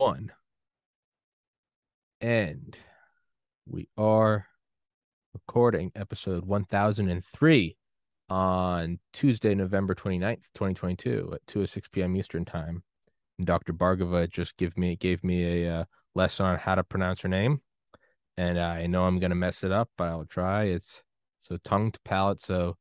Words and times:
one. 0.00 0.32
And 2.22 2.74
we 3.66 3.90
are 3.98 4.46
recording 5.34 5.92
episode 5.94 6.46
1003 6.46 7.76
on 8.30 8.98
Tuesday, 9.12 9.54
November 9.54 9.94
29th, 9.94 10.44
2022 10.54 11.32
at 11.34 11.46
2 11.46 11.66
6 11.66 11.88
p.m. 11.88 12.16
Eastern 12.16 12.46
time. 12.46 12.82
And 13.36 13.46
Dr. 13.46 13.74
Bargava 13.74 14.26
just 14.30 14.56
give 14.56 14.78
me 14.78 14.96
gave 14.96 15.22
me 15.22 15.66
a 15.66 15.80
uh, 15.80 15.84
lesson 16.14 16.46
on 16.46 16.56
how 16.56 16.76
to 16.76 16.82
pronounce 16.82 17.20
her 17.20 17.28
name. 17.28 17.60
And 18.38 18.58
I 18.58 18.86
know 18.86 19.04
I'm 19.04 19.18
going 19.18 19.32
to 19.32 19.36
mess 19.36 19.64
it 19.64 19.70
up, 19.70 19.90
but 19.98 20.04
I'll 20.04 20.24
try. 20.24 20.64
It's 20.64 21.02
so 21.40 21.58
tongue 21.62 21.92
to 21.92 22.00
palate. 22.06 22.42
So 22.42 22.78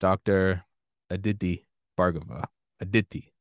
Dr. 0.00 0.64
Aditi 1.08 1.66
Bargava. 1.98 2.44
Aditi. 2.78 3.32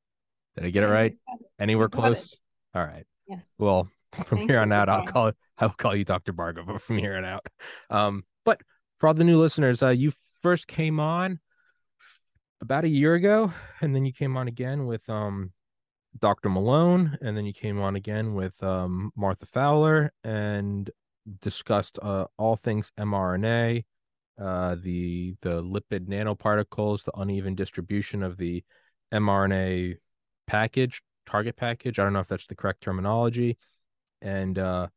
Did 0.56 0.66
I 0.66 0.70
get 0.70 0.84
it 0.84 0.88
right? 0.88 1.18
Anywhere 1.60 1.90
close? 1.90 2.40
All 2.74 2.86
right. 2.86 3.06
Yes. 3.28 3.44
Well, 3.58 3.90
from 4.26 4.40
Thank 4.40 4.52
here 4.52 4.60
on 4.60 4.72
out, 4.72 4.90
I'll 4.90 5.06
call. 5.06 5.32
I'll 5.58 5.70
call 5.70 5.96
you 5.96 6.06
Dr. 6.06 6.34
Bhargava 6.34 6.80
from 6.82 6.98
here 6.98 7.18
on 7.18 7.26
out. 7.26 7.46
Um, 7.90 8.24
but 8.46 8.62
for 8.98 9.08
all 9.08 9.14
the 9.14 9.24
new 9.24 9.40
listeners, 9.40 9.82
uh, 9.82 9.90
you 9.90 10.12
first 10.42 10.68
came 10.68 11.00
on 11.00 11.40
about 12.62 12.86
a 12.86 12.90
year 12.90 13.16
ago, 13.16 13.54
and 13.82 13.96
then 13.96 14.06
you 14.06 14.14
came 14.14 14.38
on 14.38 14.48
again 14.48 14.86
with 14.86 15.08
um, 15.10 15.52
Dr. 16.20 16.50
Malone, 16.50 17.18
and 17.22 17.36
then 17.36 17.46
you 17.46 17.54
came 17.54 17.82
on 17.82 17.96
again 17.96 18.34
with 18.34 18.62
um, 18.64 19.12
Martha 19.16 19.46
Fowler, 19.46 20.14
and 20.24 20.90
discussed 21.42 22.00
uh, 22.02 22.26
all 22.38 22.56
things 22.56 22.92
mRNA, 23.00 23.84
uh, 24.40 24.76
the 24.82 25.36
the 25.42 25.62
lipid 25.62 26.08
nanoparticles, 26.08 27.04
the 27.04 27.12
uneven 27.18 27.56
distribution 27.56 28.24
of 28.24 28.38
the 28.38 28.64
mRNA 29.14 29.98
package, 30.48 31.02
target 31.28 31.56
package. 31.56 32.00
I 32.00 32.04
don't 32.04 32.14
know 32.14 32.20
if 32.20 32.28
that's 32.28 32.48
the 32.48 32.56
correct 32.56 32.82
terminology, 32.82 33.58
and 34.22 34.58
uh, 34.58 34.88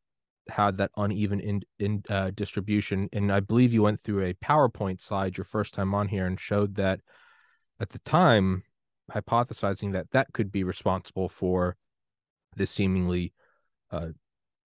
had 0.48 0.78
that 0.78 0.90
uneven 0.96 1.40
in, 1.40 1.62
in 1.78 2.02
uh, 2.08 2.30
distribution. 2.34 3.08
And 3.12 3.32
I 3.32 3.40
believe 3.40 3.72
you 3.72 3.82
went 3.82 4.00
through 4.00 4.24
a 4.24 4.34
PowerPoint 4.34 5.02
slide 5.02 5.36
your 5.36 5.44
first 5.44 5.74
time 5.74 5.94
on 5.94 6.08
here 6.08 6.26
and 6.26 6.40
showed 6.40 6.76
that 6.76 7.00
at 7.78 7.90
the 7.90 7.98
time, 8.00 8.62
hypothesizing 9.10 9.92
that 9.92 10.10
that 10.12 10.32
could 10.32 10.52
be 10.52 10.62
responsible 10.62 11.28
for 11.28 11.76
the 12.56 12.66
seemingly 12.66 13.32
uh, 13.90 14.08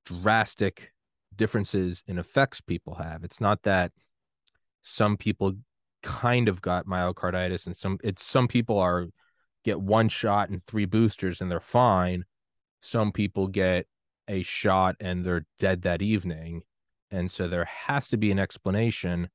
drastic 0.05 0.93
differences 1.35 2.03
in 2.07 2.19
effects 2.19 2.61
people 2.61 2.95
have. 2.95 3.25
It's 3.25 3.41
not 3.41 3.63
that 3.63 3.93
some 4.83 5.17
people 5.17 5.55
kind 6.03 6.49
of 6.49 6.61
got 6.61 6.87
myocarditis 6.87 7.67
and 7.67 7.75
some 7.75 7.99
it's 8.05 8.23
some 8.23 8.47
people 8.47 8.79
are 8.79 9.07
get 9.65 9.81
one 9.81 10.09
shot 10.09 10.51
and 10.51 10.63
three 10.63 10.85
boosters 10.85 11.41
and 11.41 11.51
they're 11.51 11.61
fine. 11.61 12.25
Some 12.81 13.13
people 13.13 13.49
get 13.49 13.87
a 14.29 14.43
shot 14.43 14.97
and 15.01 15.25
they're 15.25 15.47
dead 15.59 15.83
that 15.83 16.03
evening. 16.03 16.63
And 17.11 17.31
so 17.31 17.49
there 17.49 17.65
has 17.65 18.09
to 18.09 18.17
be 18.17 18.31
an 18.31 18.39
explanation 18.39 19.31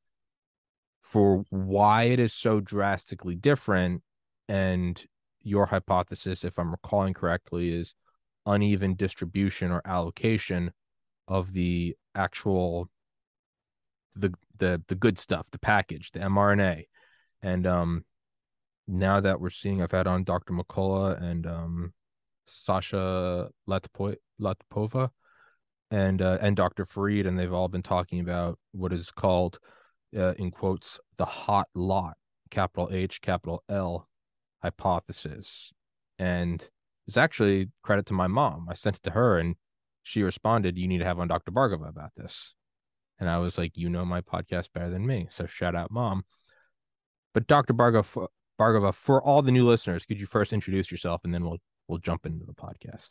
for 1.02 1.44
why 1.50 2.04
it 2.04 2.20
is 2.20 2.34
so 2.34 2.60
drastically 2.60 3.36
different. 3.36 4.04
And 4.48 5.04
your 5.42 5.66
hypothesis, 5.66 6.44
if 6.44 6.60
I'm 6.60 6.72
recalling 6.72 7.14
correctly, 7.14 7.74
is 7.74 7.96
uneven 8.46 8.96
distribution 8.96 9.72
or 9.72 9.82
allocation 9.86 10.72
of 11.28 11.54
the 11.54 11.96
actual 12.16 12.90
the 14.16 14.34
the 14.58 14.82
the 14.88 14.96
good 14.96 15.18
stuff, 15.18 15.50
the 15.52 15.60
package, 15.60 16.12
the 16.12 16.20
mRNA. 16.20 16.86
And 17.42 17.66
um 17.66 18.06
now 18.90 19.20
that 19.22 19.40
we're 19.40 19.50
seeing 19.52 19.82
I've 19.82 19.92
had 19.92 20.08
on 20.08 20.24
Dr. 20.24 20.54
McCullough 20.54 21.22
and 21.22 21.46
um 21.46 21.94
Sasha 22.48 23.50
Latypova 23.70 25.10
and 25.92 26.22
uh, 26.22 26.38
and 26.42 26.56
Dr. 26.56 26.86
Farid, 26.86 27.26
and 27.26 27.38
they've 27.38 27.54
all 27.54 27.68
been 27.68 27.84
talking 27.84 28.20
about 28.20 28.60
what 28.72 28.94
is 28.94 29.12
called, 29.12 29.60
uh, 30.18 30.34
in 30.34 30.52
quotes, 30.52 31.00
the 31.18 31.26
hot 31.26 31.68
lot, 31.74 32.16
capital 32.52 32.90
H, 32.92 33.22
capital 33.22 33.64
L, 33.70 34.08
hypothesis, 34.62 35.72
and 36.18 36.68
it's 37.08 37.18
actually 37.18 37.70
credit 37.84 38.06
to 38.08 38.14
my 38.14 38.28
mom. 38.28 38.68
I 38.70 38.74
sent 38.76 38.98
it 38.98 39.04
to 39.04 39.12
her, 39.12 39.40
and 39.40 39.56
she 40.04 40.24
responded, 40.24 40.78
"You 40.78 40.88
need 40.88 41.00
to 41.00 41.06
have 41.06 41.20
on 41.20 41.28
Dr. 41.28 41.52
Bargava 41.52 41.90
about 41.90 42.12
this," 42.16 42.54
and 43.20 43.30
I 43.30 43.40
was 43.40 43.58
like, 43.58 43.78
"You 43.78 43.90
know 43.90 44.06
my 44.06 44.22
podcast 44.22 44.74
better 44.74 44.90
than 44.90 45.06
me," 45.08 45.28
so 45.30 45.46
shout 45.46 45.76
out, 45.76 45.92
mom. 45.92 46.24
But 47.34 47.48
Dr. 47.48 47.74
Bhargava, 47.74 48.28
Bhargava, 48.60 48.94
for 48.94 49.24
all 49.24 49.42
the 49.42 49.52
new 49.52 49.66
listeners, 49.66 50.06
could 50.06 50.20
you 50.20 50.28
first 50.28 50.52
introduce 50.54 50.92
yourself, 50.92 51.22
and 51.24 51.34
then 51.34 51.44
we'll 51.44 51.60
we'll 51.88 52.00
jump 52.00 52.26
into 52.26 52.46
the 52.46 52.54
podcast. 52.54 53.10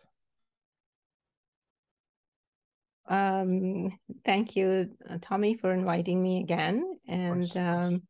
Um, 3.08 3.98
thank 4.24 4.54
you, 4.54 4.90
uh, 5.08 5.16
Tommy, 5.20 5.54
for 5.54 5.72
inviting 5.72 6.22
me 6.22 6.40
again. 6.40 6.98
And 7.08 7.56
um, 7.56 8.02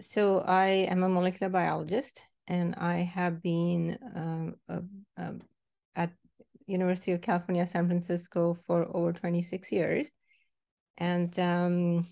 so 0.00 0.40
I 0.40 0.66
am 0.90 1.02
a 1.02 1.08
molecular 1.08 1.50
biologist, 1.50 2.22
and 2.46 2.74
I 2.74 2.96
have 2.98 3.42
been 3.42 3.98
um, 4.14 4.54
uh, 4.68 4.80
uh, 5.18 5.32
at 5.96 6.12
University 6.66 7.12
of 7.12 7.22
California, 7.22 7.66
San 7.66 7.86
Francisco 7.86 8.58
for 8.66 8.86
over 8.94 9.12
26 9.12 9.72
years. 9.72 10.10
And 10.98 11.36
um, 11.38 12.06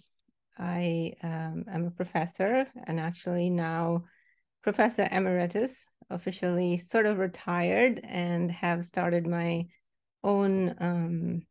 I 0.59 1.13
um, 1.23 1.67
am 1.71 1.87
a 1.87 1.91
professor, 1.91 2.67
and 2.87 2.99
actually 2.99 3.51
now 3.51 4.05
professor 4.63 5.09
emeritus 5.11 5.87
officially 6.11 6.77
sort 6.77 7.07
of 7.07 7.19
retired 7.19 8.01
and 8.05 8.51
have 8.51 8.85
started 8.85 9.27
my 9.27 9.67
own 10.23 10.75
um, 10.81 11.43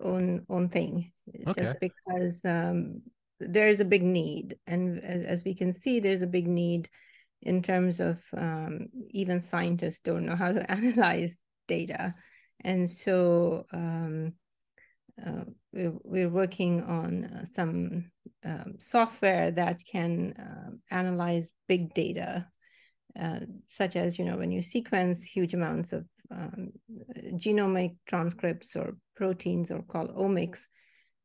own 0.00 0.46
own 0.48 0.68
thing. 0.68 1.12
Okay. 1.48 1.62
just 1.62 1.80
because 1.80 2.40
um, 2.44 3.02
there 3.40 3.68
is 3.68 3.80
a 3.80 3.84
big 3.84 4.02
need. 4.02 4.56
And 4.66 5.02
as, 5.04 5.24
as, 5.24 5.44
we 5.44 5.54
can 5.54 5.74
see 5.74 6.00
there's 6.00 6.22
a 6.22 6.26
big 6.26 6.46
need 6.46 6.88
in 7.42 7.62
terms 7.62 8.00
of 8.00 8.20
um, 8.36 8.88
even 9.10 9.42
scientists 9.42 10.00
don't 10.00 10.26
know 10.26 10.36
how 10.36 10.52
to 10.52 10.70
analyze 10.70 11.36
data. 11.66 12.14
And 12.60 12.90
so 12.90 13.64
um, 13.72 14.32
uh, 15.26 15.44
we're, 15.72 15.94
we're, 16.04 16.28
working 16.28 16.82
on 16.84 17.24
uh, 17.24 17.44
some 17.46 18.04
um, 18.44 18.74
software 18.78 19.50
that 19.50 19.82
can 19.90 20.32
uh, 20.32 20.70
analyze 20.94 21.52
big 21.66 21.92
data 21.94 22.46
uh, 23.18 23.40
such 23.68 23.96
as 23.96 24.18
you 24.18 24.24
know 24.24 24.36
when 24.36 24.50
you 24.50 24.60
sequence 24.60 25.22
huge 25.22 25.54
amounts 25.54 25.92
of 25.92 26.04
um, 26.30 26.70
genomic 27.34 27.96
transcripts 28.06 28.76
or 28.76 28.96
proteins 29.16 29.70
or 29.70 29.82
called 29.82 30.14
omics. 30.14 30.58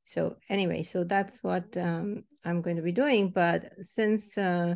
So 0.05 0.37
anyway 0.49 0.83
so 0.83 1.03
that's 1.03 1.43
what 1.43 1.75
um, 1.77 2.23
i'm 2.43 2.61
going 2.61 2.77
to 2.77 2.81
be 2.81 2.91
doing. 2.91 3.29
But 3.29 3.73
since 3.81 4.37
uh, 4.37 4.75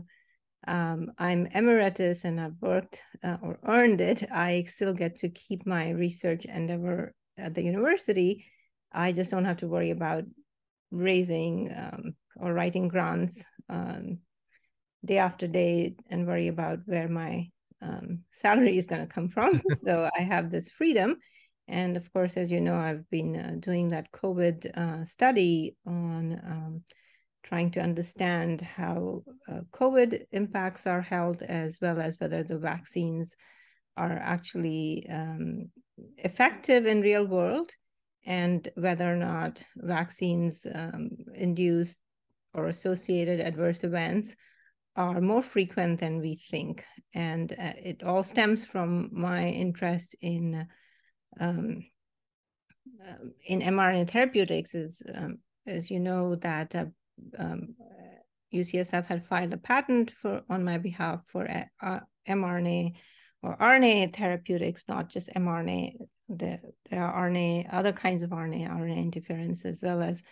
um, 0.68 1.12
i'm 1.18 1.48
emeritus 1.54 2.24
and 2.24 2.42
i've 2.42 2.60
worked 2.62 3.02
uh, 3.24 3.38
or 3.42 3.60
earned 3.68 4.02
it 4.02 4.30
i 4.32 4.64
still 4.68 4.94
get 4.94 5.16
to 5.16 5.30
keep 5.30 5.66
my 5.66 5.92
research 5.92 6.46
endeavor 6.46 7.14
at 7.38 7.54
the 7.54 7.62
university 7.62 8.46
i 8.92 9.12
just 9.12 9.32
don't 9.32 9.46
have 9.46 9.58
to 9.58 9.68
worry 9.68 9.92
about 9.92 10.24
raising 10.92 11.74
um, 11.76 12.16
or 12.38 12.54
writing 12.54 12.88
grants 12.88 13.38
um, 13.70 14.20
day 15.04 15.18
after 15.18 15.48
day 15.48 15.96
and 16.10 16.28
worry 16.28 16.48
about 16.48 16.80
where 16.86 17.08
my 17.08 17.50
um, 17.82 18.20
salary 18.34 18.78
is 18.78 18.88
going 18.88 19.06
to 19.06 19.14
come 19.14 19.30
from. 19.30 19.62
so 19.84 20.10
I 20.18 20.22
have 20.22 20.50
this 20.50 20.70
freedom. 20.70 21.18
And 21.68 21.98
of 21.98 22.12
course, 22.14 22.38
as 22.38 22.50
you 22.50 22.62
know, 22.62 22.76
I've 22.76 23.10
been 23.10 23.36
uh, 23.36 23.54
doing 23.60 23.90
that 23.90 24.12
COVID 24.12 24.78
uh, 24.78 25.06
study 25.06 25.76
on 25.86 26.40
um, 26.46 26.84
trying 27.44 27.72
to 27.72 27.82
understand 27.82 28.62
how 28.62 29.24
uh, 29.50 29.62
COVID 29.72 30.26
impacts 30.32 30.88
our 30.88 31.02
health, 31.02 31.42
as 31.42 31.78
well 31.82 32.00
as 32.00 32.20
whether 32.20 32.44
the 32.44 32.58
vaccines 32.58 33.36
are 33.98 34.18
actually 34.18 35.08
um, 35.10 35.70
effective 36.18 36.86
in 36.86 37.02
real 37.02 37.26
world, 37.26 37.70
and 38.28 38.70
whether 38.76 39.12
or 39.12 39.16
not 39.16 39.64
vaccines 39.78 40.66
um, 40.76 41.10
induce 41.34 41.98
or 42.54 42.68
associated 42.68 43.40
adverse 43.40 43.86
events 43.86 44.36
are 44.98 45.22
more 45.22 45.42
frequent 45.42 46.02
than 46.02 46.20
we 46.20 46.42
think. 46.52 46.84
And 47.14 47.52
uh, 47.54 47.74
it 47.78 48.04
all 48.04 48.24
stems 48.24 48.66
from 48.66 49.10
my 49.14 49.48
interest 49.48 50.16
in 50.22 50.68
um, 51.40 51.86
uh, 53.02 53.14
in 53.46 53.62
mRNA 53.62 54.10
therapeutics. 54.10 54.76
Is 54.76 55.02
um, 55.16 55.38
as 55.66 55.90
you 55.90 56.00
know 56.00 56.36
that 56.36 56.76
uh, 56.76 56.86
um, 57.40 57.76
UCSF 58.54 59.06
had 59.06 59.26
filed 59.28 59.54
a 59.54 59.58
patent 59.58 60.12
for 60.22 60.42
on 60.50 60.66
my 60.66 60.78
behalf 60.78 61.22
for 61.32 61.48
uh, 61.82 62.00
mRNA 62.28 62.96
or 63.42 63.56
RNA 63.56 64.14
therapeutics, 64.16 64.84
not 64.90 65.10
just 65.10 65.30
mRNA. 65.30 65.94
The, 66.30 66.60
there 66.90 67.04
are 67.04 67.30
RNA, 67.30 67.74
other 67.74 67.94
kinds 67.94 68.24
of 68.24 68.32
RNA, 68.32 68.70
RNA 68.70 68.98
interference, 68.98 69.66
as 69.66 69.80
well 69.82 70.02
as 70.02 70.24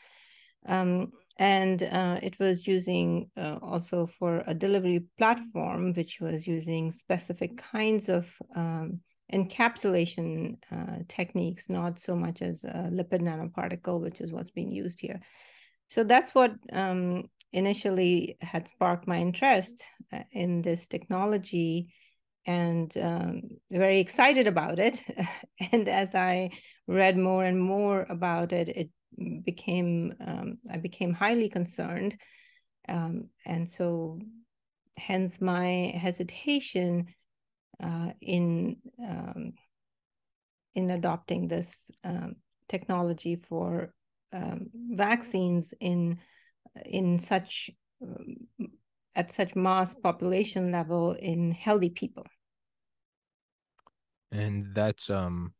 um, 0.65 1.11
and 1.37 1.83
uh, 1.83 2.19
it 2.23 2.39
was 2.39 2.65
using 2.65 3.29
uh, 3.37 3.57
also 3.61 4.09
for 4.19 4.43
a 4.47 4.53
delivery 4.53 5.05
platform 5.17 5.93
which 5.93 6.19
was 6.21 6.47
using 6.47 6.91
specific 6.91 7.57
kinds 7.57 8.07
of 8.09 8.27
um, 8.55 9.01
encapsulation 9.33 10.57
uh, 10.71 10.99
techniques, 11.07 11.69
not 11.69 11.99
so 11.99 12.15
much 12.15 12.41
as 12.41 12.63
a 12.63 12.89
lipid 12.91 13.21
nanoparticle, 13.21 14.01
which 14.01 14.21
is 14.21 14.31
what's 14.31 14.51
being 14.51 14.71
used 14.71 15.01
here. 15.01 15.19
So 15.89 16.03
that's 16.03 16.33
what 16.33 16.53
um, 16.71 17.25
initially 17.51 18.37
had 18.41 18.67
sparked 18.69 19.07
my 19.07 19.17
interest 19.17 19.85
uh, 20.13 20.19
in 20.31 20.61
this 20.61 20.87
technology 20.87 21.93
and 22.45 22.95
um, 22.97 23.41
very 23.71 23.99
excited 23.99 24.47
about 24.47 24.79
it. 24.79 25.03
and 25.71 25.87
as 25.89 26.13
I 26.13 26.51
read 26.87 27.17
more 27.17 27.43
and 27.43 27.59
more 27.59 28.05
about 28.09 28.53
it, 28.53 28.69
it 28.69 28.89
became 29.43 30.13
um, 30.25 30.57
I 30.71 30.77
became 30.77 31.13
highly 31.13 31.49
concerned, 31.49 32.17
um, 32.87 33.29
and 33.45 33.69
so 33.69 34.19
hence 34.97 35.41
my 35.41 35.93
hesitation 35.95 37.07
uh, 37.83 38.09
in 38.21 38.77
um, 39.01 39.53
in 40.75 40.91
adopting 40.91 41.47
this 41.47 41.69
um, 42.03 42.35
technology 42.67 43.37
for 43.37 43.93
um, 44.33 44.67
vaccines 44.73 45.73
in 45.79 46.19
in 46.85 47.19
such 47.19 47.69
at 49.15 49.31
such 49.31 49.55
mass 49.55 49.93
population 49.93 50.71
level 50.71 51.13
in 51.13 51.51
healthy 51.51 51.89
people 51.89 52.25
and 54.35 54.75
that's 54.75 55.09
um 55.09 55.53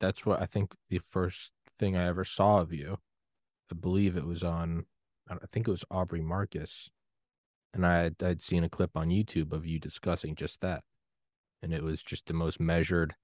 that's 0.00 0.24
what 0.24 0.40
i 0.40 0.46
think 0.46 0.72
the 0.88 1.00
first 1.10 1.52
thing 1.78 1.96
i 1.96 2.06
ever 2.06 2.24
saw 2.24 2.60
of 2.60 2.72
you. 2.72 2.98
I 3.70 3.74
believe 3.74 4.16
it 4.16 4.24
was 4.24 4.42
on 4.42 4.86
i 5.28 5.34
think 5.50 5.68
it 5.68 5.72
was 5.72 5.84
aubrey 5.90 6.22
marcus. 6.22 6.90
And 7.74 7.84
i 7.84 8.02
had, 8.04 8.16
i'd 8.22 8.40
seen 8.40 8.64
a 8.64 8.68
clip 8.68 8.96
on 8.96 9.08
youtube 9.08 9.52
of 9.52 9.66
you 9.66 9.78
discussing 9.78 10.36
just 10.36 10.60
that. 10.60 10.84
And 11.62 11.74
it 11.74 11.82
was 11.82 12.02
just 12.02 12.26
the 12.26 12.34
most 12.34 12.60
measured 12.60 13.14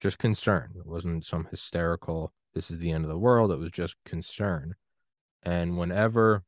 just 0.00 0.18
concern. 0.18 0.72
It 0.76 0.86
wasn't 0.86 1.26
some 1.26 1.46
hysterical 1.50 2.32
this 2.54 2.70
is 2.70 2.78
the 2.78 2.92
end 2.92 3.04
of 3.04 3.10
the 3.10 3.18
world. 3.18 3.50
It 3.50 3.58
was 3.58 3.70
just 3.70 3.96
concern. 4.06 4.74
And 5.42 5.76
whenever 5.76 6.44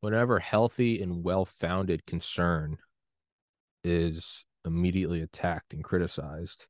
whenever 0.00 0.38
healthy 0.38 1.00
and 1.00 1.24
well-founded 1.24 2.04
concern 2.04 2.76
is 3.82 4.44
immediately 4.64 5.20
attacked 5.20 5.72
and 5.72 5.84
criticized 5.84 6.66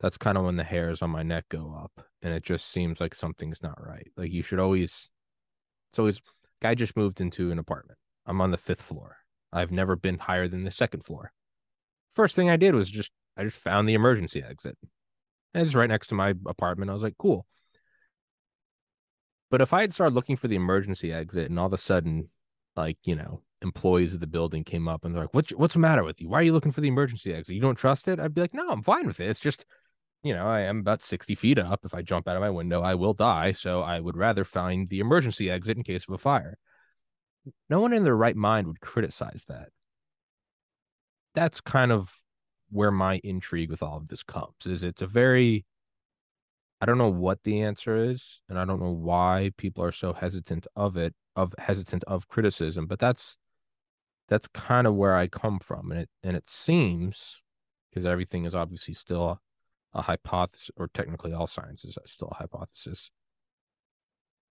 that's 0.00 0.18
kind 0.18 0.36
of 0.36 0.44
when 0.44 0.56
the 0.56 0.64
hairs 0.64 1.02
on 1.02 1.10
my 1.10 1.22
neck 1.22 1.46
go 1.48 1.74
up 1.82 2.04
and 2.22 2.34
it 2.34 2.42
just 2.42 2.70
seems 2.70 3.00
like 3.00 3.14
something's 3.14 3.62
not 3.62 3.82
right. 3.82 4.10
Like 4.16 4.32
you 4.32 4.42
should 4.42 4.58
always 4.58 5.10
it's 5.90 5.98
always 5.98 6.20
guy 6.60 6.74
just 6.74 6.96
moved 6.96 7.20
into 7.20 7.50
an 7.50 7.58
apartment. 7.58 7.98
I'm 8.26 8.40
on 8.40 8.50
the 8.50 8.58
fifth 8.58 8.82
floor. 8.82 9.16
I've 9.52 9.70
never 9.70 9.96
been 9.96 10.18
higher 10.18 10.48
than 10.48 10.64
the 10.64 10.70
second 10.70 11.04
floor. 11.04 11.32
First 12.12 12.36
thing 12.36 12.50
i 12.50 12.56
did 12.56 12.74
was 12.74 12.90
just 12.90 13.12
i 13.36 13.44
just 13.44 13.56
found 13.56 13.88
the 13.88 13.94
emergency 13.94 14.42
exit. 14.42 14.76
And 15.54 15.64
it's 15.64 15.74
right 15.74 15.88
next 15.88 16.08
to 16.08 16.14
my 16.14 16.34
apartment. 16.46 16.90
I 16.90 16.94
was 16.94 17.02
like 17.02 17.16
cool. 17.18 17.46
But 19.50 19.60
if 19.60 19.72
i 19.72 19.80
had 19.80 19.92
started 19.94 20.14
looking 20.14 20.36
for 20.36 20.48
the 20.48 20.56
emergency 20.56 21.12
exit 21.12 21.48
and 21.48 21.58
all 21.58 21.66
of 21.66 21.72
a 21.72 21.78
sudden 21.78 22.28
like 22.76 22.98
you 23.04 23.14
know 23.14 23.40
employees 23.64 24.14
of 24.14 24.20
the 24.20 24.26
building 24.26 24.62
came 24.64 24.86
up 24.88 25.04
and 25.04 25.14
they're 25.14 25.24
like, 25.24 25.34
"What's 25.34 25.50
what's 25.52 25.74
the 25.74 25.80
matter 25.80 26.04
with 26.04 26.20
you? 26.20 26.28
Why 26.28 26.40
are 26.40 26.42
you 26.42 26.52
looking 26.52 26.72
for 26.72 26.80
the 26.80 26.88
emergency 26.88 27.34
exit? 27.34 27.54
You 27.54 27.60
don't 27.60 27.74
trust 27.76 28.08
it?" 28.08 28.20
I'd 28.20 28.34
be 28.34 28.42
like, 28.42 28.54
"No, 28.54 28.68
I'm 28.68 28.82
fine 28.82 29.06
with 29.06 29.20
it. 29.20 29.28
It's 29.28 29.40
just, 29.40 29.64
you 30.22 30.34
know, 30.34 30.46
I 30.46 30.60
am 30.60 30.78
about 30.78 31.02
sixty 31.02 31.34
feet 31.34 31.58
up. 31.58 31.84
If 31.84 31.94
I 31.94 32.02
jump 32.02 32.28
out 32.28 32.36
of 32.36 32.42
my 32.42 32.50
window, 32.50 32.82
I 32.82 32.94
will 32.94 33.14
die. 33.14 33.52
So 33.52 33.82
I 33.82 34.00
would 34.00 34.16
rather 34.16 34.44
find 34.44 34.88
the 34.88 35.00
emergency 35.00 35.50
exit 35.50 35.76
in 35.76 35.82
case 35.82 36.04
of 36.06 36.14
a 36.14 36.18
fire." 36.18 36.58
No 37.68 37.80
one 37.80 37.92
in 37.92 38.04
their 38.04 38.16
right 38.16 38.36
mind 38.36 38.66
would 38.68 38.80
criticize 38.80 39.44
that. 39.48 39.70
That's 41.34 41.60
kind 41.60 41.92
of 41.92 42.10
where 42.70 42.90
my 42.90 43.20
intrigue 43.24 43.70
with 43.70 43.82
all 43.82 43.98
of 43.98 44.08
this 44.08 44.22
comes. 44.22 44.54
Is 44.66 44.82
it's 44.82 45.02
a 45.02 45.06
very 45.06 45.64
I 46.80 46.86
don't 46.86 46.98
know 46.98 47.08
what 47.08 47.42
the 47.44 47.62
answer 47.62 47.96
is, 47.96 48.40
and 48.48 48.58
I 48.58 48.64
don't 48.66 48.80
know 48.80 48.90
why 48.90 49.52
people 49.56 49.82
are 49.84 49.92
so 49.92 50.12
hesitant 50.12 50.66
of 50.76 50.96
it, 50.98 51.14
of 51.34 51.54
hesitant 51.58 52.04
of 52.04 52.28
criticism, 52.28 52.86
but 52.86 52.98
that's 52.98 53.36
that's 54.28 54.48
kind 54.48 54.86
of 54.86 54.94
where 54.94 55.14
I 55.14 55.28
come 55.28 55.58
from. 55.58 55.90
And 55.90 56.00
it 56.00 56.08
and 56.22 56.36
it 56.36 56.48
seems 56.48 57.40
because 57.90 58.06
everything 58.06 58.44
is 58.44 58.54
obviously 58.54 58.94
still 58.94 59.28
a, 59.28 59.98
a 59.98 60.02
hypothesis, 60.02 60.70
or 60.76 60.88
technically 60.88 61.32
all 61.32 61.46
sciences 61.46 61.96
is 62.04 62.12
still 62.12 62.28
a 62.32 62.36
hypothesis. 62.36 63.10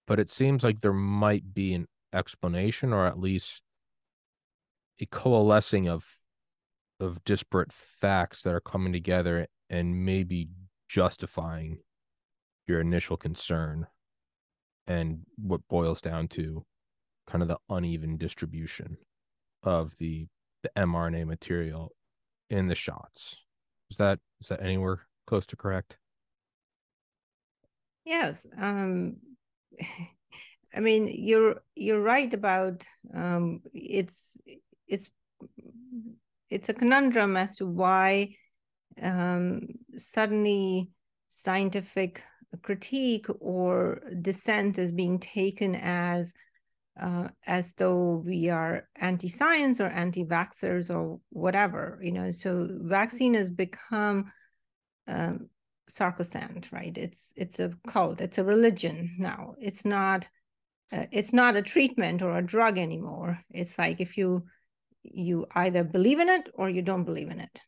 But 0.06 0.20
it 0.20 0.32
seems 0.32 0.62
like 0.62 0.80
there 0.80 0.92
might 0.92 1.52
be 1.52 1.74
an 1.74 1.86
explanation 2.12 2.92
or 2.92 3.06
at 3.06 3.18
least 3.18 3.62
a 5.00 5.06
coalescing 5.06 5.88
of 5.88 6.06
of 6.98 7.22
disparate 7.24 7.72
facts 7.72 8.42
that 8.42 8.54
are 8.54 8.60
coming 8.60 8.92
together 8.92 9.46
and 9.68 10.04
maybe 10.04 10.48
justifying 10.88 11.80
your 12.66 12.80
initial 12.80 13.16
concern 13.16 13.86
and 14.86 15.20
what 15.36 15.68
boils 15.68 16.00
down 16.00 16.28
to 16.28 16.64
kind 17.26 17.42
of 17.42 17.48
the 17.48 17.58
uneven 17.68 18.16
distribution 18.16 18.96
of 19.66 19.94
the 19.98 20.28
the 20.62 20.70
mRNA 20.76 21.26
material 21.26 21.92
in 22.48 22.68
the 22.68 22.74
shots. 22.74 23.36
Is 23.90 23.96
that 23.98 24.18
is 24.40 24.48
that 24.48 24.62
anywhere 24.62 25.00
close 25.26 25.46
to 25.46 25.56
correct? 25.56 25.98
Yes. 28.04 28.46
Um 28.58 29.16
I 30.74 30.80
mean 30.80 31.08
you're 31.12 31.56
you're 31.74 32.00
right 32.00 32.32
about 32.32 32.86
um 33.14 33.60
it's 33.72 34.38
it's 34.86 35.10
it's 36.48 36.68
a 36.68 36.74
conundrum 36.74 37.36
as 37.36 37.56
to 37.56 37.66
why 37.66 38.34
um 39.02 39.62
suddenly 39.98 40.90
scientific 41.28 42.22
critique 42.62 43.26
or 43.40 44.00
dissent 44.22 44.78
is 44.78 44.92
being 44.92 45.18
taken 45.18 45.74
as 45.74 46.32
uh, 47.00 47.28
as 47.46 47.72
though 47.74 48.22
we 48.24 48.48
are 48.50 48.88
anti-science 48.96 49.80
or 49.80 49.86
anti-vaxxers 49.86 50.94
or 50.94 51.20
whatever, 51.30 51.98
you 52.02 52.12
know. 52.12 52.30
So 52.30 52.68
vaccine 52.82 53.34
has 53.34 53.50
become 53.50 54.32
um, 55.06 55.48
sacrosanct, 55.88 56.72
right? 56.72 56.96
It's 56.96 57.32
it's 57.36 57.60
a 57.60 57.72
cult, 57.86 58.20
it's 58.20 58.38
a 58.38 58.44
religion 58.44 59.16
now. 59.18 59.54
It's 59.58 59.84
not 59.84 60.28
uh, 60.92 61.06
it's 61.10 61.32
not 61.32 61.56
a 61.56 61.62
treatment 61.62 62.22
or 62.22 62.38
a 62.38 62.46
drug 62.46 62.78
anymore. 62.78 63.38
It's 63.50 63.78
like 63.78 64.00
if 64.00 64.16
you 64.16 64.44
you 65.02 65.46
either 65.54 65.84
believe 65.84 66.20
in 66.20 66.28
it 66.28 66.48
or 66.54 66.68
you 66.68 66.82
don't 66.82 67.04
believe 67.04 67.30
in 67.30 67.40
it. 67.40 67.60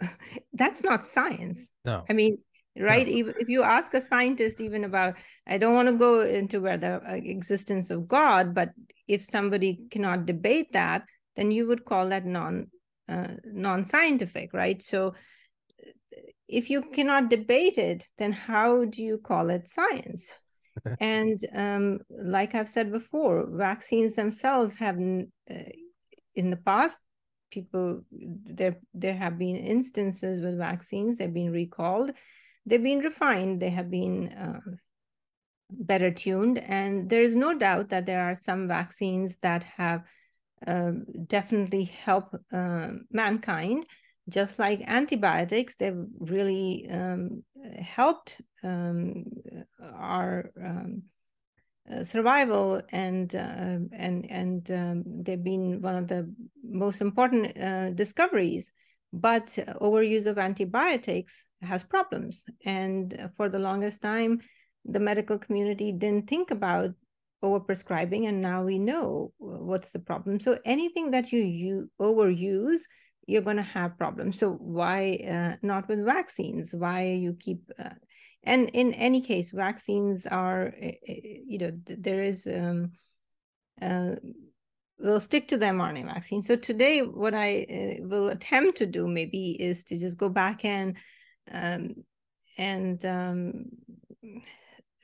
That's 0.52 0.82
not 0.82 1.06
science. 1.06 1.68
No. 1.84 2.04
I 2.08 2.12
mean, 2.12 2.38
right? 2.76 3.06
No. 3.06 3.32
if 3.38 3.48
you 3.48 3.62
ask 3.62 3.94
a 3.94 4.00
scientist 4.00 4.60
even 4.60 4.84
about 4.84 5.16
i 5.46 5.58
don't 5.58 5.74
want 5.74 5.88
to 5.88 5.94
go 5.94 6.22
into 6.22 6.60
whether 6.60 7.02
uh, 7.06 7.14
existence 7.14 7.90
of 7.90 8.08
god 8.08 8.54
but 8.54 8.70
if 9.06 9.24
somebody 9.24 9.80
cannot 9.90 10.26
debate 10.26 10.72
that 10.72 11.04
then 11.36 11.50
you 11.50 11.66
would 11.66 11.84
call 11.84 12.08
that 12.08 12.24
non 12.24 12.66
uh, 13.08 13.28
non-scientific 13.44 14.52
right? 14.52 14.80
So 14.82 15.14
if 16.48 16.70
you 16.70 16.82
cannot 16.82 17.30
debate 17.30 17.78
it 17.78 18.06
then 18.18 18.32
how 18.32 18.84
do 18.84 19.02
you 19.02 19.18
call 19.18 19.50
it 19.50 19.70
science? 19.70 20.34
And 21.00 21.38
um, 21.54 22.00
like 22.08 22.54
i've 22.54 22.68
said 22.68 22.90
before 22.90 23.46
vaccines 23.46 24.14
themselves 24.14 24.74
have 24.76 24.96
uh, 24.96 25.54
in 26.34 26.48
the 26.48 26.56
past 26.56 26.98
people 27.50 28.02
there 28.10 28.78
there 28.94 29.14
have 29.14 29.38
been 29.38 29.56
instances 29.56 30.40
with 30.40 30.56
vaccines 30.56 31.18
they've 31.18 31.34
been 31.34 31.52
recalled 31.52 32.12
they've 32.66 32.82
been 32.82 33.00
refined, 33.00 33.60
they 33.60 33.70
have 33.70 33.90
been 33.90 34.34
um, 34.38 34.78
better 35.70 36.10
tuned, 36.10 36.58
and 36.58 37.08
there 37.08 37.22
is 37.22 37.34
no 37.34 37.56
doubt 37.56 37.88
that 37.90 38.06
there 38.06 38.22
are 38.22 38.34
some 38.34 38.68
vaccines 38.68 39.36
that 39.42 39.64
have 39.64 40.02
um, 40.66 41.04
definitely 41.26 41.84
helped 41.84 42.34
uh, 42.52 42.88
mankind. 43.10 43.86
Just 44.28 44.58
like 44.58 44.84
antibiotics, 44.86 45.74
they've 45.76 46.04
really 46.20 46.86
um, 46.88 47.42
helped 47.76 48.40
um, 48.62 49.24
our 49.96 50.52
um, 50.64 51.02
uh, 51.92 52.04
survival. 52.04 52.80
And 52.90 53.34
uh, 53.34 53.78
and 53.92 54.30
and 54.30 54.70
um, 54.70 55.02
they've 55.24 55.42
been 55.42 55.82
one 55.82 55.96
of 55.96 56.06
the 56.06 56.32
most 56.62 57.00
important 57.00 57.58
uh, 57.58 57.90
discoveries. 57.90 58.70
But 59.12 59.46
overuse 59.80 60.26
of 60.26 60.38
antibiotics 60.38 61.34
has 61.62 61.82
problems. 61.82 62.42
And 62.64 63.30
for 63.36 63.48
the 63.48 63.58
longest 63.58 64.02
time, 64.02 64.40
the 64.84 65.00
medical 65.00 65.38
community 65.38 65.92
didn't 65.92 66.28
think 66.28 66.50
about 66.50 66.90
overprescribing, 67.42 68.28
and 68.28 68.40
now 68.40 68.62
we 68.62 68.78
know 68.78 69.32
what's 69.38 69.90
the 69.90 69.98
problem. 69.98 70.40
So 70.40 70.58
anything 70.64 71.10
that 71.10 71.32
you, 71.32 71.40
you 71.40 71.90
overuse, 72.00 72.80
you're 73.26 73.42
going 73.42 73.56
to 73.56 73.62
have 73.62 73.98
problems. 73.98 74.38
So 74.38 74.52
why 74.52 75.24
uh, 75.28 75.56
not 75.62 75.88
with 75.88 76.04
vaccines? 76.04 76.72
Why 76.72 77.04
you 77.04 77.34
keep 77.34 77.70
uh, 77.78 77.90
and 78.44 78.70
in 78.70 78.92
any 78.94 79.20
case, 79.20 79.50
vaccines 79.50 80.26
are, 80.26 80.74
uh, 80.82 80.90
you 81.06 81.58
know, 81.58 81.70
there 81.86 82.24
is 82.24 82.46
um, 82.46 82.92
uh, 83.80 84.16
we'll 84.98 85.20
stick 85.20 85.48
to 85.48 85.58
the 85.58 85.66
mRNA 85.66 86.06
vaccine. 86.06 86.42
So 86.42 86.56
today, 86.56 87.00
what 87.00 87.34
I 87.34 87.66
uh, 88.00 88.06
will 88.06 88.28
attempt 88.28 88.78
to 88.78 88.86
do 88.86 89.06
maybe 89.06 89.52
is 89.60 89.84
to 89.84 89.98
just 89.98 90.16
go 90.16 90.28
back 90.28 90.64
and 90.64 90.96
um, 91.50 92.04
and 92.58 93.04
um, 93.04 93.64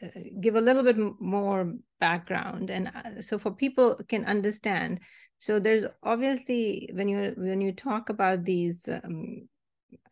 uh, 0.03 0.09
give 0.41 0.55
a 0.55 0.61
little 0.61 0.83
bit 0.83 0.97
more 1.21 1.75
background, 2.01 2.71
and 2.71 2.89
uh, 2.95 3.23
so 3.23 3.39
for 3.39 3.51
people 3.51 3.99
can 4.09 4.25
understand. 4.25 5.01
So 5.39 5.61
there's 5.61 5.85
obviously 6.03 6.91
when 6.93 7.09
you 7.09 7.35
when 7.37 7.61
you 7.61 7.73
talk 7.73 8.09
about 8.09 8.45
these 8.45 8.81
um, 8.89 9.49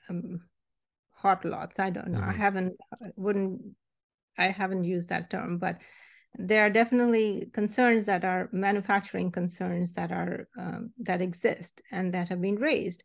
um, 0.08 0.40
hot 1.12 1.44
lots, 1.44 1.78
I 1.78 1.90
don't 1.90 2.08
know, 2.08 2.20
mm-hmm. 2.20 2.30
I 2.30 2.34
haven't 2.34 2.76
wouldn't 3.16 3.62
I 4.38 4.48
haven't 4.48 4.84
used 4.84 5.08
that 5.08 5.30
term, 5.30 5.58
but 5.58 5.78
there 6.38 6.64
are 6.66 6.70
definitely 6.70 7.50
concerns 7.52 8.06
that 8.06 8.24
are 8.24 8.48
manufacturing 8.52 9.30
concerns 9.30 9.94
that 9.94 10.12
are 10.12 10.48
um, 10.58 10.92
that 11.00 11.22
exist 11.22 11.80
and 11.90 12.12
that 12.14 12.28
have 12.28 12.40
been 12.40 12.56
raised. 12.56 13.02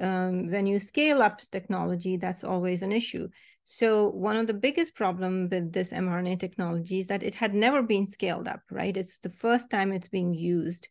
Um, 0.00 0.50
when 0.50 0.66
you 0.66 0.78
scale 0.78 1.22
up 1.22 1.40
technology, 1.52 2.16
that's 2.16 2.44
always 2.44 2.82
an 2.82 2.92
issue. 2.92 3.28
So 3.64 4.10
one 4.10 4.36
of 4.36 4.46
the 4.46 4.54
biggest 4.54 4.94
problem 4.94 5.48
with 5.50 5.72
this 5.72 5.90
mRNA 5.90 6.40
technology 6.40 6.98
is 6.98 7.06
that 7.06 7.22
it 7.22 7.34
had 7.34 7.54
never 7.54 7.82
been 7.82 8.06
scaled 8.06 8.48
up, 8.48 8.60
right? 8.70 8.96
It's 8.96 9.18
the 9.20 9.30
first 9.30 9.70
time 9.70 9.92
it's 9.92 10.08
being 10.08 10.34
used 10.34 10.88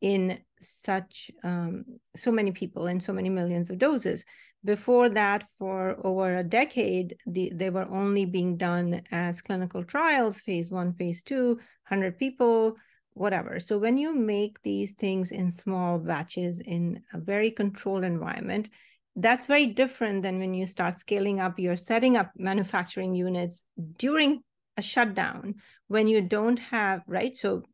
in 0.00 0.38
such 0.60 1.30
um, 1.44 1.84
so 2.14 2.30
many 2.30 2.50
people 2.50 2.86
and 2.86 3.02
so 3.02 3.12
many 3.12 3.28
millions 3.28 3.70
of 3.70 3.78
doses. 3.78 4.24
Before 4.64 5.08
that, 5.08 5.44
for 5.58 5.96
over 6.04 6.36
a 6.36 6.44
decade, 6.44 7.16
the, 7.26 7.52
they 7.54 7.70
were 7.70 7.90
only 7.90 8.24
being 8.24 8.56
done 8.56 9.02
as 9.10 9.42
clinical 9.42 9.82
trials, 9.82 10.40
phase 10.40 10.70
one, 10.70 10.92
phase 10.94 11.22
two, 11.22 11.54
100 11.88 12.18
people, 12.18 12.76
whatever. 13.14 13.60
So 13.60 13.78
when 13.78 13.98
you 13.98 14.14
make 14.14 14.62
these 14.62 14.92
things 14.92 15.30
in 15.30 15.52
small 15.52 15.98
batches 15.98 16.60
in 16.60 17.02
a 17.12 17.18
very 17.18 17.50
controlled 17.50 18.04
environment, 18.04 18.68
that's 19.16 19.46
very 19.46 19.66
different 19.66 20.22
than 20.22 20.38
when 20.38 20.54
you 20.54 20.66
start 20.66 20.98
scaling 20.98 21.38
up, 21.38 21.58
you're 21.58 21.76
setting 21.76 22.16
up 22.16 22.30
manufacturing 22.36 23.14
units 23.14 23.62
during 23.98 24.40
a 24.76 24.82
shutdown 24.82 25.56
when 25.88 26.06
you 26.06 26.22
don't 26.22 26.58
have, 26.58 27.02
right? 27.06 27.36
So 27.36 27.64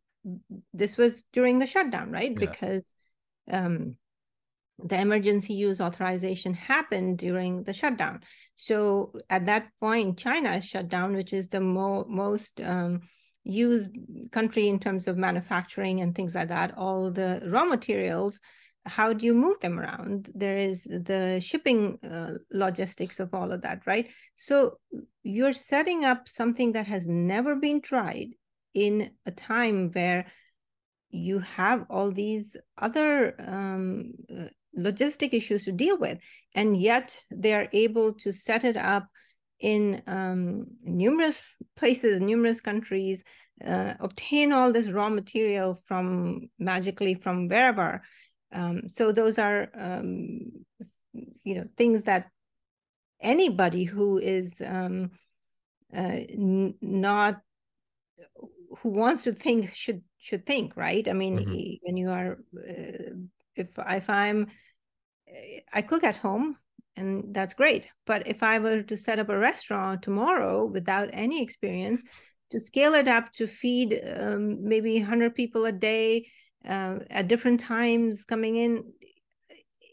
this 0.72 0.96
was 0.96 1.22
during 1.32 1.60
the 1.60 1.66
shutdown, 1.66 2.10
right? 2.10 2.32
Yeah. 2.32 2.38
Because 2.40 2.92
um, 3.50 3.96
the 4.78 5.00
emergency 5.00 5.54
use 5.54 5.80
authorization 5.80 6.54
happened 6.54 7.18
during 7.18 7.62
the 7.64 7.72
shutdown. 7.72 8.20
So 8.56 9.12
at 9.30 9.46
that 9.46 9.68
point, 9.80 10.18
China 10.18 10.60
shut 10.60 10.88
down, 10.88 11.14
which 11.14 11.32
is 11.32 11.48
the 11.48 11.60
mo- 11.60 12.06
most 12.08 12.60
um, 12.60 13.02
used 13.48 13.96
country 14.30 14.68
in 14.68 14.78
terms 14.78 15.08
of 15.08 15.16
manufacturing 15.16 16.00
and 16.00 16.14
things 16.14 16.34
like 16.34 16.48
that. 16.48 16.76
All 16.76 17.10
the 17.10 17.42
raw 17.46 17.64
materials, 17.64 18.40
how 18.84 19.12
do 19.12 19.24
you 19.24 19.34
move 19.34 19.58
them 19.60 19.80
around? 19.80 20.30
There 20.34 20.58
is 20.58 20.84
the 20.84 21.40
shipping 21.40 21.98
uh, 22.04 22.34
logistics 22.52 23.18
of 23.18 23.32
all 23.34 23.50
of 23.50 23.62
that, 23.62 23.80
right? 23.86 24.10
So 24.36 24.78
you're 25.22 25.54
setting 25.54 26.04
up 26.04 26.28
something 26.28 26.72
that 26.72 26.86
has 26.86 27.08
never 27.08 27.56
been 27.56 27.80
tried 27.80 28.28
in 28.74 29.10
a 29.26 29.30
time 29.30 29.90
where 29.92 30.26
you 31.10 31.38
have 31.38 31.86
all 31.88 32.10
these 32.12 32.54
other 32.76 33.34
um, 33.40 34.12
uh, 34.30 34.48
logistic 34.78 35.32
issues 35.32 35.64
to 35.64 35.72
deal 35.72 35.98
with 35.98 36.18
and 36.54 36.76
yet 36.76 37.18
they 37.30 37.54
are 37.54 37.68
able 37.72 38.12
to 38.12 38.32
set 38.32 38.62
it 38.62 38.76
up 38.76 39.08
in 39.60 40.02
um, 40.06 40.66
numerous 40.82 41.40
places 41.76 42.20
numerous 42.20 42.60
countries 42.60 43.24
uh, 43.66 43.94
obtain 44.00 44.52
all 44.52 44.72
this 44.72 44.90
raw 44.90 45.08
material 45.08 45.80
from 45.86 46.48
magically 46.58 47.14
from 47.14 47.48
wherever 47.48 48.02
um, 48.52 48.88
so 48.88 49.12
those 49.12 49.38
are 49.38 49.68
um, 49.74 50.40
you 51.42 51.54
know 51.54 51.64
things 51.76 52.04
that 52.04 52.30
anybody 53.20 53.84
who 53.84 54.18
is 54.18 54.54
um, 54.64 55.10
uh, 55.94 56.00
n- 56.00 56.74
not 56.80 57.40
who 58.78 58.90
wants 58.90 59.24
to 59.24 59.32
think 59.32 59.74
should 59.74 60.02
should 60.18 60.46
think 60.46 60.76
right 60.76 61.08
i 61.08 61.12
mean 61.12 61.38
mm-hmm. 61.38 61.74
when 61.82 61.96
you 61.96 62.10
are 62.10 62.38
uh, 62.56 63.14
if 63.56 63.68
if 63.76 64.10
i'm 64.10 64.46
i 65.72 65.82
cook 65.82 66.04
at 66.04 66.16
home 66.16 66.56
and 66.98 67.34
that's 67.34 67.54
great. 67.54 67.88
But 68.06 68.26
if 68.26 68.42
i 68.42 68.58
were 68.58 68.82
to 68.82 68.96
set 68.96 69.18
up 69.18 69.28
a 69.28 69.38
restaurant 69.38 70.02
tomorrow 70.02 70.66
without 70.66 71.08
any 71.12 71.42
experience 71.42 72.02
to 72.50 72.60
scale 72.60 72.94
it 72.94 73.08
up 73.08 73.32
to 73.34 73.46
feed 73.46 74.00
um, 74.16 74.66
maybe 74.66 74.98
100 74.98 75.34
people 75.34 75.66
a 75.66 75.72
day 75.72 76.26
uh, 76.66 76.96
at 77.10 77.28
different 77.28 77.60
times 77.60 78.24
coming 78.24 78.56
in 78.56 78.84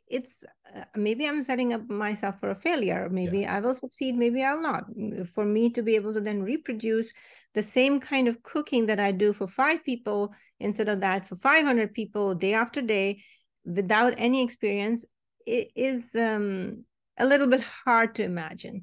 it's 0.08 0.44
uh, 0.76 0.84
maybe 0.96 1.28
i'm 1.28 1.44
setting 1.44 1.74
up 1.74 1.90
myself 1.90 2.40
for 2.40 2.52
a 2.52 2.56
failure. 2.56 3.10
Maybe 3.10 3.40
yeah. 3.42 3.56
i 3.56 3.60
will 3.60 3.76
succeed 3.76 4.16
maybe 4.16 4.44
i'll 4.44 4.62
not. 4.62 4.86
For 5.34 5.46
me 5.46 5.70
to 5.72 5.82
be 5.82 5.96
able 5.96 6.14
to 6.14 6.22
then 6.22 6.44
reproduce 6.44 7.12
the 7.54 7.64
same 7.64 8.00
kind 8.00 8.28
of 8.28 8.42
cooking 8.44 8.86
that 8.88 9.00
i 9.00 9.12
do 9.12 9.34
for 9.34 9.48
five 9.48 9.84
people 9.84 10.34
instead 10.60 10.90
of 10.90 11.00
that 11.02 11.28
for 11.28 11.36
500 11.36 11.94
people 11.94 12.36
day 12.36 12.54
after 12.54 12.82
day 12.82 13.24
without 13.66 14.14
any 14.18 14.44
experience 14.44 15.06
it 15.46 15.72
is 15.76 16.04
um, 16.16 16.84
a 17.18 17.26
little 17.26 17.48
bit 17.48 17.62
hard 17.62 18.16
to 18.16 18.24
imagine 18.24 18.82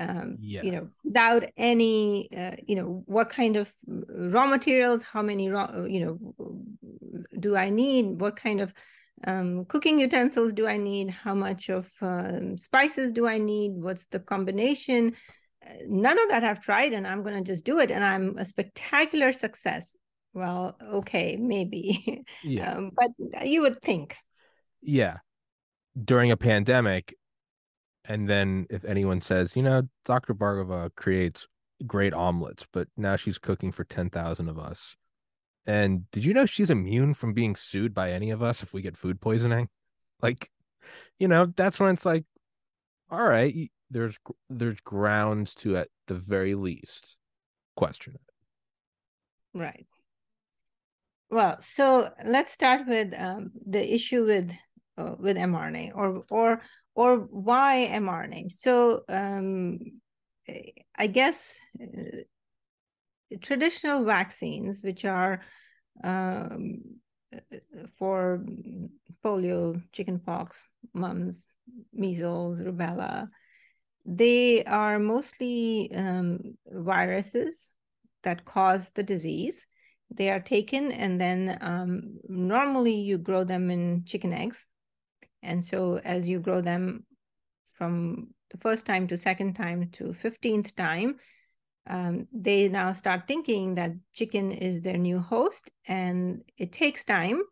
um, 0.00 0.36
yeah. 0.40 0.62
you 0.62 0.72
know 0.72 0.88
without 1.04 1.44
any 1.56 2.28
uh, 2.36 2.56
you 2.66 2.76
know 2.76 3.02
what 3.06 3.28
kind 3.28 3.56
of 3.56 3.72
raw 3.86 4.46
materials 4.46 5.02
how 5.02 5.22
many 5.22 5.48
raw 5.48 5.84
you 5.84 6.00
know 6.04 6.18
do 7.38 7.56
i 7.56 7.70
need 7.70 8.20
what 8.20 8.36
kind 8.36 8.60
of 8.60 8.72
um, 9.26 9.64
cooking 9.66 10.00
utensils 10.00 10.52
do 10.52 10.66
I 10.66 10.76
need? 10.76 11.10
How 11.10 11.34
much 11.34 11.68
of 11.68 11.90
um, 12.00 12.58
spices 12.58 13.12
do 13.12 13.26
I 13.26 13.38
need? 13.38 13.72
What's 13.74 14.06
the 14.06 14.18
combination? 14.18 15.14
Uh, 15.64 15.74
none 15.86 16.18
of 16.18 16.28
that 16.28 16.44
I've 16.44 16.60
tried, 16.60 16.92
and 16.92 17.06
I'm 17.06 17.22
going 17.22 17.42
to 17.42 17.52
just 17.52 17.64
do 17.64 17.78
it, 17.78 17.90
and 17.90 18.04
I'm 18.04 18.36
a 18.38 18.44
spectacular 18.44 19.32
success. 19.32 19.96
Well, 20.32 20.76
okay, 20.82 21.36
maybe. 21.36 22.24
Yeah. 22.42 22.74
um, 22.74 22.90
but 22.94 23.46
you 23.46 23.62
would 23.62 23.80
think. 23.80 24.16
Yeah. 24.82 25.18
During 26.02 26.30
a 26.30 26.36
pandemic, 26.36 27.14
and 28.04 28.28
then 28.28 28.66
if 28.70 28.84
anyone 28.84 29.20
says, 29.20 29.56
you 29.56 29.62
know, 29.62 29.82
Dr. 30.04 30.34
Bargava 30.34 30.94
creates 30.94 31.46
great 31.86 32.12
omelets, 32.12 32.66
but 32.72 32.88
now 32.96 33.16
she's 33.16 33.38
cooking 33.38 33.72
for 33.72 33.84
10,000 33.84 34.48
of 34.48 34.58
us 34.58 34.96
and 35.66 36.10
did 36.10 36.24
you 36.24 36.34
know 36.34 36.46
she's 36.46 36.70
immune 36.70 37.14
from 37.14 37.32
being 37.32 37.56
sued 37.56 37.94
by 37.94 38.12
any 38.12 38.30
of 38.30 38.42
us 38.42 38.62
if 38.62 38.72
we 38.72 38.82
get 38.82 38.96
food 38.96 39.20
poisoning? 39.20 39.68
Like, 40.22 40.48
you 41.18 41.28
know, 41.28 41.52
that's 41.54 41.78
when 41.78 41.92
it's 41.92 42.06
like, 42.06 42.24
all 43.10 43.28
right, 43.28 43.70
there's 43.90 44.16
there's 44.48 44.80
grounds 44.80 45.54
to 45.56 45.76
at 45.76 45.88
the 46.06 46.14
very 46.14 46.54
least 46.54 47.18
question 47.76 48.14
it. 48.14 49.58
Right. 49.58 49.86
Well, 51.30 51.58
so 51.60 52.10
let's 52.24 52.52
start 52.52 52.86
with 52.86 53.12
um, 53.18 53.50
the 53.66 53.92
issue 53.92 54.24
with 54.24 54.50
uh, 54.96 55.16
with 55.18 55.36
mRNA 55.36 55.94
or 55.94 56.24
or 56.30 56.62
or 56.94 57.18
why 57.18 57.88
mRNA. 57.92 58.50
So 58.50 59.02
um, 59.08 59.78
I 60.96 61.06
guess 61.06 61.54
uh, 61.80 62.18
traditional 63.42 64.04
vaccines, 64.04 64.82
which 64.82 65.04
are 65.04 65.40
um, 66.02 66.82
for 67.98 68.44
polio, 69.24 69.82
chickenpox, 69.92 70.56
mumps, 70.92 71.42
measles, 71.92 72.60
rubella, 72.60 73.28
they 74.06 74.64
are 74.64 74.98
mostly 74.98 75.90
um, 75.94 76.56
viruses 76.66 77.70
that 78.22 78.44
cause 78.44 78.90
the 78.90 79.02
disease. 79.02 79.66
They 80.10 80.30
are 80.30 80.40
taken 80.40 80.92
and 80.92 81.20
then 81.20 81.58
um, 81.60 82.18
normally 82.28 82.94
you 82.94 83.18
grow 83.18 83.44
them 83.44 83.70
in 83.70 84.04
chicken 84.04 84.32
eggs. 84.32 84.66
And 85.44 85.64
so 85.64 86.00
as 86.04 86.28
you 86.28 86.40
grow 86.40 86.60
them 86.60 87.04
from 87.74 88.28
the 88.50 88.58
first 88.58 88.86
time 88.86 89.06
to 89.08 89.18
second 89.18 89.54
time 89.54 89.90
to 89.92 90.14
15th 90.14 90.74
time, 90.74 91.16
um, 91.86 92.26
they 92.32 92.68
now 92.68 92.92
start 92.92 93.28
thinking 93.28 93.74
that 93.74 93.92
chicken 94.12 94.52
is 94.52 94.80
their 94.80 94.96
new 94.96 95.18
host 95.18 95.70
and 95.86 96.42
it 96.56 96.72
takes 96.72 97.04
time 97.04 97.42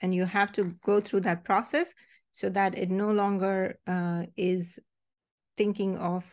and 0.00 0.14
you 0.14 0.24
have 0.24 0.52
to 0.52 0.76
go 0.84 1.00
through 1.00 1.22
that 1.22 1.44
process 1.44 1.92
so 2.30 2.48
that 2.50 2.78
it 2.78 2.90
no 2.90 3.10
longer 3.10 3.78
uh, 3.86 4.22
is 4.36 4.78
thinking 5.56 5.96
of 5.98 6.24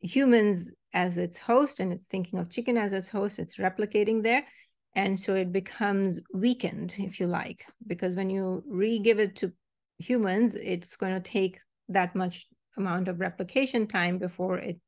humans 0.00 0.68
as 0.92 1.16
its 1.16 1.38
host 1.38 1.80
and 1.80 1.92
it's 1.92 2.04
thinking 2.06 2.38
of 2.38 2.50
chicken 2.50 2.76
as 2.76 2.92
its 2.92 3.08
host 3.08 3.38
it's 3.38 3.56
replicating 3.56 4.22
there. 4.22 4.44
And 4.96 5.18
so 5.18 5.34
it 5.34 5.52
becomes 5.52 6.20
weakened 6.32 6.94
if 6.98 7.18
you 7.18 7.26
like 7.26 7.64
because 7.86 8.14
when 8.14 8.30
you 8.30 8.62
re-give 8.66 9.18
it 9.18 9.36
to 9.36 9.52
humans 9.98 10.54
it's 10.54 10.96
going 10.96 11.14
to 11.14 11.20
take 11.20 11.60
that 11.88 12.14
much 12.14 12.46
amount 12.76 13.08
of 13.08 13.20
replication 13.20 13.86
time 13.86 14.18
before 14.18 14.58
it 14.58 14.78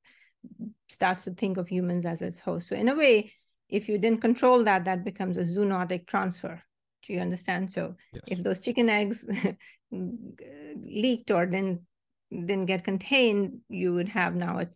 starts 0.89 1.25
to 1.25 1.31
think 1.33 1.57
of 1.57 1.69
humans 1.69 2.05
as 2.07 2.23
its 2.23 2.41
host. 2.41 2.69
So 2.69 2.77
in 2.77 2.89
a 2.89 2.95
way, 2.95 3.33
if 3.69 3.89
you 3.89 3.99
didn't 3.99 4.21
control 4.21 4.65
that, 4.65 4.85
that 4.85 5.05
becomes 5.05 5.37
a 5.37 5.43
zoonotic 5.43 6.07
transfer 6.07 6.63
Do 7.03 7.13
you 7.13 7.21
understand? 7.21 7.73
So 7.73 7.95
Yes. 8.13 8.23
if 8.27 8.43
those 8.43 8.61
chicken 8.61 8.89
eggs 8.89 9.27
leaked 9.91 11.31
or 11.31 11.47
didn't 11.47 11.83
didn't 12.31 12.67
get 12.67 12.85
contained, 12.85 13.61
you 13.69 13.95
would 13.95 14.09
have 14.09 14.35
now 14.35 14.61
a 14.61 14.67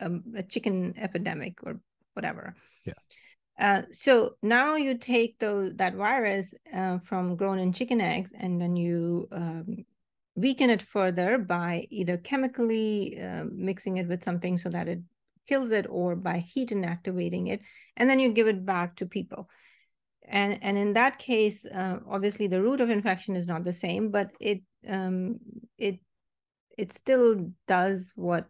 a, 0.00 0.10
a 0.36 0.42
chicken 0.42 0.94
epidemic 0.98 1.62
or 1.62 1.80
whatever. 2.14 2.54
Yeah. 2.84 2.94
Uh, 3.58 3.82
so 3.92 4.36
now 4.42 4.74
you 4.74 4.98
take 4.98 5.38
those 5.38 5.74
that 5.76 5.94
virus 5.94 6.54
uh, 6.74 6.98
from 6.98 7.36
grown 7.36 7.58
in 7.58 7.72
chicken 7.72 8.00
eggs, 8.00 8.32
and 8.36 8.60
then 8.60 8.74
you 8.74 9.28
um, 9.30 9.84
weaken 10.34 10.70
it 10.70 10.82
further 10.82 11.38
by 11.38 11.86
either 11.90 12.16
chemically 12.16 13.20
uh, 13.20 13.44
mixing 13.52 13.98
it 13.98 14.08
with 14.08 14.24
something 14.24 14.58
so 14.58 14.68
that 14.68 14.88
it 14.88 15.00
kills 15.46 15.70
it, 15.70 15.86
or 15.88 16.16
by 16.16 16.38
heat 16.38 16.70
inactivating 16.70 17.48
it, 17.48 17.60
and 17.96 18.10
then 18.10 18.18
you 18.18 18.32
give 18.32 18.48
it 18.48 18.66
back 18.66 18.96
to 18.96 19.06
people. 19.06 19.48
And 20.26 20.58
and 20.62 20.76
in 20.76 20.94
that 20.94 21.18
case, 21.18 21.64
uh, 21.64 21.98
obviously 22.10 22.48
the 22.48 22.62
route 22.62 22.80
of 22.80 22.90
infection 22.90 23.36
is 23.36 23.46
not 23.46 23.62
the 23.62 23.72
same, 23.72 24.10
but 24.10 24.30
it 24.40 24.62
um, 24.88 25.38
it 25.78 26.00
it 26.76 26.92
still 26.92 27.52
does 27.68 28.10
what 28.16 28.46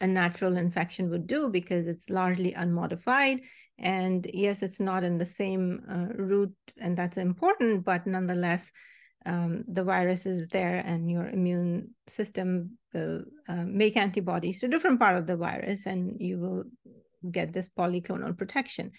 a 0.00 0.06
natural 0.06 0.56
infection 0.56 1.10
would 1.10 1.26
do 1.26 1.48
because 1.48 1.86
it's 1.86 2.08
largely 2.08 2.54
unmodified. 2.54 3.40
And 3.78 4.28
yes, 4.32 4.62
it's 4.62 4.80
not 4.80 5.04
in 5.04 5.18
the 5.18 5.26
same 5.26 5.82
uh, 5.88 6.12
route, 6.20 6.54
and 6.78 6.96
that's 6.96 7.16
important, 7.16 7.84
but 7.84 8.06
nonetheless, 8.06 8.72
um, 9.24 9.64
the 9.68 9.84
virus 9.84 10.26
is 10.26 10.48
there, 10.48 10.78
and 10.78 11.10
your 11.10 11.28
immune 11.28 11.94
system 12.08 12.78
will 12.92 13.22
uh, 13.48 13.64
make 13.64 13.96
antibodies 13.96 14.60
to 14.60 14.68
different 14.68 14.98
part 14.98 15.16
of 15.16 15.26
the 15.26 15.36
virus, 15.36 15.86
and 15.86 16.16
you 16.20 16.38
will 16.38 16.64
get 17.30 17.52
this 17.52 17.68
polyclonal 17.68 18.36
protection. 18.36 18.90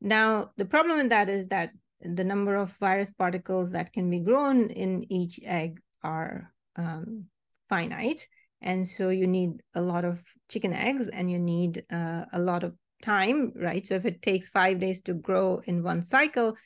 Now, 0.00 0.52
the 0.56 0.64
problem 0.64 0.98
with 0.98 1.10
that 1.10 1.28
is 1.28 1.48
that 1.48 1.70
the 2.00 2.24
number 2.24 2.56
of 2.56 2.76
virus 2.78 3.10
particles 3.12 3.70
that 3.72 3.92
can 3.92 4.10
be 4.10 4.20
grown 4.20 4.70
in 4.70 5.10
each 5.10 5.40
egg 5.44 5.80
are 6.02 6.52
um, 6.76 7.24
finite. 7.68 8.26
And 8.60 8.86
so 8.86 9.08
you 9.08 9.26
need 9.26 9.62
a 9.74 9.80
lot 9.80 10.04
of 10.04 10.22
chicken 10.48 10.72
eggs 10.72 11.08
and 11.12 11.30
you 11.30 11.38
need 11.38 11.84
uh, 11.92 12.24
a 12.32 12.38
lot 12.38 12.64
of 12.64 12.74
time, 13.04 13.52
right? 13.54 13.86
So 13.86 13.94
if 13.94 14.06
it 14.06 14.22
takes 14.22 14.48
five 14.48 14.80
days 14.80 15.02
to 15.02 15.14
grow 15.14 15.60
in 15.66 15.82
one 15.82 16.02
cycle, 16.02 16.56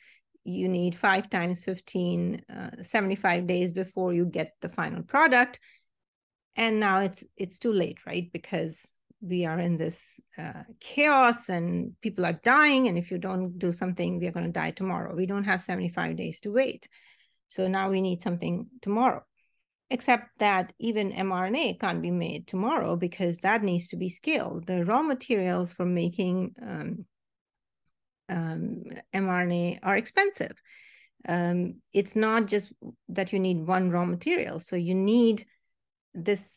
you 0.45 0.69
need 0.69 0.95
five 0.95 1.29
times 1.29 1.63
15, 1.63 2.41
uh, 2.49 2.69
75 2.81 3.45
days 3.45 3.71
before 3.71 4.13
you 4.13 4.25
get 4.25 4.53
the 4.61 4.69
final 4.69 5.03
product. 5.03 5.59
And 6.55 6.79
now 6.79 7.01
it's 7.01 7.23
it's 7.37 7.59
too 7.59 7.73
late, 7.73 7.99
right? 8.05 8.29
Because 8.31 8.77
we 9.21 9.45
are 9.45 9.59
in 9.59 9.77
this 9.77 10.01
uh, 10.37 10.63
chaos 10.79 11.49
and 11.49 11.93
people 12.01 12.25
are 12.25 12.39
dying. 12.43 12.87
And 12.87 12.97
if 12.97 13.11
you 13.11 13.17
don't 13.17 13.59
do 13.59 13.71
something, 13.71 14.19
we 14.19 14.27
are 14.27 14.31
going 14.31 14.45
to 14.45 14.51
die 14.51 14.71
tomorrow. 14.71 15.13
We 15.15 15.25
don't 15.25 15.43
have 15.43 15.61
75 15.61 16.15
days 16.15 16.39
to 16.41 16.51
wait. 16.51 16.87
So 17.47 17.67
now 17.67 17.89
we 17.89 18.01
need 18.01 18.21
something 18.21 18.67
tomorrow 18.81 19.23
except 19.91 20.27
that 20.37 20.73
even 20.79 21.11
mRNA 21.11 21.79
can't 21.79 22.01
be 22.01 22.11
made 22.11 22.47
tomorrow 22.47 22.95
because 22.95 23.39
that 23.39 23.63
needs 23.63 23.87
to 23.89 23.97
be 23.97 24.09
scaled. 24.09 24.67
The 24.67 24.85
raw 24.85 25.01
materials 25.01 25.73
for 25.73 25.85
making 25.85 26.55
um, 26.61 27.05
um, 28.29 28.83
mRNA 29.13 29.79
are 29.81 29.97
expensive. 29.97 30.55
Um, 31.27 31.81
it's 31.91 32.15
not 32.15 32.45
just 32.45 32.71
that 33.09 33.33
you 33.33 33.39
need 33.39 33.65
one 33.65 33.89
raw 33.89 34.05
material. 34.05 34.59
So 34.59 34.75
you 34.75 34.93
need 34.93 35.45
this, 36.13 36.53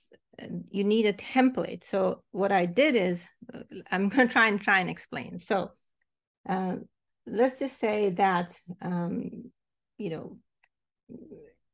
you 0.71 0.85
need 0.85 1.07
a 1.07 1.13
template. 1.15 1.85
So 1.85 2.23
what 2.31 2.53
I 2.53 2.67
did 2.67 2.97
is, 2.97 3.25
uh, 3.53 3.61
I'm 3.91 4.09
going 4.11 4.29
to 4.29 4.33
try 4.33 4.49
and 4.49 4.61
try 4.61 4.81
and 4.81 4.91
explain. 4.91 5.39
So 5.39 5.71
uh, 6.49 6.77
let's 7.27 7.59
just 7.59 7.79
say 7.79 8.11
that, 8.11 8.53
um, 8.83 9.51
you 9.97 10.11
know, 10.11 10.37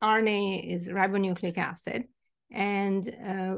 RNA 0.03 0.73
is 0.73 0.87
ribonucleic 0.87 1.57
acid, 1.57 2.05
and 2.51 3.07
uh, 3.07 3.57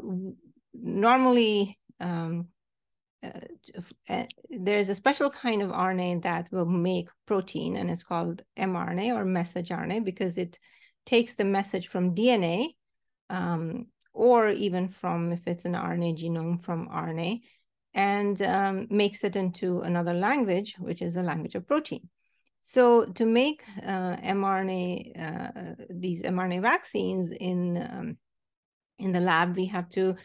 normally 0.74 1.78
um, 2.00 2.48
uh, 3.24 3.30
uh, 4.10 4.26
there's 4.50 4.90
a 4.90 4.96
special 4.96 5.30
kind 5.30 5.62
of 5.62 5.70
RNA 5.70 6.24
that 6.24 6.52
will 6.52 6.66
make 6.66 7.10
protein, 7.28 7.78
and 7.78 7.90
it's 7.90 8.04
called 8.04 8.42
mRNA 8.58 9.16
or 9.16 9.26
message 9.26 9.70
RNA 9.70 10.04
because 10.04 10.38
it 10.38 10.58
takes 11.06 11.36
the 11.36 11.44
message 11.44 11.88
from 11.88 12.16
DNA, 12.16 12.70
um, 13.30 13.88
or 14.14 14.50
even 14.50 14.90
from 14.90 15.32
if 15.32 15.48
it's 15.48 15.66
an 15.66 15.74
RNA 15.74 16.18
genome 16.18 16.64
from 16.64 16.90
RNA, 16.90 17.42
and 17.94 18.42
um, 18.42 18.88
makes 18.90 19.24
it 19.24 19.36
into 19.36 19.82
another 19.82 20.14
language, 20.14 20.76
which 20.80 21.02
is 21.02 21.14
the 21.14 21.24
language 21.24 21.56
of 21.56 21.68
protein. 21.68 22.10
So 22.62 23.06
to 23.06 23.26
make 23.26 23.64
uh, 23.82 24.16
mRNA, 24.18 25.20
uh, 25.20 25.86
these 25.90 26.22
mRNA 26.22 26.62
vaccines 26.62 27.32
in, 27.32 27.78
um, 27.78 28.18
in 29.00 29.12
the 29.12 29.20
lab, 29.20 29.56
we 29.56 29.66
have 29.68 29.90
to 29.90 30.16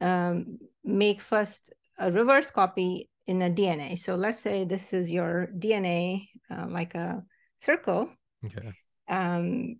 um, 0.00 0.58
make 0.82 1.20
first 1.20 1.72
a 1.98 2.10
reverse 2.10 2.50
copy 2.50 3.08
in 3.26 3.42
a 3.42 3.50
DNA. 3.50 3.98
So 3.98 4.16
let's 4.16 4.40
say 4.40 4.64
this 4.64 4.92
is 4.92 5.10
your 5.10 5.48
DNA, 5.56 6.28
uh, 6.50 6.66
like 6.68 6.94
a 6.94 7.22
circle. 7.56 8.10
Okay. 8.44 8.72
Um, 9.08 9.76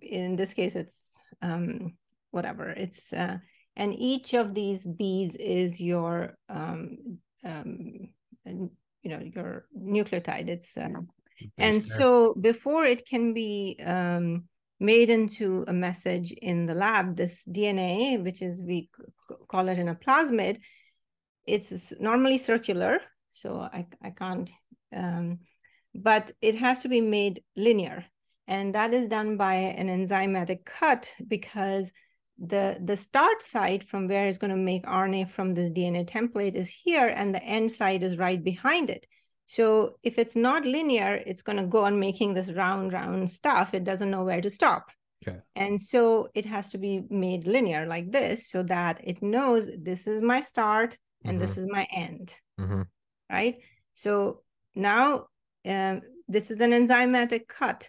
in 0.00 0.36
this 0.36 0.54
case, 0.54 0.76
it's 0.76 0.96
um, 1.42 1.96
whatever. 2.30 2.70
It's 2.70 3.12
uh, 3.12 3.38
and 3.76 3.94
each 3.94 4.34
of 4.34 4.54
these 4.54 4.86
beads 4.86 5.36
is 5.36 5.80
your 5.80 6.38
um, 6.48 7.18
um, 7.44 8.08
you 8.44 8.70
know 9.04 9.20
your 9.20 9.66
nucleotide. 9.78 10.48
It's 10.48 10.76
uh, 10.76 10.88
and 11.58 11.82
so 11.82 12.34
before 12.34 12.84
it 12.84 13.06
can 13.06 13.32
be 13.32 13.78
um, 13.84 14.44
made 14.80 15.10
into 15.10 15.64
a 15.66 15.72
message 15.72 16.32
in 16.32 16.66
the 16.66 16.74
lab, 16.74 17.16
this 17.16 17.42
DNA, 17.46 18.22
which 18.22 18.42
is 18.42 18.62
we 18.62 18.90
call 19.48 19.68
it 19.68 19.78
in 19.78 19.88
a 19.88 19.94
plasmid, 19.94 20.58
it's 21.46 21.92
normally 22.00 22.38
circular. 22.38 23.00
So 23.30 23.60
I, 23.60 23.86
I 24.02 24.10
can't, 24.10 24.50
um, 24.94 25.40
but 25.94 26.32
it 26.40 26.56
has 26.56 26.82
to 26.82 26.88
be 26.88 27.00
made 27.00 27.42
linear. 27.56 28.04
And 28.48 28.74
that 28.74 28.94
is 28.94 29.08
done 29.08 29.36
by 29.36 29.54
an 29.54 29.88
enzymatic 29.88 30.64
cut 30.64 31.10
because 31.26 31.92
the, 32.38 32.78
the 32.82 32.96
start 32.96 33.42
site 33.42 33.84
from 33.84 34.08
where 34.08 34.26
it's 34.26 34.38
going 34.38 34.50
to 34.50 34.56
make 34.56 34.84
RNA 34.84 35.30
from 35.30 35.54
this 35.54 35.70
DNA 35.70 36.06
template 36.06 36.54
is 36.54 36.68
here, 36.68 37.08
and 37.08 37.34
the 37.34 37.42
end 37.42 37.72
site 37.72 38.02
is 38.02 38.18
right 38.18 38.42
behind 38.42 38.90
it. 38.90 39.06
So 39.46 39.96
if 40.02 40.18
it's 40.18 40.34
not 40.34 40.64
linear, 40.64 41.22
it's 41.24 41.42
going 41.42 41.58
to 41.58 41.66
go 41.66 41.84
on 41.84 42.00
making 42.00 42.34
this 42.34 42.48
round, 42.48 42.92
round 42.92 43.30
stuff. 43.30 43.74
It 43.74 43.84
doesn't 43.84 44.10
know 44.10 44.24
where 44.24 44.40
to 44.40 44.50
stop. 44.50 44.90
Okay. 45.26 45.38
And 45.54 45.80
so 45.80 46.28
it 46.34 46.44
has 46.44 46.68
to 46.70 46.78
be 46.78 47.04
made 47.08 47.46
linear 47.46 47.86
like 47.86 48.10
this 48.10 48.48
so 48.48 48.64
that 48.64 49.00
it 49.02 49.22
knows 49.22 49.70
this 49.78 50.06
is 50.06 50.20
my 50.20 50.42
start 50.42 50.98
and 51.24 51.38
mm-hmm. 51.38 51.46
this 51.46 51.56
is 51.56 51.66
my 51.68 51.86
end. 51.92 52.34
Mm-hmm. 52.60 52.82
Right. 53.30 53.58
So 53.94 54.42
now 54.74 55.26
um, 55.64 56.02
this 56.28 56.50
is 56.50 56.60
an 56.60 56.72
enzymatic 56.72 57.46
cut. 57.46 57.88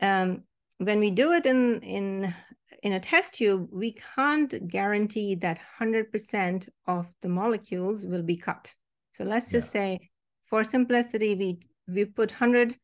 Um, 0.00 0.44
when 0.78 1.00
we 1.00 1.10
do 1.10 1.32
it 1.32 1.46
in, 1.46 1.80
in, 1.80 2.34
in 2.82 2.92
a 2.94 3.00
test 3.00 3.34
tube, 3.34 3.68
we 3.70 3.96
can't 4.14 4.68
guarantee 4.68 5.34
that 5.36 5.58
100% 5.80 6.68
of 6.86 7.06
the 7.20 7.28
molecules 7.28 8.06
will 8.06 8.22
be 8.22 8.36
cut. 8.36 8.74
So 9.12 9.24
let's 9.24 9.50
just 9.50 9.68
yeah. 9.68 9.80
say 9.80 10.10
for 10.48 10.64
simplicity, 10.64 11.34
we, 11.34 11.60
we 11.88 12.04
put 12.04 12.30
100 12.30 12.76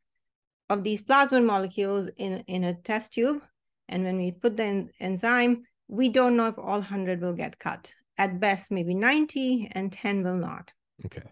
of 0.70 0.84
these 0.84 1.02
plasmid 1.02 1.44
molecules 1.44 2.10
in, 2.16 2.44
in 2.46 2.64
a 2.64 2.74
test 2.74 3.14
tube. 3.14 3.42
And 3.88 4.04
when 4.04 4.18
we 4.18 4.32
put 4.32 4.56
the 4.56 4.64
en 4.64 4.90
enzyme, 5.00 5.64
we 5.88 6.08
don't 6.08 6.36
know 6.36 6.48
if 6.48 6.58
all 6.58 6.80
100 6.80 7.20
will 7.20 7.34
get 7.34 7.58
cut. 7.58 7.94
At 8.18 8.40
best, 8.40 8.70
maybe 8.70 8.94
90 8.94 9.70
and 9.72 9.92
10 9.92 10.22
will 10.22 10.36
not. 10.36 10.72
Okay. 11.04 11.22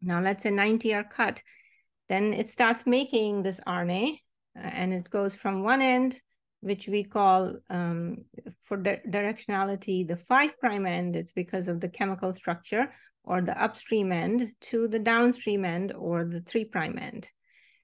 Now, 0.00 0.20
let's 0.20 0.42
say 0.42 0.50
90 0.50 0.94
are 0.94 1.04
cut. 1.04 1.42
Then 2.08 2.32
it 2.32 2.48
starts 2.48 2.86
making 2.86 3.42
this 3.42 3.60
RNA 3.66 4.18
uh, 4.56 4.60
and 4.62 4.92
it 4.92 5.10
goes 5.10 5.34
from 5.36 5.62
one 5.62 5.82
end, 5.82 6.20
which 6.60 6.88
we 6.88 7.04
call 7.04 7.56
um, 7.70 8.24
for 8.64 8.76
di 8.76 9.00
directionality, 9.08 10.06
the 10.06 10.16
five 10.16 10.58
prime 10.58 10.86
end. 10.86 11.16
It's 11.16 11.32
because 11.32 11.68
of 11.68 11.80
the 11.80 11.88
chemical 11.88 12.34
structure 12.34 12.92
or 13.24 13.40
the 13.40 13.60
upstream 13.62 14.10
end 14.12 14.52
to 14.60 14.88
the 14.88 14.98
downstream 14.98 15.64
end 15.64 15.92
or 15.92 16.24
the 16.24 16.40
three 16.40 16.64
prime 16.64 16.98
end. 16.98 17.28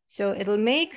So 0.08 0.32
it'll 0.32 0.58
make 0.58 0.94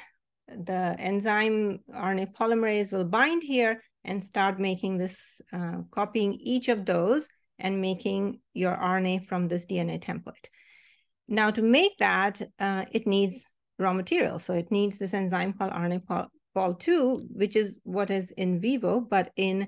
the 0.48 0.96
enzyme 0.98 1.80
RNA 1.94 2.34
polymerase 2.34 2.92
will 2.92 3.06
bind 3.06 3.44
here 3.44 3.84
and 4.06 4.24
start 4.24 4.60
making 4.60 4.98
this, 4.98 5.18
uh, 5.52 5.80
copying 5.92 6.34
each 6.34 6.70
of 6.70 6.86
those 6.86 7.28
and 7.60 7.82
making 7.82 8.40
your 8.54 8.76
RNA 8.76 9.28
from 9.28 9.48
this 9.48 9.66
DNA 9.66 10.00
template. 10.00 10.48
Now 11.28 11.52
to 11.52 11.62
make 11.62 11.98
that, 11.98 12.42
uh, 12.60 12.86
it 12.92 13.06
needs 13.06 13.44
raw 13.78 13.94
material. 13.94 14.40
So 14.40 14.54
it 14.54 14.72
needs 14.72 14.98
this 14.98 15.14
enzyme 15.14 15.54
called 15.54 15.74
RNA 15.74 16.06
pol2, 16.58 17.28
which 17.32 17.56
is 17.56 17.80
what 17.84 18.10
is 18.10 18.32
in 18.32 18.60
vivo, 18.60 19.00
but 19.00 19.32
in 19.36 19.68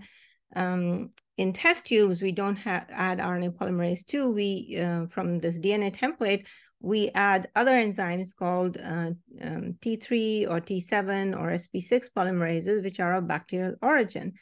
um, 0.55 1.11
in 1.37 1.53
test 1.53 1.85
tubes, 1.85 2.21
we 2.21 2.31
don't 2.33 2.59
add 2.67 3.19
RNA 3.19 3.55
polymerase 3.55 4.05
2. 4.05 4.31
We, 4.33 4.77
uh, 4.81 5.05
from 5.07 5.39
this 5.39 5.57
DNA 5.57 5.95
template, 5.95 6.45
we 6.81 7.11
add 7.15 7.49
other 7.55 7.73
enzymes 7.73 8.35
called 8.35 8.77
uh, 8.77 9.11
um, 9.41 9.77
T3 9.81 10.49
or 10.49 10.59
T7 10.59 11.39
or 11.39 11.51
SP6 11.51 12.07
polymerases, 12.15 12.83
which 12.83 12.99
are 12.99 13.15
of 13.15 13.27
bacterial 13.27 13.75
origin. 13.81 14.33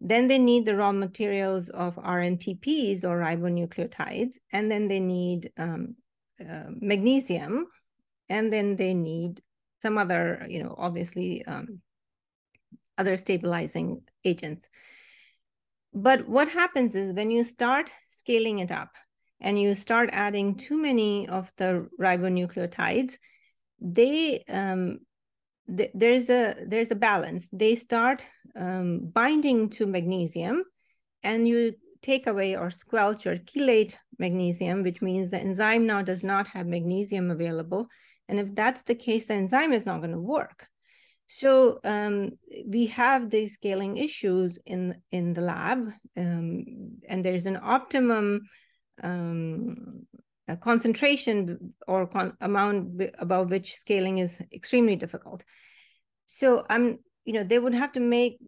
Then 0.00 0.28
they 0.28 0.38
need 0.38 0.64
the 0.64 0.76
raw 0.76 0.92
materials 0.92 1.68
of 1.68 1.96
RNTPs 1.96 3.04
or 3.04 3.18
ribonucleotides, 3.18 4.36
and 4.50 4.70
then 4.70 4.88
they 4.88 5.00
need 5.00 5.52
um, 5.58 5.96
uh, 6.40 6.70
magnesium, 6.70 7.66
and 8.30 8.50
then 8.50 8.76
they 8.76 8.94
need 8.94 9.42
some 9.82 9.98
other, 9.98 10.46
you 10.48 10.62
know, 10.62 10.74
obviously 10.78 11.44
um, 11.46 11.80
other 12.98 13.16
stabilizing 13.16 14.02
agents. 14.24 14.66
But 15.92 16.28
what 16.28 16.48
happens 16.48 16.94
is 16.94 17.14
when 17.14 17.30
you 17.30 17.44
start 17.44 17.90
scaling 18.08 18.60
it 18.60 18.70
up, 18.70 18.90
and 19.40 19.58
you 19.58 19.74
start 19.74 20.10
adding 20.12 20.54
too 20.54 20.78
many 20.78 21.26
of 21.26 21.50
the 21.56 21.88
ribonucleotides, 21.98 23.14
they 23.80 24.44
um, 24.48 24.98
th 25.66 25.90
there's 25.94 26.28
a 26.28 26.56
there's 26.68 26.90
a 26.90 27.02
balance. 27.10 27.48
They 27.50 27.74
start 27.74 28.22
um, 28.54 29.10
binding 29.14 29.70
to 29.70 29.86
magnesium, 29.86 30.64
and 31.22 31.48
you 31.48 31.72
take 32.02 32.26
away 32.26 32.54
or 32.54 32.70
squelch 32.70 33.26
or 33.26 33.36
chelate 33.38 33.96
magnesium, 34.18 34.82
which 34.82 35.00
means 35.00 35.30
the 35.30 35.40
enzyme 35.40 35.86
now 35.86 36.02
does 36.02 36.22
not 36.22 36.46
have 36.48 36.66
magnesium 36.66 37.30
available. 37.30 37.88
And 38.30 38.38
if 38.38 38.54
that's 38.54 38.82
the 38.84 38.94
case, 38.94 39.26
the 39.26 39.34
enzyme 39.34 39.72
is 39.72 39.86
not 39.86 39.98
going 39.98 40.12
to 40.12 40.20
work. 40.20 40.68
So 41.26 41.80
um, 41.84 42.38
we 42.66 42.86
have 42.86 43.28
these 43.28 43.54
scaling 43.54 43.96
issues 43.96 44.58
in 44.66 44.96
in 45.10 45.32
the 45.32 45.40
lab, 45.40 45.88
um, 46.16 46.64
and 47.08 47.24
there's 47.24 47.46
an 47.46 47.58
optimum 47.62 48.40
um, 49.02 50.06
concentration 50.60 51.74
or 51.86 52.06
con 52.06 52.36
amount 52.40 53.02
above 53.18 53.50
which 53.50 53.74
scaling 53.74 54.18
is 54.18 54.38
extremely 54.52 54.96
difficult. 54.96 55.44
So 56.26 56.64
I'm, 56.68 56.98
you 57.24 57.34
know, 57.34 57.44
they 57.44 57.58
would 57.58 57.74
have 57.74 57.92
to 57.92 58.00
make 58.00 58.38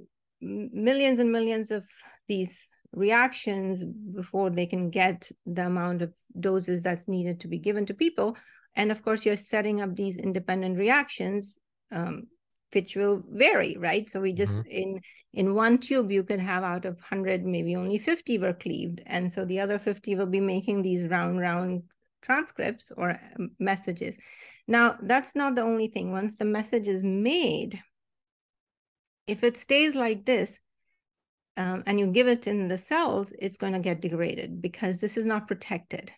millions 0.41 1.19
and 1.21 1.31
millions 1.31 1.71
of 1.71 1.85
these 2.29 2.57
reactions 2.93 3.85
before 3.85 4.51
they 4.51 4.67
can 4.67 4.91
get 4.91 5.31
the 5.47 5.67
amount 5.67 6.03
of 6.03 6.13
doses 6.39 6.83
that's 6.83 7.09
needed 7.09 7.41
to 7.41 7.49
be 7.49 7.59
given 7.59 7.87
to 7.87 7.95
people. 7.95 8.37
And 8.75 8.91
of 8.91 9.03
course, 9.03 9.25
you're 9.27 9.37
setting 9.37 9.81
up 9.81 9.95
these 9.95 10.17
independent 10.17 10.79
reactions 10.79 11.59
um, 11.91 12.29
which 12.73 12.97
will 12.97 13.23
vary, 13.29 13.77
right? 13.77 14.09
So 14.09 14.21
we 14.21 14.33
just 14.33 14.55
mm-hmm. 14.55 14.71
in 14.71 15.01
in 15.35 15.55
one 15.55 15.79
tube 15.79 16.11
you 16.11 16.25
could 16.25 16.41
have 16.41 16.63
out 16.63 16.85
of 16.85 16.95
100 16.97 17.45
maybe 17.45 17.75
only 17.75 17.99
50 17.99 18.37
were 18.39 18.53
cleaved 18.53 19.01
and 19.07 19.33
so 19.33 19.47
the 19.47 19.61
other 19.61 19.79
50 19.79 20.15
will 20.15 20.27
be 20.27 20.41
making 20.41 20.83
these 20.83 21.05
round 21.05 21.41
round 21.41 21.85
transcripts 22.23 22.93
or 22.97 23.19
um, 23.39 23.51
messages. 23.59 24.17
Now, 24.69 24.97
that's 25.03 25.35
not 25.35 25.55
the 25.55 25.63
only 25.63 25.89
thing. 25.89 26.13
Once 26.13 26.37
the 26.37 26.45
message 26.45 26.87
is 26.87 27.03
made, 27.03 27.83
if 29.27 29.43
it 29.43 29.57
stays 29.57 29.95
like 29.95 30.25
this, 30.25 30.61
um, 31.57 31.83
and 31.87 32.01
you 32.01 32.07
give 32.07 32.29
it 32.29 32.47
in 32.47 32.69
the 32.69 32.79
cells, 32.79 33.33
it's 33.39 33.57
going 33.57 33.75
to 33.75 33.79
get 33.79 34.01
degraded 34.01 34.63
because 34.63 34.99
this 34.99 35.17
is 35.17 35.27
not 35.27 35.49
protected. 35.49 36.11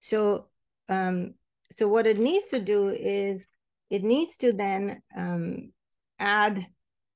So, 0.00 0.46
um, 0.88 1.34
so 1.72 1.88
what 1.88 2.06
it 2.06 2.18
needs 2.18 2.48
to 2.48 2.60
do 2.60 2.88
is 2.88 3.46
it 3.90 4.02
needs 4.02 4.36
to 4.38 4.52
then 4.52 5.02
um, 5.16 5.72
add 6.18 6.66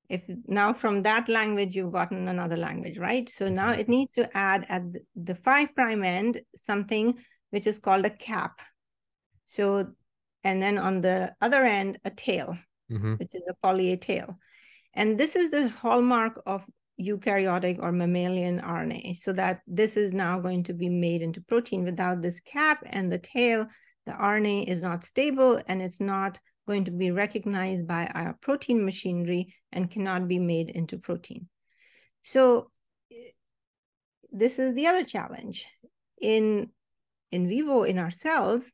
if 0.08 0.22
now 0.46 0.72
from 0.72 1.02
that 1.02 1.28
language 1.28 1.76
you've 1.76 1.92
gotten 1.92 2.26
another 2.28 2.56
language 2.56 2.98
right 2.98 3.28
so 3.28 3.48
now 3.48 3.70
mm-hmm. 3.70 3.80
it 3.80 3.88
needs 3.88 4.12
to 4.12 4.36
add 4.36 4.66
at 4.68 4.82
the 5.14 5.36
five 5.36 5.74
prime 5.74 6.02
end 6.02 6.40
something 6.56 7.16
which 7.50 7.66
is 7.66 7.78
called 7.78 8.04
a 8.04 8.10
cap 8.10 8.60
so 9.44 9.86
and 10.42 10.60
then 10.60 10.78
on 10.78 11.00
the 11.00 11.32
other 11.40 11.62
end 11.62 11.98
a 12.04 12.10
tail 12.10 12.56
mm-hmm. 12.90 13.14
which 13.14 13.34
is 13.34 13.42
a 13.48 13.54
poly 13.62 13.92
A 13.92 13.96
tail 13.96 14.36
and 14.94 15.16
this 15.16 15.36
is 15.36 15.52
the 15.52 15.68
hallmark 15.68 16.42
of 16.44 16.64
eukaryotic 17.00 17.78
or 17.80 17.92
mammalian 17.92 18.60
rna 18.60 19.16
so 19.16 19.32
that 19.32 19.60
this 19.66 19.96
is 19.96 20.12
now 20.12 20.38
going 20.38 20.62
to 20.62 20.72
be 20.72 20.88
made 20.88 21.22
into 21.22 21.40
protein 21.42 21.84
without 21.84 22.20
this 22.20 22.40
cap 22.40 22.82
and 22.86 23.10
the 23.10 23.18
tail 23.18 23.66
the 24.06 24.12
rna 24.12 24.66
is 24.66 24.82
not 24.82 25.04
stable 25.04 25.60
and 25.66 25.80
it's 25.80 26.00
not 26.00 26.38
going 26.70 26.84
to 26.84 26.92
be 26.92 27.10
recognized 27.10 27.84
by 27.84 28.06
our 28.14 28.32
protein 28.40 28.84
machinery 28.84 29.52
and 29.72 29.90
cannot 29.90 30.28
be 30.28 30.38
made 30.38 30.70
into 30.70 30.98
protein. 30.98 31.48
So 32.22 32.70
this 34.30 34.60
is 34.60 34.74
the 34.74 34.86
other 34.86 35.02
challenge. 35.02 35.66
In, 36.22 36.70
in 37.32 37.48
vivo, 37.48 37.82
in 37.82 37.98
our 37.98 38.12
cells, 38.12 38.70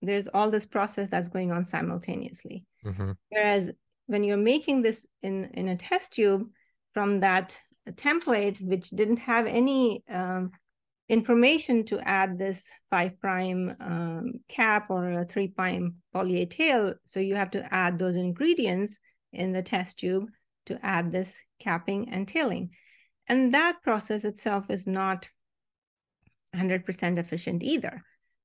there's 0.00 0.28
all 0.28 0.50
this 0.52 0.64
process 0.64 1.10
that's 1.10 1.28
going 1.28 1.50
on 1.50 1.64
simultaneously. 1.64 2.66
Mm-hmm. 2.86 3.12
Whereas 3.30 3.72
when 4.06 4.22
you're 4.22 4.36
making 4.36 4.82
this 4.82 5.04
in, 5.20 5.50
in 5.54 5.66
a 5.66 5.76
test 5.76 6.12
tube 6.12 6.46
from 6.94 7.20
that 7.20 7.58
template, 7.90 8.60
which 8.60 8.90
didn't 8.90 9.18
have 9.18 9.46
any 9.46 10.02
um, 10.10 10.50
information 11.08 11.84
to 11.84 12.00
add 12.00 12.38
this 12.38 12.62
five 12.90 13.18
prime 13.20 13.74
um, 13.80 14.32
cap 14.48 14.90
or 14.90 15.20
a 15.20 15.24
three 15.24 15.48
prime 15.48 15.96
poly 16.12 16.42
A 16.42 16.46
tail. 16.46 16.94
So 17.06 17.20
you 17.20 17.34
have 17.36 17.50
to 17.52 17.74
add 17.74 17.98
those 17.98 18.16
ingredients 18.16 18.98
in 19.32 19.52
the 19.52 19.62
test 19.62 19.98
tube 19.98 20.28
to 20.66 20.78
add 20.84 21.10
this 21.10 21.34
capping 21.60 22.10
and 22.10 22.28
tailing. 22.28 22.70
And 23.26 23.52
that 23.54 23.82
process 23.82 24.24
itself 24.24 24.70
is 24.70 24.86
not 24.86 25.28
100% 26.54 27.18
efficient 27.18 27.62
either. 27.62 28.02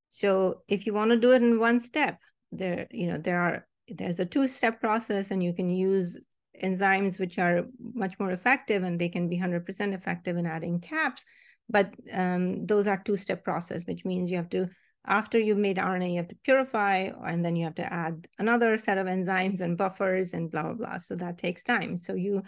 So 0.08 0.62
if 0.68 0.86
you 0.86 0.94
want 0.94 1.10
to 1.10 1.16
do 1.16 1.32
it 1.32 1.42
in 1.42 1.58
one 1.58 1.80
step, 1.80 2.18
there, 2.52 2.86
you 2.90 3.08
know, 3.08 3.18
there 3.18 3.40
are, 3.40 3.66
there's 3.88 4.20
a 4.20 4.26
two-step 4.26 4.80
process 4.80 5.30
and 5.30 5.42
you 5.42 5.52
can 5.52 5.70
use 5.70 6.18
enzymes 6.62 7.18
which 7.18 7.38
are 7.38 7.64
much 7.94 8.18
more 8.20 8.30
effective 8.30 8.82
and 8.82 9.00
they 9.00 9.08
can 9.08 9.28
be 9.28 9.38
100% 9.38 9.94
effective 9.94 10.36
in 10.36 10.46
adding 10.46 10.80
caps 10.80 11.24
but 11.68 11.94
um, 12.12 12.64
those 12.66 12.86
are 12.86 13.02
two-step 13.04 13.44
process, 13.44 13.86
which 13.86 14.04
means 14.04 14.30
you 14.30 14.36
have 14.36 14.50
to, 14.50 14.68
after 15.06 15.38
you've 15.38 15.58
made 15.58 15.78
RNA, 15.78 16.10
you 16.10 16.16
have 16.16 16.28
to 16.28 16.36
purify, 16.44 17.10
and 17.26 17.44
then 17.44 17.56
you 17.56 17.64
have 17.64 17.74
to 17.76 17.92
add 17.92 18.28
another 18.38 18.76
set 18.78 18.98
of 18.98 19.06
enzymes 19.06 19.60
and 19.60 19.78
buffers 19.78 20.34
and 20.34 20.50
blah, 20.50 20.62
blah, 20.62 20.72
blah. 20.74 20.98
So 20.98 21.16
that 21.16 21.38
takes 21.38 21.64
time. 21.64 21.98
So 21.98 22.14
you 22.14 22.42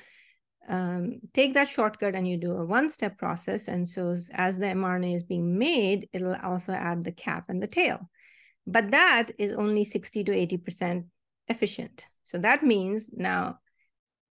um, 0.69 1.21
take 1.33 1.55
that 1.55 1.69
shortcut 1.69 2.15
and 2.15 2.29
you 2.29 2.37
do 2.37 2.53
a 2.53 2.65
one-step 2.65 3.19
process. 3.19 3.69
And 3.69 3.89
so 3.89 4.17
as 4.33 4.59
the 4.59 4.67
mRNA 4.67 5.17
is 5.17 5.23
being 5.23 5.59
made, 5.59 6.09
it'll 6.13 6.37
also 6.37 6.73
add 6.73 7.05
the 7.05 7.13
cap 7.13 7.45
and 7.49 7.63
the 7.63 7.67
tail. 7.67 8.09
But 8.67 8.91
that 8.91 9.31
is 9.39 9.55
only 9.55 9.85
60 9.85 10.25
to 10.25 10.33
80% 10.33 11.05
efficient. 11.49 12.05
So 12.25 12.39
that 12.39 12.65
means 12.65 13.09
now 13.13 13.61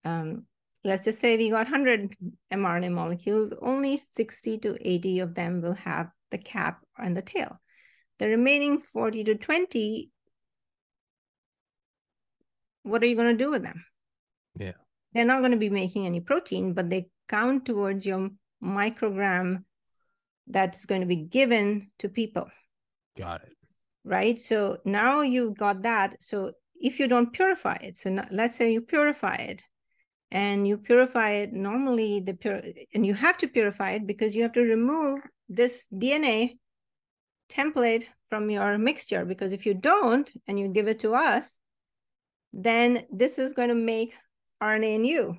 um, 0.04 0.46
let's 0.84 1.04
just 1.04 1.20
say 1.20 1.36
we 1.36 1.50
got 1.50 1.70
100 1.70 2.16
mRNA 2.52 2.92
molecules, 2.92 3.52
only 3.60 4.00
60 4.14 4.58
to 4.58 4.76
80 4.80 5.20
of 5.20 5.34
them 5.34 5.62
will 5.62 5.74
have 5.74 6.08
the 6.30 6.38
cap 6.38 6.80
and 6.98 7.16
the 7.16 7.22
tail. 7.22 7.60
The 8.18 8.28
remaining 8.28 8.78
40 8.80 9.24
to 9.24 9.34
20, 9.36 10.10
what 12.82 13.02
are 13.02 13.06
you 13.06 13.16
going 13.16 13.36
to 13.36 13.44
do 13.44 13.50
with 13.50 13.62
them? 13.62 13.84
Yeah. 14.58 14.72
They're 15.12 15.24
not 15.24 15.40
going 15.40 15.52
to 15.52 15.58
be 15.58 15.70
making 15.70 16.06
any 16.06 16.20
protein, 16.20 16.74
but 16.74 16.90
they 16.90 17.08
count 17.28 17.66
towards 17.66 18.06
your 18.06 18.30
microgram 18.62 19.64
that's 20.46 20.86
going 20.86 21.00
to 21.00 21.06
be 21.06 21.16
given 21.16 21.90
to 21.98 22.08
people. 22.08 22.50
Got 23.16 23.42
it. 23.42 23.52
Right. 24.04 24.38
So 24.38 24.78
now 24.84 25.20
you've 25.20 25.56
got 25.56 25.82
that. 25.82 26.16
So 26.20 26.52
if 26.74 26.98
you 26.98 27.06
don't 27.06 27.32
purify 27.32 27.76
it, 27.82 27.98
so 27.98 28.10
now, 28.10 28.26
let's 28.30 28.56
say 28.56 28.72
you 28.72 28.80
purify 28.80 29.36
it, 29.36 29.62
and 30.32 30.66
you 30.66 30.78
purify 30.78 31.30
it 31.32 31.52
normally 31.52 32.18
the 32.18 32.32
pure 32.32 32.60
and 32.94 33.06
you 33.06 33.14
have 33.14 33.36
to 33.36 33.46
purify 33.46 33.92
it 33.92 34.06
because 34.06 34.34
you 34.34 34.42
have 34.42 34.52
to 34.52 34.62
remove 34.62 35.20
this 35.48 35.86
DNA 35.94 36.56
template 37.50 38.04
from 38.30 38.48
your 38.48 38.78
mixture 38.78 39.26
because 39.26 39.52
if 39.52 39.66
you 39.66 39.74
don't 39.74 40.30
and 40.48 40.58
you 40.58 40.68
give 40.68 40.88
it 40.88 40.98
to 40.98 41.14
us 41.14 41.58
then 42.52 43.04
this 43.12 43.38
is 43.38 43.52
going 43.52 43.68
to 43.68 43.74
make 43.74 44.14
RNA 44.62 44.94
in 44.94 45.04
you. 45.04 45.36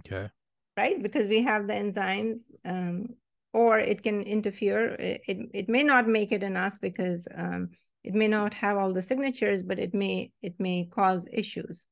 Okay. 0.00 0.30
Right? 0.76 1.02
Because 1.02 1.26
we 1.26 1.42
have 1.42 1.66
the 1.66 1.74
enzymes 1.74 2.40
um, 2.64 3.08
or 3.52 3.78
it 3.78 4.02
can 4.02 4.22
interfere 4.22 4.94
it, 4.94 5.20
it, 5.26 5.38
it 5.52 5.68
may 5.68 5.82
not 5.82 6.06
make 6.08 6.32
it 6.32 6.42
in 6.42 6.56
us 6.56 6.78
because 6.78 7.26
um, 7.34 7.70
it 8.04 8.14
may 8.14 8.28
not 8.28 8.52
have 8.54 8.76
all 8.76 8.92
the 8.92 9.02
signatures 9.02 9.62
but 9.62 9.78
it 9.78 9.94
may 9.94 10.30
it 10.42 10.54
may 10.58 10.88
cause 10.90 11.26
issues 11.32 11.86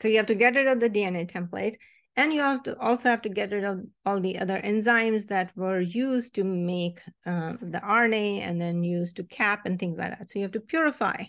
so 0.00 0.08
you 0.08 0.16
have 0.16 0.26
to 0.26 0.34
get 0.34 0.54
rid 0.54 0.66
of 0.66 0.80
the 0.80 0.90
DNA 0.90 1.30
template 1.30 1.76
and 2.16 2.32
you 2.32 2.40
have 2.40 2.62
to 2.64 2.78
also 2.78 3.08
have 3.08 3.22
to 3.22 3.28
get 3.28 3.52
rid 3.52 3.64
of 3.64 3.80
all 4.04 4.20
the 4.20 4.38
other 4.38 4.60
enzymes 4.60 5.26
that 5.28 5.52
were 5.56 5.80
used 5.80 6.34
to 6.34 6.44
make 6.44 7.00
uh, 7.26 7.52
the 7.60 7.80
RNA 7.82 8.40
and 8.40 8.60
then 8.60 8.82
used 8.82 9.16
to 9.16 9.24
cap 9.24 9.62
and 9.64 9.78
things 9.78 9.96
like 9.96 10.18
that. 10.18 10.30
So 10.30 10.38
you 10.38 10.44
have 10.44 10.52
to 10.52 10.60
purify. 10.60 11.24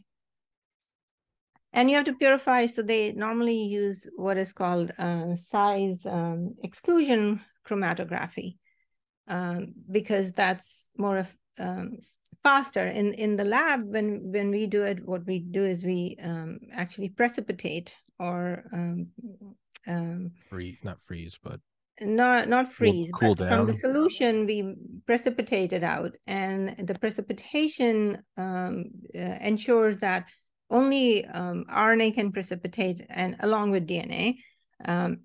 And 1.74 1.90
you 1.90 1.96
have 1.96 2.06
to 2.06 2.14
purify, 2.14 2.66
so 2.66 2.82
they 2.82 3.14
normally 3.14 3.64
use 3.64 4.06
what 4.18 4.38
is 4.38 4.52
called 4.52 4.92
uh, 4.98 5.36
size 5.38 6.00
um, 6.06 6.56
exclusion 6.64 7.42
chromatography 7.66 8.58
um, 9.30 9.74
because 9.90 10.34
that's 10.34 10.90
more 10.98 11.20
of 11.20 11.30
um, 11.58 12.00
faster. 12.44 12.88
In 12.88 13.14
in 13.14 13.38
the 13.38 13.46
lab, 13.46 13.84
when 13.86 14.32
when 14.32 14.52
we 14.52 14.68
do 14.68 14.84
it, 14.84 15.06
what 15.06 15.26
we 15.26 15.40
do 15.40 15.66
is 15.66 15.84
we 15.84 16.18
um, 16.22 16.60
actually 16.74 17.10
precipitate 17.10 17.96
or 18.20 18.64
um, 18.72 19.08
um, 19.88 20.32
Free, 20.50 20.78
not 20.84 21.00
freeze, 21.02 21.40
but 21.42 21.60
not 22.02 22.50
not 22.50 22.72
freeze 22.72 23.12
cool 23.14 23.36
but 23.36 23.48
from 23.48 23.68
the 23.68 23.74
solution 23.74 24.46
we 24.46 24.76
precipitate 25.06 25.72
it 25.72 25.84
out 25.84 26.16
and 26.26 26.76
the 26.88 26.96
precipitation 26.96 28.22
um, 28.38 28.86
uh, 29.16 29.38
ensures 29.42 30.00
that 30.00 30.26
only 30.70 31.26
um, 31.28 31.64
rna 31.70 32.14
can 32.14 32.32
precipitate 32.32 33.06
and 33.10 33.36
along 33.42 33.70
with 33.70 33.88
dna 33.88 34.36
um, 34.86 35.20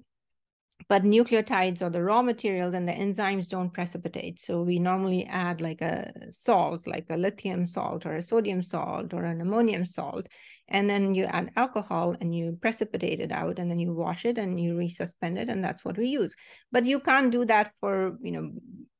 but 0.89 1.03
nucleotides 1.03 1.83
or 1.83 1.91
the 1.91 2.03
raw 2.03 2.23
materials 2.23 2.75
and 2.75 2.89
the 2.89 2.93
enzymes 2.93 3.49
don't 3.49 3.73
precipitate. 3.73 4.39
So 4.39 4.63
we 4.63 4.79
normally 4.79 5.25
add 5.25 5.61
like 5.61 5.81
a 5.81 6.13
salt 6.31 6.87
like 6.87 7.07
a 7.11 7.17
lithium 7.17 7.67
salt 7.67 8.07
or 8.07 8.17
a 8.17 8.23
sodium 8.23 8.63
salt 8.63 9.13
or 9.13 9.25
an 9.25 9.41
ammonium 9.41 9.85
salt. 9.85 10.29
And 10.69 10.89
then 10.89 11.15
you 11.15 11.25
add 11.25 11.51
alcohol 11.57 12.17
and 12.21 12.35
you 12.35 12.59
precipitate 12.61 13.21
it 13.21 13.33
out 13.33 13.59
and 13.59 13.71
then 13.71 13.79
you 13.79 13.93
wash 13.95 14.25
it 14.25 14.39
and 14.39 14.61
you 14.61 14.75
resuspend 14.75 15.39
it 15.39 15.49
and 15.49 15.63
that's 15.63 15.85
what 15.85 15.97
we 15.97 16.07
use. 16.07 16.35
But 16.71 16.87
you 16.87 17.01
can't 17.01 17.33
do 17.33 17.45
that 17.47 17.73
for 17.81 18.17
you 18.23 18.33
know 18.33 18.53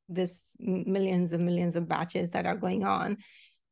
this 0.09 0.57
millions 0.59 1.33
and 1.33 1.45
millions 1.45 1.77
of 1.77 1.89
batches 1.89 2.31
that 2.31 2.47
are 2.47 2.57
going 2.57 2.85
on. 2.85 3.19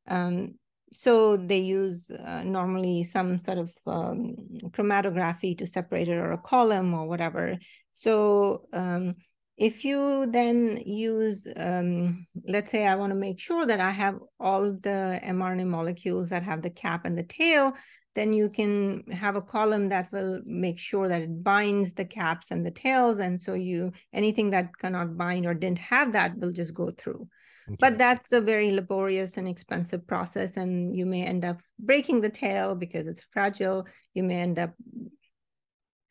Um, 0.09 0.55
so 0.97 1.37
they 1.37 1.59
use 1.59 2.11
uh, 2.11 2.43
normally 2.43 3.05
some 3.05 3.39
sort 3.39 3.59
of 3.59 3.71
um, 3.87 4.37
chromatography 4.69 5.57
to 5.59 5.67
separate 5.67 6.09
it 6.09 6.17
or 6.17 6.33
a 6.33 6.39
column 6.39 6.95
or 6.95 7.07
whatever 7.07 7.57
so 7.91 8.67
um, 8.73 9.15
if 9.57 9.85
you 9.85 10.27
then 10.31 10.83
use, 10.85 11.47
um, 11.57 12.27
let's 12.49 12.71
say 12.71 12.87
I 12.87 12.97
want 12.97 13.11
to 13.11 13.17
make 13.17 13.39
sure 13.39 13.67
that 13.67 13.81
I 13.81 13.91
have 13.91 14.19
all 14.41 14.73
the 14.73 15.21
mRNA 15.23 15.67
molecules 15.67 16.31
that 16.31 16.43
have 16.43 16.63
the 16.63 16.71
cap 16.71 17.05
and 17.05 17.17
the 17.17 17.23
tail, 17.23 17.73
then 18.17 18.33
you 18.33 18.49
can 18.49 19.05
have 19.13 19.37
a 19.37 19.43
column 19.43 19.89
that 19.91 20.11
will 20.13 20.41
make 20.45 20.79
sure 20.79 21.09
that 21.09 21.23
it 21.23 21.43
binds 21.43 21.93
the 21.93 22.05
caps 22.05 22.49
and 22.51 22.67
the 22.67 22.71
tails. 22.71 23.21
And 23.21 23.41
so 23.41 23.55
you 23.55 23.93
anything 24.13 24.51
that 24.51 24.77
cannot 24.79 25.17
bind 25.17 25.47
or 25.47 25.55
didn't 25.55 25.79
have 25.79 26.13
that 26.13 26.37
will 26.37 26.53
just 26.53 26.75
go 26.75 26.91
through. 26.91 27.29
Okay. 27.67 27.77
But 27.81 27.99
that's 27.99 28.33
a 28.33 28.41
very 28.41 28.73
laborious 28.73 29.37
and 29.37 29.49
expensive 29.49 30.07
process. 30.07 30.57
And 30.57 30.95
you 30.95 31.07
may 31.07 31.25
end 31.25 31.45
up 31.45 31.61
breaking 31.79 32.21
the 32.21 32.29
tail 32.29 32.75
because 32.75 33.07
it's 33.07 33.25
fragile. 33.33 33.87
You 34.13 34.23
may 34.23 34.41
end 34.41 34.59
up 34.59 34.75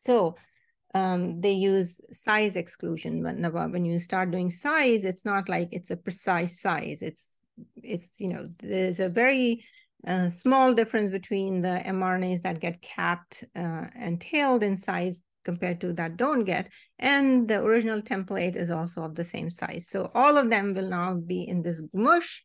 so 0.00 0.36
um, 0.94 1.40
they 1.40 1.52
use 1.52 2.00
size 2.12 2.56
exclusion. 2.56 3.22
But 3.22 3.70
when 3.70 3.84
you 3.84 3.98
start 3.98 4.30
doing 4.30 4.50
size, 4.50 5.04
it's 5.04 5.24
not 5.24 5.48
like 5.48 5.68
it's 5.72 5.90
a 5.90 5.96
precise 5.96 6.60
size. 6.60 7.02
It's 7.02 7.22
it's 7.82 8.14
you 8.18 8.28
know 8.28 8.48
there's 8.60 9.00
a 9.00 9.08
very 9.08 9.64
uh, 10.06 10.28
small 10.30 10.74
difference 10.74 11.10
between 11.10 11.62
the 11.62 11.80
mRNAs 11.86 12.42
that 12.42 12.60
get 12.60 12.82
capped 12.82 13.44
uh, 13.56 13.86
and 13.96 14.20
tailed 14.20 14.62
in 14.62 14.76
size 14.76 15.18
compared 15.44 15.80
to 15.80 15.92
that 15.94 16.16
don't 16.16 16.44
get, 16.44 16.70
and 16.98 17.46
the 17.48 17.60
original 17.60 18.02
template 18.02 18.56
is 18.56 18.70
also 18.70 19.04
of 19.04 19.14
the 19.14 19.24
same 19.24 19.50
size. 19.50 19.88
So 19.88 20.10
all 20.14 20.36
of 20.36 20.50
them 20.50 20.74
will 20.74 20.88
now 20.88 21.14
be 21.14 21.42
in 21.42 21.62
this 21.62 21.82
mush, 21.92 22.44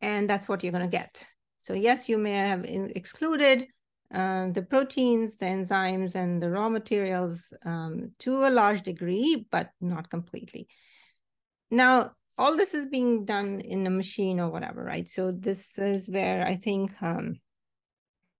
and 0.00 0.28
that's 0.28 0.48
what 0.48 0.62
you're 0.62 0.72
going 0.72 0.90
to 0.90 0.96
get. 0.96 1.24
So 1.58 1.74
yes, 1.74 2.08
you 2.08 2.18
may 2.18 2.32
have 2.32 2.64
excluded 2.64 3.66
uh, 4.14 4.50
the 4.52 4.62
proteins, 4.62 5.36
the 5.36 5.46
enzymes, 5.46 6.14
and 6.14 6.42
the 6.42 6.50
raw 6.50 6.68
materials 6.68 7.52
um, 7.64 8.12
to 8.20 8.46
a 8.46 8.50
large 8.50 8.82
degree, 8.82 9.46
but 9.50 9.70
not 9.80 10.08
completely. 10.08 10.68
Now, 11.70 12.12
all 12.38 12.56
this 12.56 12.72
is 12.72 12.86
being 12.86 13.24
done 13.24 13.60
in 13.60 13.86
a 13.86 13.90
machine 13.90 14.40
or 14.40 14.48
whatever, 14.50 14.82
right? 14.82 15.06
So 15.08 15.32
this 15.32 15.76
is 15.76 16.08
where 16.08 16.46
I 16.46 16.56
think 16.56 16.92
um, 17.02 17.40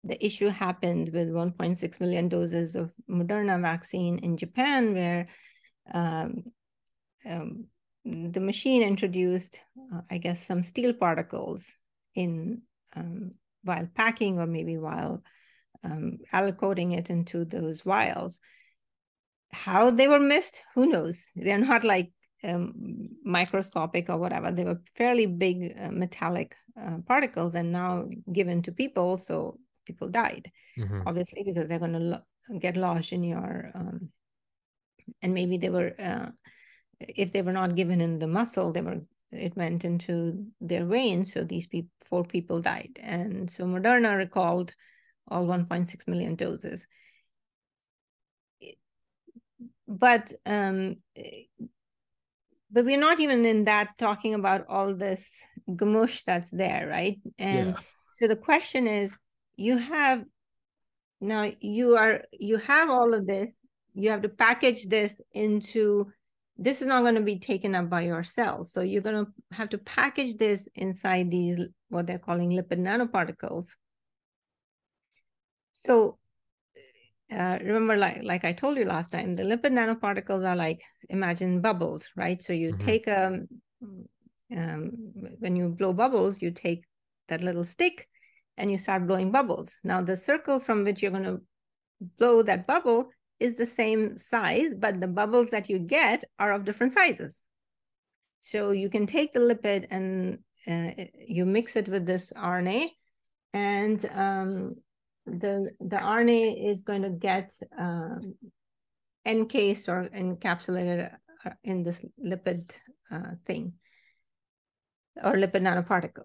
the 0.04 0.24
issue 0.24 0.48
happened 0.48 1.10
with 1.12 1.28
1.6 1.28 2.00
million 2.00 2.28
doses 2.28 2.74
of 2.74 2.92
Moderna 3.08 3.60
vaccine 3.60 4.18
in 4.18 4.36
Japan, 4.36 4.94
where 4.94 5.28
um, 5.92 6.44
um, 7.28 7.66
the 8.04 8.40
machine 8.40 8.82
introduced, 8.82 9.60
uh, 9.92 10.00
I 10.10 10.18
guess, 10.18 10.46
some 10.46 10.62
steel 10.62 10.92
particles 10.92 11.64
in 12.14 12.62
um, 12.96 13.32
while 13.64 13.88
packing 13.94 14.38
or 14.38 14.46
maybe 14.46 14.78
while 14.78 15.22
um, 15.84 16.18
aliquoting 16.32 16.92
it 16.92 17.10
into 17.10 17.44
those 17.44 17.82
vials. 17.82 18.40
How 19.52 19.90
they 19.90 20.08
were 20.08 20.20
missed, 20.20 20.62
who 20.74 20.86
knows? 20.86 21.24
They're 21.34 21.58
not 21.58 21.84
like 21.84 22.12
um, 22.44 23.08
microscopic 23.24 24.08
or 24.08 24.18
whatever. 24.18 24.52
They 24.52 24.64
were 24.64 24.80
fairly 24.94 25.26
big 25.26 25.74
uh, 25.78 25.90
metallic 25.90 26.54
uh, 26.80 26.98
particles 27.06 27.54
and 27.54 27.72
now 27.72 28.08
given 28.32 28.62
to 28.62 28.72
people. 28.72 29.18
So 29.18 29.58
people 29.88 30.08
died, 30.08 30.52
mm-hmm. 30.78 31.02
obviously, 31.06 31.42
because 31.44 31.66
they're 31.66 31.84
going 31.86 31.98
to 32.00 32.06
lo- 32.12 32.58
get 32.60 32.76
lost 32.76 33.12
in 33.12 33.24
your, 33.24 33.70
um, 33.74 34.10
and 35.22 35.34
maybe 35.34 35.58
they 35.58 35.70
were, 35.70 35.92
uh, 35.98 36.28
if 37.00 37.32
they 37.32 37.42
were 37.42 37.58
not 37.60 37.74
given 37.74 38.00
in 38.00 38.18
the 38.20 38.26
muscle, 38.28 38.72
they 38.72 38.82
were, 38.82 39.00
it 39.32 39.56
went 39.56 39.84
into 39.84 40.46
their 40.60 40.84
veins. 40.84 41.32
So 41.32 41.42
these 41.42 41.66
people, 41.66 41.90
four 42.04 42.24
people 42.24 42.60
died. 42.60 42.98
And 43.02 43.50
so 43.50 43.64
Moderna 43.64 44.16
recalled 44.16 44.74
all 45.26 45.46
1.6 45.46 46.06
million 46.06 46.36
doses. 46.36 46.86
But 49.86 50.32
um, 50.44 50.96
but 52.70 52.84
we're 52.84 53.00
not 53.00 53.20
even 53.20 53.46
in 53.46 53.64
that 53.64 53.96
talking 53.98 54.34
about 54.34 54.66
all 54.68 54.94
this 54.94 55.26
gamush 55.68 56.24
that's 56.24 56.50
there, 56.50 56.86
right? 56.88 57.18
And 57.38 57.70
yeah. 57.70 57.80
so 58.18 58.28
the 58.28 58.36
question 58.36 58.86
is, 58.86 59.16
you 59.58 59.76
have 59.76 60.24
now 61.20 61.50
you 61.60 61.96
are 61.96 62.22
you 62.32 62.56
have 62.58 62.88
all 62.88 63.12
of 63.12 63.26
this. 63.26 63.50
You 63.94 64.10
have 64.10 64.22
to 64.22 64.28
package 64.28 64.86
this 64.86 65.12
into 65.32 66.12
this 66.56 66.80
is 66.80 66.86
not 66.86 67.02
going 67.02 67.14
to 67.16 67.20
be 67.20 67.38
taken 67.38 67.74
up 67.74 67.90
by 67.90 68.02
your 68.02 68.24
cells. 68.24 68.72
So 68.72 68.80
you're 68.80 69.02
going 69.02 69.24
to 69.24 69.32
have 69.52 69.68
to 69.70 69.78
package 69.78 70.36
this 70.36 70.66
inside 70.74 71.30
these 71.30 71.58
what 71.88 72.06
they're 72.06 72.18
calling 72.18 72.50
lipid 72.50 72.78
nanoparticles 72.78 73.66
so 75.82 76.18
uh, 77.30 77.58
remember, 77.60 77.96
like 77.96 78.22
like 78.22 78.44
I 78.44 78.52
told 78.52 78.78
you 78.78 78.84
last 78.84 79.12
time, 79.12 79.36
the 79.36 79.42
lipid 79.42 79.72
nanoparticles 79.72 80.46
are 80.46 80.56
like 80.56 80.80
imagine 81.10 81.60
bubbles, 81.60 82.08
right? 82.16 82.42
So 82.42 82.52
you 82.52 82.72
mm-hmm. 82.72 82.86
take 82.86 83.06
a 83.06 83.26
um, 83.26 84.08
um, 84.56 84.90
when 85.38 85.56
you 85.56 85.68
blow 85.68 85.92
bubbles, 85.92 86.40
you 86.40 86.50
take 86.50 86.84
that 87.28 87.42
little 87.42 87.64
stick 87.64 88.08
and 88.58 88.70
you 88.70 88.78
start 88.78 89.06
blowing 89.06 89.30
bubbles. 89.30 89.72
Now 89.84 90.02
the 90.02 90.16
circle 90.16 90.60
from 90.60 90.84
which 90.84 91.02
you're 91.02 91.10
going 91.10 91.24
to 91.24 91.40
blow 92.18 92.42
that 92.42 92.66
bubble 92.66 93.10
is 93.40 93.54
the 93.54 93.66
same 93.66 94.18
size, 94.18 94.70
but 94.76 95.00
the 95.00 95.08
bubbles 95.08 95.50
that 95.50 95.68
you 95.68 95.78
get 95.78 96.24
are 96.38 96.52
of 96.52 96.64
different 96.64 96.92
sizes. 96.92 97.42
So 98.40 98.70
you 98.70 98.90
can 98.90 99.06
take 99.06 99.32
the 99.32 99.40
lipid 99.40 99.86
and 99.90 100.38
uh, 100.66 101.04
you 101.26 101.44
mix 101.46 101.76
it 101.76 101.88
with 101.88 102.04
this 102.04 102.32
RNA, 102.36 102.88
and 103.52 104.04
um, 104.14 104.74
the 105.26 105.70
the 105.80 105.96
RNA 105.96 106.70
is 106.70 106.82
going 106.82 107.02
to 107.02 107.10
get 107.10 107.52
um, 107.78 108.34
encased 109.24 109.88
or 109.88 110.08
encapsulated 110.14 111.12
uh, 111.44 111.50
in 111.64 111.82
this 111.82 112.04
lipid 112.24 112.78
uh, 113.10 113.32
thing 113.46 113.72
or 115.22 115.34
lipid 115.34 115.62
nanoparticle. 115.62 116.24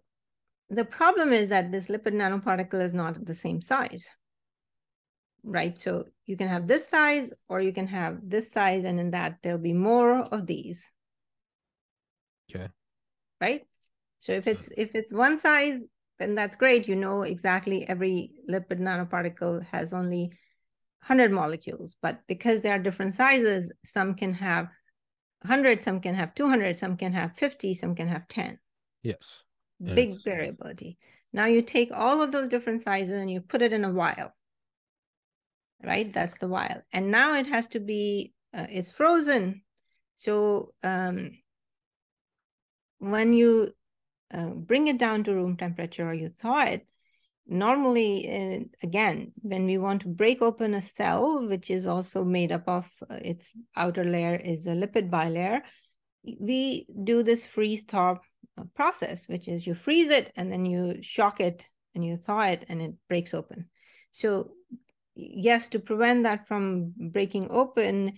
The 0.73 0.85
problem 0.85 1.31
is 1.33 1.49
that 1.49 1.71
this 1.71 1.87
lipid 1.87 2.13
nanoparticle 2.13 2.81
is 2.83 2.93
not 2.93 3.25
the 3.25 3.35
same 3.35 3.61
size, 3.61 4.09
right? 5.43 5.77
So 5.77 6.05
you 6.25 6.35
can 6.35 6.47
have 6.47 6.67
this 6.67 6.87
size 6.87 7.31
or 7.47 7.61
you 7.61 7.73
can 7.73 7.87
have 7.87 8.17
this 8.23 8.51
size, 8.51 8.83
and 8.83 8.99
in 8.99 9.11
that 9.11 9.37
there'll 9.43 9.59
be 9.59 9.73
more 9.73 10.21
of 10.21 10.47
these. 10.47 10.83
Okay. 12.49 12.69
Right. 13.39 13.67
So 14.19 14.31
if 14.31 14.47
it's 14.47 14.69
if 14.75 14.95
it's 14.95 15.13
one 15.13 15.37
size, 15.37 15.79
then 16.17 16.33
that's 16.33 16.55
great. 16.55 16.87
You 16.87 16.95
know 16.95 17.21
exactly 17.21 17.87
every 17.87 18.31
lipid 18.49 18.79
nanoparticle 18.79 19.65
has 19.67 19.93
only 19.93 20.31
100 21.05 21.31
molecules, 21.31 21.95
but 22.01 22.21
because 22.27 22.61
they 22.61 22.71
are 22.71 22.79
different 22.79 23.13
sizes, 23.13 23.71
some 23.83 24.15
can 24.15 24.33
have 24.33 24.65
100, 25.41 25.83
some 25.83 25.99
can 25.99 26.15
have 26.15 26.33
200, 26.33 26.77
some 26.77 26.95
can 26.95 27.11
have 27.11 27.35
50, 27.35 27.73
some 27.73 27.93
can 27.93 28.07
have 28.07 28.27
10. 28.27 28.57
Yes. 29.03 29.43
Big 29.79 30.23
variability. 30.23 30.97
Now 31.33 31.45
you 31.45 31.61
take 31.61 31.91
all 31.91 32.21
of 32.21 32.31
those 32.31 32.47
different 32.47 32.83
sizes 32.83 33.19
and 33.19 33.29
you 33.29 33.41
put 33.41 33.61
it 33.61 33.73
in 33.73 33.83
a 33.83 33.91
vial, 33.91 34.33
right? 35.83 36.11
That's 36.13 36.37
the 36.37 36.47
vial. 36.47 36.81
And 36.91 37.11
now 37.11 37.35
it 37.35 37.47
has 37.47 37.67
to 37.67 37.79
be, 37.79 38.33
uh, 38.55 38.67
it's 38.69 38.91
frozen. 38.91 39.63
So 40.15 40.73
um, 40.83 41.31
when 42.99 43.33
you 43.33 43.73
uh, 44.33 44.49
bring 44.49 44.87
it 44.87 44.99
down 44.99 45.23
to 45.23 45.33
room 45.33 45.57
temperature 45.57 46.07
or 46.07 46.13
you 46.13 46.29
thaw 46.29 46.65
it, 46.65 46.85
normally, 47.47 48.29
uh, 48.29 48.59
again, 48.83 49.33
when 49.41 49.65
we 49.65 49.77
want 49.77 50.03
to 50.03 50.07
break 50.07 50.41
open 50.41 50.75
a 50.75 50.81
cell, 50.81 51.45
which 51.47 51.69
is 51.69 51.85
also 51.87 52.23
made 52.23 52.51
up 52.51 52.67
of 52.67 52.89
uh, 53.09 53.15
its 53.15 53.49
outer 53.75 54.05
layer 54.05 54.35
is 54.35 54.65
a 54.65 54.69
lipid 54.69 55.09
bilayer, 55.09 55.61
we 56.39 56.87
do 57.03 57.23
this 57.23 57.45
freeze 57.45 57.83
thaw 57.83 58.15
process, 58.75 59.27
which 59.27 59.47
is 59.47 59.65
you 59.65 59.73
freeze 59.73 60.09
it 60.09 60.31
and 60.35 60.51
then 60.51 60.65
you 60.65 61.01
shock 61.01 61.39
it 61.39 61.65
and 61.95 62.03
you 62.03 62.17
thaw 62.17 62.41
it 62.41 62.65
and 62.69 62.81
it 62.81 62.93
breaks 63.07 63.33
open. 63.33 63.69
So 64.11 64.51
yes, 65.15 65.69
to 65.69 65.79
prevent 65.79 66.23
that 66.23 66.47
from 66.47 66.93
breaking 66.97 67.47
open, 67.49 68.13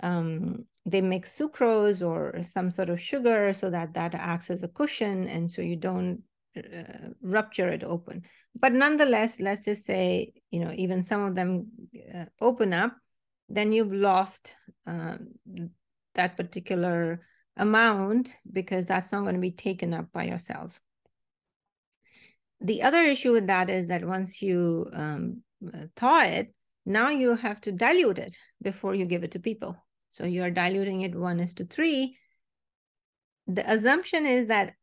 um, 0.00 0.64
they 0.86 1.00
mix 1.00 1.36
sucrose 1.36 2.06
or 2.06 2.42
some 2.42 2.70
sort 2.70 2.88
of 2.88 3.00
sugar 3.00 3.52
so 3.52 3.70
that 3.70 3.94
that 3.94 4.14
acts 4.14 4.50
as 4.50 4.62
a 4.62 4.68
cushion 4.68 5.28
and 5.28 5.50
so 5.50 5.60
you 5.60 5.76
don't 5.76 6.22
uh, 6.56 7.10
rupture 7.20 7.68
it 7.68 7.84
open. 7.84 8.22
But 8.58 8.72
nonetheless, 8.72 9.38
let's 9.38 9.64
just 9.64 9.84
say, 9.84 10.32
you 10.50 10.60
know, 10.60 10.72
even 10.74 11.04
some 11.04 11.22
of 11.22 11.34
them 11.34 11.66
uh, 12.14 12.24
open 12.40 12.72
up, 12.72 12.96
then 13.48 13.72
you've 13.72 13.92
lost 13.92 14.54
uh, 14.86 15.16
that 16.14 16.36
particular 16.36 17.20
amount 17.58 18.36
because 18.50 18.86
that's 18.86 19.12
not 19.12 19.22
going 19.22 19.34
to 19.34 19.40
be 19.40 19.50
taken 19.50 19.94
up 19.94 20.12
by 20.12 20.24
your 20.24 20.38
cells. 20.38 20.80
The 22.60 22.82
other 22.82 23.02
issue 23.02 23.32
with 23.32 23.46
that 23.46 23.70
is 23.70 23.88
that 23.88 24.04
once 24.04 24.42
you 24.42 24.86
um, 24.92 25.42
uh, 25.66 25.86
thaw 25.96 26.22
it, 26.22 26.54
now 26.84 27.10
you 27.10 27.36
have 27.36 27.60
to 27.62 27.72
dilute 27.72 28.18
it 28.18 28.36
before 28.62 28.94
you 28.94 29.04
give 29.04 29.22
it 29.22 29.32
to 29.32 29.38
people. 29.38 29.76
So 30.10 30.24
you're 30.24 30.50
diluting 30.50 31.02
it 31.02 31.14
one 31.14 31.38
is 31.38 31.54
to 31.54 31.64
three. 31.64 32.16
The 33.46 33.70
assumption 33.70 34.26
is 34.26 34.48
that 34.48 34.74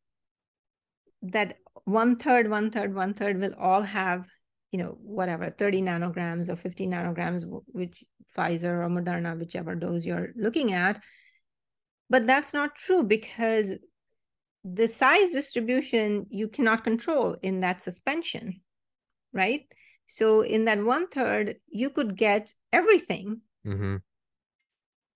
that 1.24 1.58
one 1.86 2.18
third, 2.18 2.50
one 2.50 2.72
third, 2.72 2.96
one 2.96 3.14
third 3.14 3.40
will 3.40 3.54
all 3.60 3.82
have, 3.82 4.26
you 4.72 4.80
know, 4.80 4.98
whatever, 5.02 5.50
30 5.50 5.82
nanograms 5.82 6.50
or 6.50 6.56
50 6.56 6.88
nanograms, 6.88 7.44
which 7.68 8.04
Pfizer 8.38 8.86
or 8.86 8.90
Moderna, 8.90 9.38
whichever 9.38 9.76
dose 9.76 10.06
you're 10.06 10.30
looking 10.36 10.74
at. 10.74 11.00
But 12.10 12.28
that's 12.28 12.54
not 12.54 12.76
true 12.76 13.04
because 13.04 13.74
the 14.63 14.88
size 14.88 15.32
distribution 15.32 16.28
you 16.30 16.48
cannot 16.48 16.84
control 16.84 17.38
in 17.41 17.62
that 17.62 17.82
suspension, 17.82 18.62
right? 19.34 19.65
So 20.08 20.41
in 20.41 20.65
that 20.65 20.84
one 20.84 21.08
third, 21.08 21.56
you 21.68 21.89
could 21.89 22.15
get 22.15 22.54
everything. 22.72 23.41
Mm-hmm. 23.65 23.98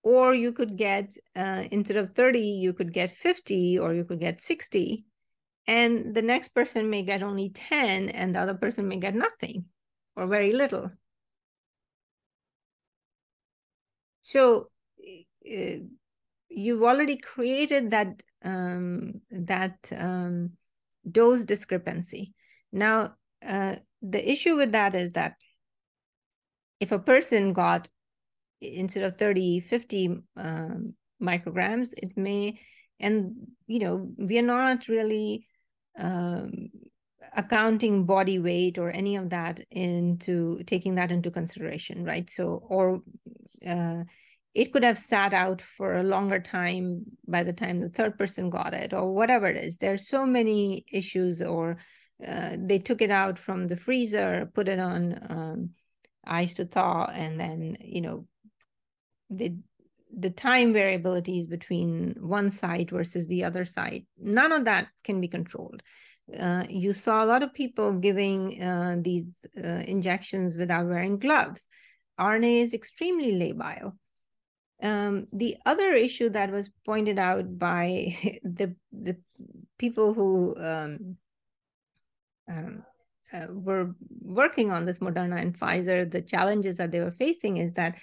Or 0.02 0.34
you 0.34 0.52
could 0.52 0.76
get, 0.76 1.14
uh, 1.36 1.64
instead 1.70 1.96
of 1.96 2.14
30, 2.14 2.40
you 2.40 2.72
could 2.72 2.92
get 2.92 3.10
50 3.10 3.78
or 3.78 3.92
you 3.92 4.04
could 4.04 4.18
get 4.18 4.40
60 4.40 5.04
and 5.70 6.14
the 6.14 6.22
next 6.22 6.48
person 6.48 6.90
may 6.90 7.02
get 7.04 7.22
only 7.22 7.50
10 7.50 8.08
and 8.08 8.34
the 8.34 8.40
other 8.40 8.54
person 8.54 8.88
may 8.88 8.98
get 8.98 9.14
nothing 9.14 9.66
or 10.16 10.26
very 10.26 10.52
little 10.52 10.90
so 14.20 14.68
uh, 15.00 15.76
you've 16.50 16.82
already 16.82 17.16
created 17.16 17.90
that 17.90 18.22
um, 18.44 19.20
that 19.30 19.76
um, 19.96 20.50
dose 21.10 21.44
discrepancy 21.44 22.34
now 22.72 23.14
uh, 23.46 23.76
the 24.02 24.30
issue 24.30 24.56
with 24.56 24.72
that 24.72 24.94
is 24.94 25.12
that 25.12 25.34
if 26.78 26.92
a 26.92 26.98
person 26.98 27.52
got 27.52 27.88
instead 28.60 29.04
of 29.04 29.18
30 29.18 29.60
50 29.60 30.16
um, 30.36 30.94
micrograms 31.22 31.88
it 31.96 32.16
may 32.16 32.58
and 32.98 33.34
you 33.66 33.78
know 33.78 34.10
we 34.18 34.38
are 34.38 34.42
not 34.42 34.88
really 34.88 35.46
um, 35.98 36.70
accounting 37.36 38.04
body 38.04 38.38
weight 38.38 38.78
or 38.78 38.90
any 38.90 39.16
of 39.16 39.30
that 39.30 39.60
into 39.70 40.62
taking 40.66 40.96
that 40.96 41.12
into 41.12 41.30
consideration, 41.30 42.04
right? 42.04 42.28
So, 42.30 42.62
or 42.68 43.02
uh, 43.66 44.04
it 44.54 44.72
could 44.72 44.82
have 44.82 44.98
sat 44.98 45.32
out 45.32 45.62
for 45.62 45.96
a 45.96 46.02
longer 46.02 46.40
time 46.40 47.04
by 47.26 47.44
the 47.44 47.52
time 47.52 47.80
the 47.80 47.88
third 47.88 48.18
person 48.18 48.50
got 48.50 48.74
it, 48.74 48.92
or 48.92 49.14
whatever 49.14 49.46
it 49.46 49.56
is. 49.56 49.76
There's 49.76 50.08
so 50.08 50.26
many 50.26 50.84
issues, 50.92 51.40
or 51.40 51.78
uh, 52.26 52.56
they 52.58 52.78
took 52.78 53.00
it 53.00 53.10
out 53.10 53.38
from 53.38 53.68
the 53.68 53.76
freezer, 53.76 54.50
put 54.54 54.68
it 54.68 54.78
on 54.78 55.26
um, 55.30 55.70
ice 56.24 56.54
to 56.54 56.64
thaw, 56.64 57.04
and 57.06 57.38
then 57.38 57.76
you 57.80 58.00
know, 58.00 58.26
they 59.28 59.56
the 60.12 60.30
time 60.30 60.74
variabilities 60.74 61.48
between 61.48 62.16
one 62.18 62.50
site 62.50 62.90
versus 62.90 63.26
the 63.26 63.44
other 63.44 63.64
site, 63.64 64.06
none 64.18 64.52
of 64.52 64.64
that 64.64 64.88
can 65.04 65.20
be 65.20 65.28
controlled. 65.28 65.82
Uh, 66.38 66.64
you 66.68 66.92
saw 66.92 67.24
a 67.24 67.26
lot 67.26 67.42
of 67.42 67.54
people 67.54 67.92
giving 67.98 68.62
uh, 68.62 68.96
these 69.00 69.26
uh, 69.56 69.82
injections 69.86 70.56
without 70.56 70.86
wearing 70.86 71.18
gloves. 71.18 71.66
RNA 72.18 72.62
is 72.62 72.74
extremely 72.74 73.32
labile. 73.32 73.92
Um, 74.82 75.26
the 75.32 75.56
other 75.66 75.92
issue 75.92 76.30
that 76.30 76.50
was 76.50 76.70
pointed 76.86 77.18
out 77.18 77.58
by 77.58 78.16
the, 78.42 78.74
the 78.92 79.16
people 79.78 80.14
who 80.14 80.56
um, 80.58 81.16
um, 82.50 82.82
uh, 83.32 83.46
were 83.50 83.94
working 84.20 84.70
on 84.70 84.86
this 84.86 84.98
Moderna 84.98 85.40
and 85.40 85.58
Pfizer, 85.58 86.10
the 86.10 86.22
challenges 86.22 86.76
that 86.76 86.90
they 86.90 87.00
were 87.00 87.14
facing 87.18 87.58
is 87.58 87.74
that 87.74 87.96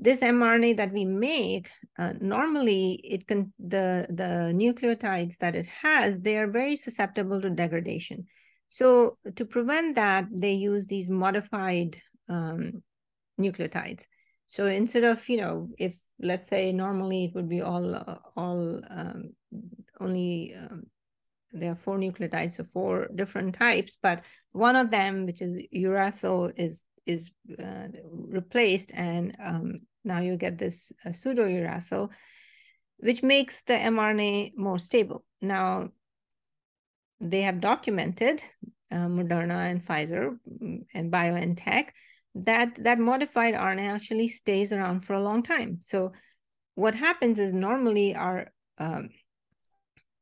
this 0.00 0.18
mRNA 0.18 0.76
that 0.76 0.92
we 0.92 1.04
make, 1.04 1.68
uh, 1.98 2.12
normally 2.20 3.00
it 3.02 3.26
can 3.26 3.52
the 3.58 4.06
the 4.10 4.52
nucleotides 4.54 5.36
that 5.38 5.56
it 5.56 5.66
has, 5.66 6.16
they 6.20 6.36
are 6.36 6.46
very 6.46 6.76
susceptible 6.76 7.40
to 7.40 7.50
degradation. 7.50 8.26
So 8.68 9.18
to 9.34 9.44
prevent 9.44 9.96
that, 9.96 10.26
they 10.30 10.52
use 10.52 10.86
these 10.86 11.08
modified 11.08 12.00
um, 12.28 12.82
nucleotides. 13.40 14.04
So 14.46 14.66
instead 14.66 15.04
of 15.04 15.28
you 15.28 15.38
know, 15.38 15.68
if 15.78 15.94
let's 16.20 16.48
say 16.48 16.72
normally 16.72 17.26
it 17.26 17.34
would 17.34 17.48
be 17.48 17.60
all 17.60 18.20
all 18.36 18.80
um, 18.90 19.30
only 20.00 20.54
um, 20.54 20.84
there 21.52 21.72
are 21.72 21.76
four 21.76 21.96
nucleotides, 21.96 22.54
so 22.54 22.64
four 22.72 23.08
different 23.14 23.54
types, 23.54 23.96
but 24.02 24.24
one 24.52 24.76
of 24.76 24.90
them, 24.90 25.26
which 25.26 25.40
is 25.40 25.62
uracil, 25.74 26.52
is 26.56 26.84
is 27.06 27.30
uh, 27.58 27.88
replaced 28.10 28.92
and 28.94 29.34
um, 29.42 29.80
now 30.04 30.20
you 30.20 30.36
get 30.36 30.58
this 30.58 30.92
uh, 31.04 31.10
pseudouracil, 31.10 32.10
which 32.98 33.22
makes 33.22 33.62
the 33.62 33.72
mRNA 33.72 34.56
more 34.56 34.78
stable. 34.78 35.24
Now, 35.40 35.88
they 37.20 37.42
have 37.42 37.60
documented, 37.60 38.42
uh, 38.90 39.06
Moderna 39.06 39.70
and 39.70 39.84
Pfizer 39.84 40.38
mm, 40.62 40.84
and 40.94 41.12
BioNTech, 41.12 41.88
that 42.44 42.82
that 42.84 42.98
modified 42.98 43.54
RNA 43.54 43.88
actually 43.94 44.28
stays 44.28 44.72
around 44.72 45.04
for 45.04 45.14
a 45.14 45.22
long 45.22 45.42
time. 45.42 45.80
So 45.82 46.12
what 46.74 46.94
happens 46.94 47.38
is 47.38 47.52
normally 47.52 48.14
our 48.14 48.48
um, 48.78 49.10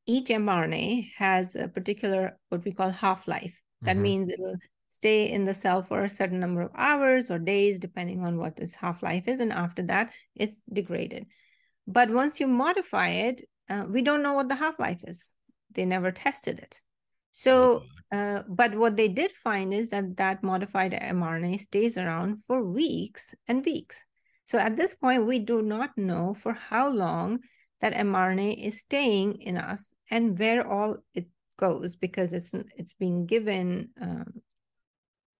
each 0.06 0.28
mRNA 0.28 1.10
has 1.16 1.54
a 1.56 1.68
particular 1.68 2.38
what 2.48 2.64
we 2.64 2.72
call 2.72 2.90
half-life. 2.90 3.54
That 3.82 3.94
mm-hmm. 3.94 4.02
means 4.02 4.30
it'll 4.30 4.56
stay 4.88 5.30
in 5.30 5.44
the 5.44 5.52
cell 5.52 5.82
for 5.82 6.04
a 6.04 6.08
certain 6.08 6.40
number 6.40 6.62
of 6.62 6.70
hours 6.74 7.30
or 7.30 7.38
days, 7.38 7.78
depending 7.78 8.24
on 8.24 8.38
what 8.38 8.58
its 8.58 8.74
half 8.74 9.02
life 9.02 9.28
is. 9.28 9.40
And 9.40 9.52
after 9.52 9.82
that, 9.82 10.12
it's 10.34 10.62
degraded. 10.72 11.26
But 11.86 12.10
once 12.10 12.40
you 12.40 12.46
modify 12.46 13.10
it, 13.10 13.42
uh, 13.68 13.84
we 13.88 14.00
don't 14.02 14.22
know 14.22 14.32
what 14.32 14.48
the 14.48 14.54
half 14.54 14.78
life 14.78 15.02
is. 15.04 15.22
They 15.72 15.84
never 15.84 16.10
tested 16.12 16.58
it. 16.58 16.80
So, 17.36 17.84
uh, 18.10 18.44
but 18.48 18.74
what 18.76 18.96
they 18.96 19.08
did 19.08 19.30
find 19.30 19.74
is 19.74 19.90
that 19.90 20.16
that 20.16 20.42
modified 20.42 20.92
mRNA 20.92 21.60
stays 21.60 21.98
around 21.98 22.42
for 22.46 22.64
weeks 22.64 23.34
and 23.46 23.62
weeks. 23.62 24.02
So 24.46 24.56
at 24.56 24.76
this 24.76 24.94
point, 24.94 25.26
we 25.26 25.38
do 25.40 25.60
not 25.60 25.90
know 25.98 26.32
for 26.32 26.54
how 26.54 26.88
long 26.88 27.40
that 27.82 27.92
mRNA 27.92 28.66
is 28.66 28.80
staying 28.80 29.42
in 29.42 29.58
us 29.58 29.92
and 30.10 30.38
where 30.38 30.66
all 30.66 30.96
it 31.12 31.26
goes 31.58 31.94
because 31.94 32.32
it's 32.32 32.52
it's 32.74 32.94
being 32.94 33.26
given 33.26 33.90
um, 34.00 34.32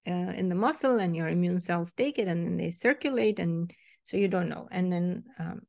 uh, 0.07 0.33
in 0.37 0.51
the 0.51 0.55
muscle 0.55 0.99
and 0.99 1.17
your 1.17 1.29
immune 1.29 1.61
cells 1.61 1.95
take 1.95 2.19
it 2.19 2.29
and 2.29 2.45
then 2.45 2.59
they 2.59 2.73
circulate 2.73 3.39
and 3.39 3.73
so 4.05 4.19
you 4.19 4.29
don't 4.29 4.51
know. 4.51 4.69
And 4.71 4.93
then 4.93 5.25
um, 5.39 5.63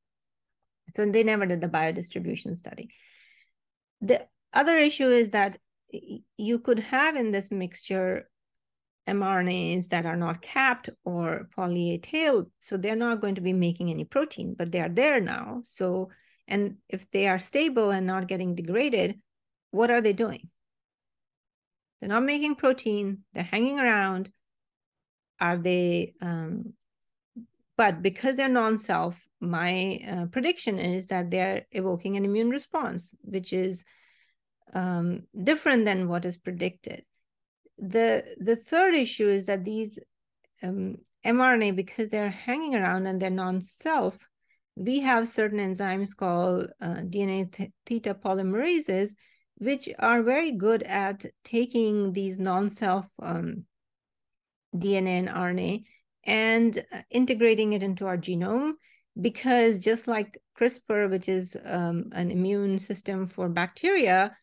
so 0.94 1.06
they 1.06 1.24
never 1.24 1.46
did 1.46 1.62
the 1.62 1.70
biodistribution 1.70 2.58
study. 2.58 2.90
The 4.02 4.28
other 4.52 4.78
issue 4.78 5.08
is 5.08 5.30
that 5.32 5.58
you 5.90 6.60
could 6.60 6.80
have 6.80 7.16
in 7.16 7.32
this 7.32 7.52
mixture 7.52 8.30
mRNAs 9.08 9.88
that 9.90 10.06
are 10.06 10.18
not 10.18 10.42
capped 10.42 10.90
or 11.06 11.50
poly 11.56 11.92
A 11.92 11.98
tailed, 11.98 12.52
so 12.60 12.78
they're 12.78 12.96
not 12.96 13.22
going 13.22 13.36
to 13.36 13.42
be 13.42 13.54
making 13.54 13.90
any 13.90 14.04
protein, 14.04 14.54
but 14.58 14.72
they 14.72 14.82
are 14.82 14.90
there 14.90 15.22
now. 15.22 15.62
So, 15.66 16.10
and 16.48 16.78
if 16.90 17.10
they 17.12 17.28
are 17.28 17.40
stable 17.40 17.90
and 17.92 18.06
not 18.06 18.28
getting 18.28 18.56
degraded, 18.56 19.20
what 19.72 19.92
are 19.92 20.02
they 20.02 20.14
doing? 20.14 20.50
They're 22.00 22.10
not 22.10 22.24
making 22.24 22.56
protein. 22.56 23.24
They're 23.34 23.44
hanging 23.44 23.80
around. 23.80 24.30
Are 25.40 25.58
they? 25.58 26.14
Um, 26.22 26.74
but 27.78 28.02
because 28.02 28.36
they're 28.36 28.50
non-self, 28.50 29.20
my 29.40 30.00
uh, 30.10 30.26
prediction 30.26 30.80
is 30.80 31.08
that 31.08 31.30
they're 31.30 31.66
evoking 31.72 32.18
an 32.18 32.26
immune 32.26 32.50
response, 32.50 33.14
which 33.22 33.54
is 33.54 33.84
um, 34.74 35.24
different 35.44 35.86
than 35.86 36.08
what 36.08 36.26
is 36.26 36.38
predicted. 36.38 37.04
The 37.78 38.24
the 38.40 38.56
third 38.56 38.94
issue 38.96 39.28
is 39.28 39.46
that 39.46 39.64
these 39.64 40.00
um, 40.64 40.98
mRNA, 41.26 41.76
because 41.76 42.10
they're 42.10 42.30
hanging 42.30 42.76
around 42.76 43.08
and 43.08 43.22
they're 43.22 43.30
non-self, 43.30 44.18
we 44.76 45.00
have 45.02 45.28
certain 45.28 45.60
enzymes 45.60 46.16
called 46.16 46.72
uh, 46.82 47.02
DNA 47.02 47.52
th- 47.52 47.72
theta 47.86 48.14
polymerases, 48.14 49.12
which 49.58 49.90
are 50.00 50.22
very 50.22 50.52
good 50.52 50.84
at 50.84 51.26
taking 51.44 52.14
these 52.14 52.40
non-self 52.40 53.06
um, 53.22 53.66
DNA 54.76 55.20
and 55.20 55.30
RNA 55.30 55.84
and 56.24 56.86
uh, 56.92 57.02
integrating 57.10 57.74
it 57.74 57.84
into 57.84 58.06
our 58.06 58.18
genome. 58.18 58.74
Because 59.20 59.80
just 59.80 60.08
like 60.08 60.40
CRISPR, 60.60 61.10
which 61.10 61.28
is 61.28 61.58
um, 61.66 62.10
an 62.12 62.30
immune 62.30 62.78
system 62.78 63.28
for 63.28 63.50
bacteria, 63.50 64.36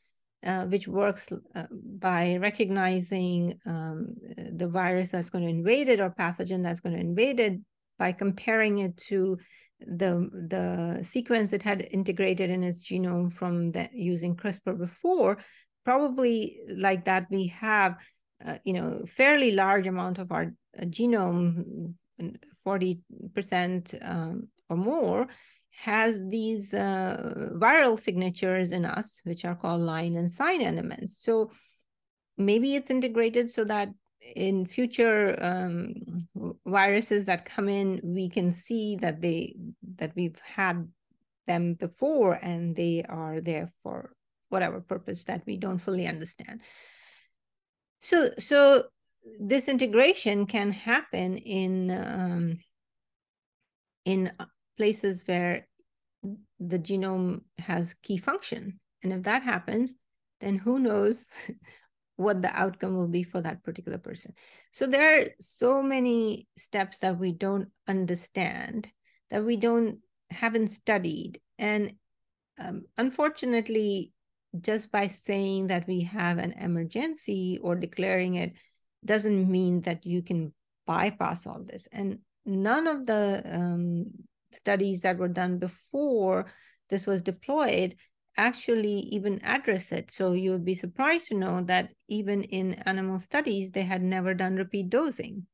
uh, 0.44 0.64
which 0.66 0.86
works 0.86 1.32
uh, 1.54 1.64
by 1.72 2.36
recognizing 2.36 3.58
um, 3.66 4.14
the 4.52 4.68
virus 4.68 5.08
that's 5.08 5.30
going 5.30 5.44
to 5.44 5.50
invade 5.50 5.88
it 5.88 6.00
or 6.00 6.10
pathogen 6.10 6.62
that's 6.62 6.80
going 6.80 6.94
to 6.94 7.00
invade 7.00 7.40
it 7.40 7.60
by 7.98 8.12
comparing 8.12 8.78
it 8.78 8.96
to 8.96 9.38
the 9.80 10.28
the 10.48 11.04
sequence 11.04 11.52
it 11.52 11.62
had 11.62 11.86
integrated 11.90 12.50
in 12.50 12.62
its 12.62 12.82
genome 12.88 13.32
from 13.32 13.72
the, 13.72 13.88
using 13.92 14.36
CRISPR 14.36 14.78
before, 14.78 15.38
probably 15.84 16.58
like 16.68 17.04
that 17.04 17.26
we 17.30 17.48
have, 17.48 17.96
uh, 18.44 18.58
you 18.64 18.72
know, 18.72 19.04
fairly 19.06 19.52
large 19.52 19.86
amount 19.86 20.18
of 20.18 20.32
our 20.32 20.52
genome, 20.78 21.94
forty 22.64 23.00
percent 23.34 23.94
um, 24.02 24.48
or 24.68 24.76
more, 24.76 25.28
has 25.78 26.20
these 26.28 26.72
uh, 26.72 27.50
viral 27.56 28.00
signatures 28.00 28.72
in 28.72 28.84
us, 28.84 29.20
which 29.24 29.44
are 29.44 29.54
called 29.54 29.80
LINE 29.80 30.16
and 30.16 30.30
SINE 30.30 30.62
elements. 30.62 31.22
So 31.22 31.50
maybe 32.36 32.74
it's 32.74 32.90
integrated 32.90 33.50
so 33.50 33.64
that 33.64 33.88
in 34.34 34.66
future 34.66 35.36
um, 35.42 35.94
viruses 36.66 37.26
that 37.26 37.44
come 37.44 37.68
in, 37.68 38.00
we 38.02 38.28
can 38.28 38.52
see 38.52 38.96
that 38.96 39.20
they 39.20 39.54
that 39.96 40.12
we've 40.14 40.38
had 40.40 40.88
them 41.46 41.74
before 41.74 42.38
and 42.40 42.74
they 42.74 43.04
are 43.08 43.40
there 43.40 43.70
for 43.82 44.14
whatever 44.48 44.80
purpose 44.80 45.24
that 45.24 45.42
we 45.46 45.56
don't 45.56 45.78
fully 45.78 46.06
understand. 46.06 46.62
So 48.00 48.30
so 48.38 48.84
this 49.40 49.68
integration 49.68 50.46
can 50.46 50.72
happen 50.72 51.36
in 51.38 51.90
um, 51.90 52.58
in 54.04 54.32
places 54.76 55.22
where 55.26 55.66
the 56.58 56.78
genome 56.78 57.42
has 57.58 57.94
key 57.94 58.16
function. 58.16 58.80
And 59.02 59.12
if 59.12 59.22
that 59.22 59.42
happens, 59.42 59.94
then 60.40 60.56
who 60.56 60.78
knows 60.78 61.26
what 62.16 62.42
the 62.42 62.50
outcome 62.50 62.94
will 62.94 63.08
be 63.08 63.22
for 63.22 63.40
that 63.42 63.62
particular 63.62 63.98
person. 63.98 64.34
So 64.72 64.86
there 64.86 65.20
are 65.20 65.26
so 65.40 65.82
many 65.82 66.46
steps 66.56 67.00
that 67.00 67.18
we 67.18 67.32
don't 67.32 67.68
understand, 67.88 68.88
that 69.30 69.44
we 69.44 69.56
don't 69.56 69.98
haven't 70.30 70.68
studied. 70.68 71.40
And 71.58 71.94
um, 72.58 72.84
unfortunately, 72.96 74.12
just 74.60 74.90
by 74.92 75.08
saying 75.08 75.68
that 75.68 75.86
we 75.86 76.02
have 76.02 76.38
an 76.38 76.52
emergency 76.52 77.58
or 77.62 77.74
declaring 77.74 78.34
it 78.34 78.52
doesn't 79.04 79.50
mean 79.50 79.80
that 79.82 80.06
you 80.06 80.22
can 80.22 80.52
bypass 80.86 81.46
all 81.46 81.62
this. 81.62 81.88
And 81.90 82.20
none 82.46 82.86
of 82.86 83.06
the 83.06 83.42
um, 83.44 84.06
studies 84.56 85.00
that 85.00 85.18
were 85.18 85.28
done 85.28 85.58
before 85.58 86.46
this 86.90 87.06
was 87.06 87.22
deployed 87.22 87.96
actually 88.36 88.98
even 89.12 89.40
address 89.42 89.92
it. 89.92 90.10
So 90.10 90.32
you 90.32 90.50
would 90.52 90.64
be 90.64 90.74
surprised 90.74 91.28
to 91.28 91.34
know 91.34 91.62
that 91.64 91.90
even 92.08 92.42
in 92.44 92.74
animal 92.86 93.20
studies, 93.20 93.70
they 93.70 93.82
had 93.82 94.02
never 94.02 94.34
done 94.34 94.56
repeat 94.56 94.90
dosing. 94.90 95.46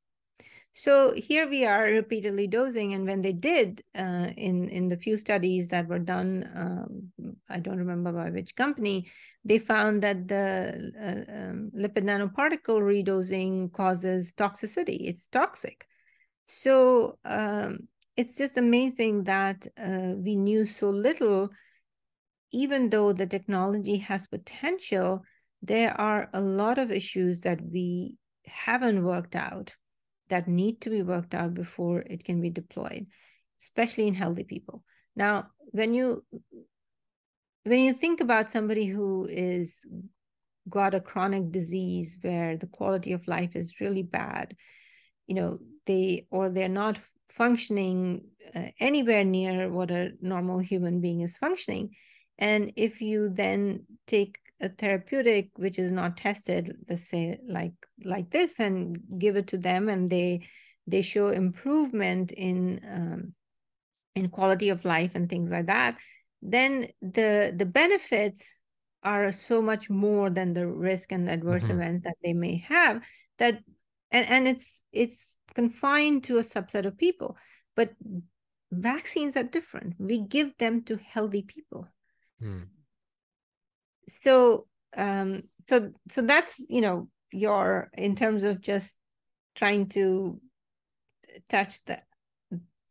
So 0.72 1.12
here 1.14 1.48
we 1.48 1.64
are 1.64 1.82
repeatedly 1.82 2.46
dosing, 2.46 2.94
and 2.94 3.04
when 3.04 3.22
they 3.22 3.32
did 3.32 3.82
uh, 3.92 4.28
in 4.36 4.68
in 4.68 4.86
the 4.86 4.96
few 4.96 5.16
studies 5.16 5.66
that 5.68 5.88
were 5.88 5.98
done, 5.98 6.44
uh, 6.44 6.86
I 7.48 7.58
don't 7.58 7.78
remember 7.78 8.12
by 8.12 8.30
which 8.30 8.54
company, 8.54 9.10
they 9.44 9.58
found 9.58 10.02
that 10.04 10.28
the 10.28 10.92
uh, 10.96 11.32
um, 11.32 11.72
lipid 11.76 12.04
nanoparticle 12.04 12.80
redosing 12.80 13.72
causes 13.72 14.32
toxicity. 14.32 15.08
It's 15.08 15.26
toxic. 15.26 15.86
So 16.46 17.18
um, 17.24 17.88
it's 18.20 18.34
just 18.34 18.58
amazing 18.58 19.24
that 19.24 19.66
uh, 19.78 20.12
we 20.16 20.36
knew 20.36 20.66
so 20.66 20.90
little 20.90 21.50
even 22.52 22.90
though 22.90 23.12
the 23.12 23.26
technology 23.26 23.98
has 23.98 24.26
potential, 24.26 25.22
there 25.62 25.98
are 26.00 26.28
a 26.34 26.40
lot 26.40 26.78
of 26.78 26.90
issues 26.90 27.40
that 27.40 27.60
we 27.62 28.18
haven't 28.44 29.04
worked 29.04 29.36
out 29.36 29.74
that 30.28 30.48
need 30.48 30.80
to 30.80 30.90
be 30.90 31.02
worked 31.02 31.34
out 31.34 31.54
before 31.54 32.00
it 32.00 32.24
can 32.24 32.40
be 32.40 32.50
deployed, 32.50 33.06
especially 33.60 34.08
in 34.08 34.14
healthy 34.14 34.44
people. 34.44 34.82
Now, 35.14 35.48
when 35.70 35.94
you 35.94 36.24
when 37.64 37.80
you 37.80 37.92
think 37.92 38.20
about 38.20 38.50
somebody 38.50 38.86
who 38.86 39.28
is 39.30 39.78
got 40.68 40.94
a 40.94 41.00
chronic 41.00 41.52
disease 41.52 42.18
where 42.20 42.56
the 42.56 42.66
quality 42.66 43.12
of 43.12 43.28
life 43.28 43.54
is 43.54 43.80
really 43.80 44.02
bad, 44.02 44.56
you 45.26 45.34
know, 45.34 45.58
they 45.86 46.26
or 46.30 46.50
they're 46.50 46.68
not 46.68 46.98
functioning 47.40 48.22
uh, 48.54 48.68
anywhere 48.78 49.24
near 49.24 49.70
what 49.70 49.90
a 49.90 50.12
normal 50.20 50.58
human 50.58 51.00
being 51.00 51.22
is 51.22 51.38
functioning, 51.38 51.88
and 52.38 52.72
if 52.76 53.00
you 53.00 53.30
then 53.30 53.86
take 54.06 54.36
a 54.60 54.68
therapeutic 54.68 55.48
which 55.56 55.78
is 55.78 55.90
not 55.90 56.18
tested, 56.18 56.76
let's 56.86 57.08
say 57.08 57.38
like 57.48 57.72
like 58.04 58.28
this, 58.30 58.60
and 58.60 58.98
give 59.18 59.36
it 59.36 59.46
to 59.46 59.58
them, 59.58 59.88
and 59.88 60.10
they 60.10 60.46
they 60.86 61.00
show 61.00 61.28
improvement 61.28 62.30
in 62.32 62.80
um, 62.96 63.34
in 64.14 64.28
quality 64.28 64.68
of 64.68 64.84
life 64.84 65.12
and 65.14 65.30
things 65.30 65.50
like 65.50 65.66
that, 65.66 65.96
then 66.42 66.88
the 67.00 67.54
the 67.56 67.66
benefits 67.66 68.44
are 69.02 69.32
so 69.32 69.62
much 69.62 69.88
more 69.88 70.28
than 70.28 70.52
the 70.52 70.66
risk 70.66 71.10
and 71.10 71.30
adverse 71.30 71.64
mm-hmm. 71.64 71.80
events 71.80 72.02
that 72.02 72.16
they 72.22 72.34
may 72.34 72.58
have. 72.58 73.02
That 73.38 73.60
and 74.10 74.26
and 74.28 74.48
it's 74.48 74.82
it's 74.92 75.29
confined 75.54 76.24
to 76.24 76.38
a 76.38 76.44
subset 76.44 76.86
of 76.86 76.98
people, 76.98 77.36
but 77.76 77.90
vaccines 78.70 79.36
are 79.36 79.42
different. 79.42 79.94
We 79.98 80.20
give 80.20 80.56
them 80.58 80.82
to 80.84 80.96
healthy 80.96 81.42
people 81.42 81.88
Hmm. 82.40 82.62
So 84.08 84.66
um 84.96 85.42
so 85.68 85.92
so 86.10 86.22
that's 86.22 86.54
you 86.68 86.80
know 86.80 87.08
your 87.32 87.90
in 87.94 88.16
terms 88.16 88.42
of 88.42 88.60
just 88.60 88.96
trying 89.54 89.88
to 89.90 90.40
touch 91.48 91.84
the 91.84 92.00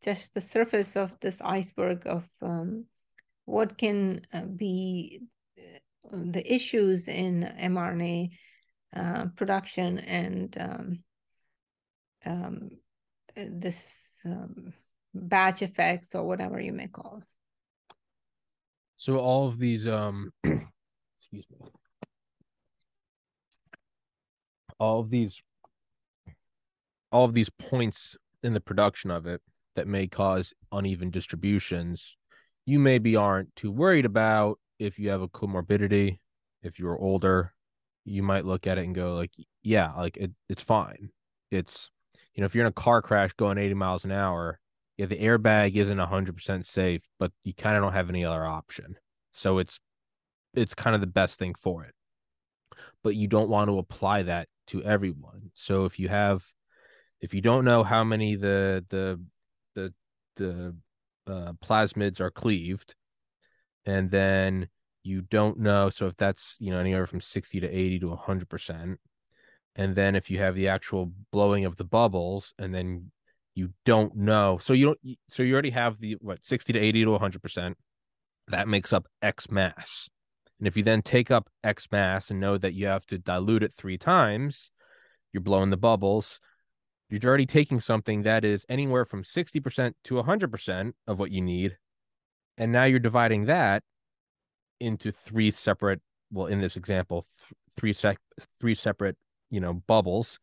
just 0.01 0.33
the 0.33 0.41
surface 0.41 0.95
of 0.95 1.19
this 1.19 1.41
iceberg 1.41 2.03
of 2.05 2.25
um, 2.41 2.85
what 3.45 3.77
can 3.77 4.21
uh, 4.31 4.45
be 4.45 5.21
uh, 5.57 6.17
the 6.31 6.53
issues 6.53 7.09
in 7.09 7.41
mRNA 7.59 8.29
uh, 8.95 9.25
production 9.35 9.99
and 9.99 10.55
um, 10.57 11.03
um, 12.25 12.71
this 13.35 13.93
um, 14.25 14.73
batch 15.13 15.61
effects 15.61 16.15
or 16.15 16.27
whatever 16.27 16.59
you 16.59 16.73
may 16.73 16.87
call. 16.87 17.19
It. 17.21 17.95
So 18.97 19.17
all 19.17 19.47
of 19.47 19.59
these 19.59 19.87
um 19.87 20.31
excuse 20.43 21.45
me. 21.49 21.71
All 24.79 24.99
of 24.99 25.09
these 25.09 25.41
all 27.11 27.25
of 27.25 27.33
these 27.33 27.49
points 27.49 28.15
in 28.43 28.53
the 28.53 28.61
production 28.61 29.11
of 29.11 29.25
it 29.25 29.41
that 29.75 29.87
may 29.87 30.07
cause 30.07 30.53
uneven 30.71 31.09
distributions, 31.09 32.17
you 32.65 32.79
maybe 32.79 33.15
aren't 33.15 33.55
too 33.55 33.71
worried 33.71 34.05
about 34.05 34.59
if 34.77 34.99
you 34.99 35.09
have 35.09 35.21
a 35.21 35.27
comorbidity, 35.27 36.19
if 36.61 36.79
you're 36.79 36.97
older, 36.97 37.53
you 38.05 38.23
might 38.23 38.45
look 38.45 38.67
at 38.67 38.77
it 38.77 38.85
and 38.85 38.95
go 38.95 39.15
like, 39.15 39.31
yeah, 39.63 39.93
like 39.93 40.17
it, 40.17 40.31
it's 40.49 40.63
fine. 40.63 41.09
It's 41.51 41.89
you 42.39 42.41
know, 42.41 42.45
if 42.45 42.55
you're 42.55 42.63
in 42.63 42.69
a 42.69 42.71
car 42.71 43.01
crash 43.01 43.33
going 43.33 43.57
80 43.57 43.73
miles 43.73 44.05
an 44.05 44.13
hour, 44.13 44.61
yeah, 44.95 45.07
the 45.07 45.17
airbag 45.17 45.75
isn't 45.75 45.97
100% 45.97 46.65
safe, 46.65 47.01
but 47.19 47.33
you 47.43 47.53
kind 47.53 47.75
of 47.75 47.83
don't 47.83 47.91
have 47.91 48.07
any 48.07 48.23
other 48.23 48.45
option. 48.45 48.95
So 49.33 49.57
it's 49.57 49.81
it's 50.53 50.73
kind 50.73 50.95
of 50.95 51.01
the 51.01 51.07
best 51.07 51.37
thing 51.37 51.53
for 51.59 51.83
it. 51.83 51.93
But 53.03 53.17
you 53.17 53.27
don't 53.27 53.49
want 53.49 53.69
to 53.69 53.77
apply 53.77 54.23
that 54.23 54.47
to 54.67 54.81
everyone. 54.81 55.51
So 55.53 55.83
if 55.83 55.99
you 55.99 56.07
have 56.07 56.45
if 57.19 57.33
you 57.33 57.41
don't 57.41 57.65
know 57.65 57.83
how 57.83 58.05
many 58.05 58.37
the 58.37 58.85
the 58.87 59.21
the 59.75 59.93
the 60.37 60.77
uh, 61.27 61.51
plasmids 61.61 62.21
are 62.21 62.31
cleaved 62.31 62.95
and 63.85 64.09
then 64.11 64.69
you 65.03 65.23
don't 65.23 65.59
know 65.59 65.89
so 65.89 66.07
if 66.07 66.15
that's 66.15 66.55
you 66.59 66.71
know 66.71 66.79
anywhere 66.79 67.05
from 67.05 67.19
60 67.19 67.59
to 67.59 67.67
80 67.67 67.99
to 67.99 68.05
100% 68.07 68.95
and 69.79 69.95
then 69.95 70.15
if 70.15 70.29
you 70.29 70.39
have 70.39 70.55
the 70.55 70.67
actual 70.67 71.11
blowing 71.31 71.63
of 71.65 71.77
the 71.77 71.85
bubbles 71.85 72.53
and 72.59 72.75
then 72.75 73.11
you 73.55 73.69
don't 73.85 74.15
know. 74.15 74.59
So 74.61 74.73
you 74.73 74.85
don't. 74.87 74.99
So 75.29 75.43
you 75.43 75.53
already 75.53 75.71
have 75.71 75.99
the 75.99 76.17
what 76.21 76.45
sixty 76.45 76.73
to 76.73 76.79
eighty 76.79 77.03
to 77.03 77.11
one 77.11 77.19
hundred 77.19 77.41
percent. 77.41 77.77
That 78.49 78.67
makes 78.67 78.91
up 78.93 79.07
X 79.21 79.49
mass. 79.49 80.09
And 80.59 80.67
if 80.67 80.75
you 80.75 80.83
then 80.83 81.01
take 81.01 81.31
up 81.31 81.49
X 81.63 81.87
mass 81.91 82.29
and 82.29 82.39
know 82.39 82.57
that 82.57 82.73
you 82.73 82.87
have 82.87 83.05
to 83.07 83.17
dilute 83.17 83.63
it 83.63 83.73
three 83.73 83.97
times, 83.97 84.71
you're 85.33 85.41
blowing 85.41 85.69
the 85.69 85.77
bubbles. 85.77 86.39
you're 87.09 87.21
already 87.23 87.45
taking 87.45 87.79
something 87.81 88.23
that 88.23 88.43
is 88.43 88.65
anywhere 88.69 89.05
from 89.05 89.23
60% 89.23 89.93
to 90.03 90.15
100% 90.15 90.93
of 91.07 91.19
what 91.19 91.31
you 91.31 91.41
need 91.41 91.77
and 92.57 92.71
now 92.71 92.83
you're 92.83 92.99
dividing 92.99 93.45
that 93.45 93.83
into 94.79 95.11
three 95.11 95.51
separate 95.51 96.01
well 96.31 96.47
in 96.47 96.61
this 96.61 96.75
example 96.77 97.25
th- 97.39 97.53
three 97.77 97.93
sec 97.93 98.17
three 98.59 98.75
separate 98.75 99.17
you 99.49 99.59
know 99.59 99.73
bubbles 99.73 100.39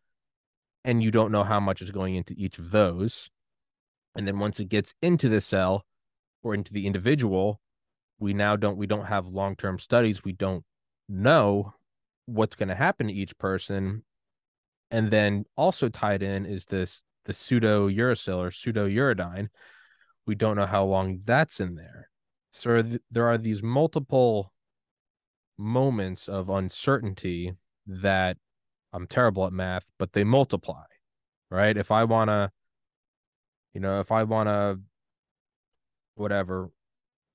and 0.85 1.03
you 1.03 1.11
don't 1.11 1.33
know 1.33 1.45
how 1.45 1.61
much 1.61 1.83
is 1.83 1.91
going 1.91 2.15
into 2.15 2.35
each 2.37 2.59
of 2.59 2.71
those. 2.71 3.29
And 4.15 4.27
then 4.27 4.39
once 4.39 4.61
it 4.61 4.69
gets 4.69 4.95
into 5.03 5.29
the 5.29 5.41
cell 5.41 5.85
or 6.43 6.55
into 6.55 6.73
the 6.73 6.87
individual 6.87 7.61
we 8.19 8.33
now 8.33 8.57
don't 8.57 8.77
we 8.77 8.87
don't 8.87 9.07
have 9.07 9.27
long-term 9.27 9.79
studies. 9.79 10.25
We 10.25 10.33
don't 10.33 10.65
know 11.09 11.75
what's 12.25 12.57
going 12.57 12.69
to 12.69 12.75
happen 12.75 13.09
to 13.09 13.13
each 13.13 13.37
person. 13.39 14.05
And 14.91 15.11
then 15.11 15.45
also 15.57 15.89
tied 15.89 16.23
in 16.23 16.47
is 16.47 16.65
this 16.65 17.03
the 17.25 17.35
pseudo 17.35 17.89
uracil 17.89 18.39
or 18.39 18.51
pseudo 18.51 18.89
uridine 18.89 19.49
we 20.27 20.35
don't 20.35 20.57
know 20.57 20.67
how 20.67 20.85
long 20.85 21.21
that's 21.25 21.61
in 21.61 21.77
there. 21.77 22.09
So 22.53 22.83
there 23.11 23.29
are 23.29 23.39
these 23.39 23.63
multiple 23.63 24.53
moments 25.57 26.29
of 26.29 26.49
uncertainty 26.49 27.55
that 27.87 28.37
I'm 28.97 29.07
terrible 29.07 29.45
at 29.47 29.53
math, 29.53 29.85
but 29.99 30.15
they 30.15 30.25
multiply, 30.25 30.85
right? 31.51 31.77
If 31.77 31.91
I 31.91 32.05
want 32.05 32.31
to, 32.31 32.51
you 33.75 33.81
know, 33.81 34.01
if 34.01 34.11
I 34.11 34.23
want 34.23 34.49
to, 34.49 34.81
whatever, 36.15 36.71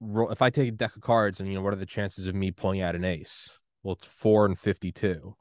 if 0.01 0.41
I 0.41 0.49
take 0.49 0.69
a 0.69 0.71
deck 0.71 0.95
of 0.95 1.03
cards 1.03 1.39
and, 1.39 1.47
you 1.47 1.53
know, 1.53 1.61
what 1.61 1.73
are 1.73 1.77
the 1.77 1.85
chances 1.85 2.25
of 2.25 2.33
me 2.33 2.49
pulling 2.49 2.81
out 2.81 2.95
an 2.95 3.05
ace? 3.05 3.51
Well, 3.83 3.93
it's 3.93 4.07
four 4.07 4.47
and 4.47 4.59
52. 4.59 5.35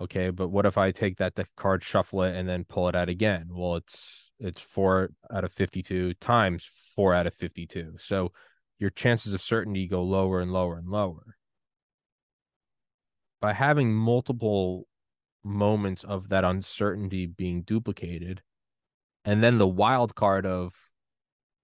Okay. 0.00 0.30
But 0.30 0.50
what 0.50 0.64
if 0.64 0.78
I 0.78 0.92
take 0.92 1.16
that 1.16 1.34
deck 1.34 1.46
of 1.46 1.56
cards, 1.56 1.84
shuffle 1.84 2.22
it, 2.22 2.36
and 2.36 2.48
then 2.48 2.62
pull 2.62 2.88
it 2.88 2.94
out 2.94 3.08
again? 3.08 3.48
Well, 3.50 3.74
it's, 3.74 4.30
it's 4.38 4.60
four 4.60 5.10
out 5.32 5.42
of 5.42 5.52
52 5.52 6.14
times 6.14 6.70
four 6.94 7.14
out 7.14 7.26
of 7.26 7.34
52. 7.34 7.94
So 7.98 8.30
your 8.78 8.90
chances 8.90 9.32
of 9.32 9.42
certainty 9.42 9.88
go 9.88 10.04
lower 10.04 10.40
and 10.40 10.52
lower 10.52 10.78
and 10.78 10.88
lower 10.88 11.36
by 13.40 13.52
having 13.52 13.92
multiple 13.92 14.86
moments 15.44 16.04
of 16.04 16.28
that 16.28 16.44
uncertainty 16.44 17.26
being 17.26 17.62
duplicated. 17.62 18.42
And 19.24 19.42
then 19.42 19.58
the 19.58 19.66
wild 19.66 20.14
card 20.14 20.46
of 20.46 20.74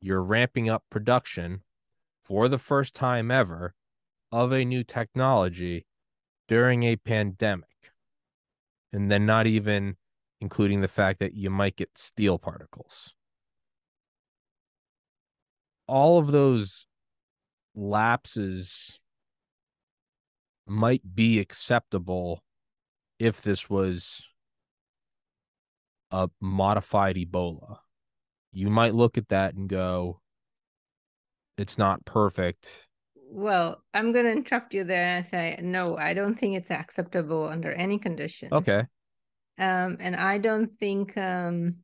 you're 0.01 0.22
ramping 0.22 0.68
up 0.68 0.85
production 0.91 1.62
for 2.22 2.49
the 2.49 2.59
first 2.59 2.95
time 2.95 3.31
ever 3.31 3.74
of 4.31 4.53
a 4.53 4.64
new 4.64 4.85
technology 4.85 5.87
during 6.47 6.83
a 6.83 6.97
pandemic. 6.97 7.93
And 8.93 9.11
then 9.11 9.26
not 9.26 9.47
even 9.47 9.97
including 10.41 10.81
the 10.81 10.89
fact 10.89 11.18
that 11.18 11.35
you 11.35 11.51
might 11.51 11.76
get 11.76 11.99
steel 11.99 12.39
particles. 12.39 13.12
All 15.87 16.18
of 16.18 16.31
those 16.31 16.87
lapses 17.74 19.01
might 20.66 21.14
be 21.14 21.39
acceptable 21.39 22.43
if 23.18 23.42
this 23.42 23.68
was 23.68 24.26
a 26.10 26.28
modified 26.40 27.16
Ebola. 27.16 27.78
You 28.52 28.70
might 28.70 28.94
look 28.94 29.18
at 29.18 29.28
that 29.28 29.54
and 29.54 29.68
go, 29.68 30.20
it's 31.56 31.76
not 31.76 32.04
perfect. 32.04 32.86
Well, 33.30 33.82
I'm 33.92 34.12
going 34.12 34.24
to 34.24 34.32
interrupt 34.32 34.72
you 34.72 34.84
there 34.84 35.16
and 35.16 35.26
say, 35.26 35.58
no, 35.60 35.96
I 35.96 36.14
don't 36.14 36.38
think 36.38 36.56
it's 36.56 36.70
acceptable 36.70 37.46
under 37.46 37.72
any 37.72 37.98
condition. 37.98 38.48
Okay. 38.52 38.84
Um, 39.58 39.98
and 40.00 40.16
I 40.16 40.38
don't 40.38 40.70
think 40.78 41.16
um, 41.16 41.76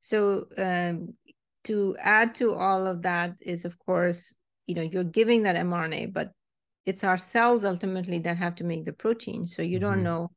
so. 0.00 0.46
Um, 0.58 1.14
to 1.64 1.96
add 1.98 2.34
to 2.36 2.52
all 2.52 2.86
of 2.86 3.02
that 3.02 3.36
is, 3.40 3.64
of 3.64 3.78
course, 3.78 4.34
you 4.66 4.74
know, 4.74 4.82
you're 4.82 5.04
giving 5.04 5.42
that 5.42 5.56
mRNA, 5.56 6.12
but 6.12 6.32
it's 6.86 7.02
our 7.02 7.16
cells 7.16 7.64
ultimately 7.64 8.18
that 8.20 8.36
have 8.36 8.54
to 8.56 8.64
make 8.64 8.84
the 8.84 8.92
protein. 8.92 9.46
So 9.46 9.62
you 9.62 9.78
mm-hmm. 9.78 9.88
don't 9.88 10.02
know 10.02 10.30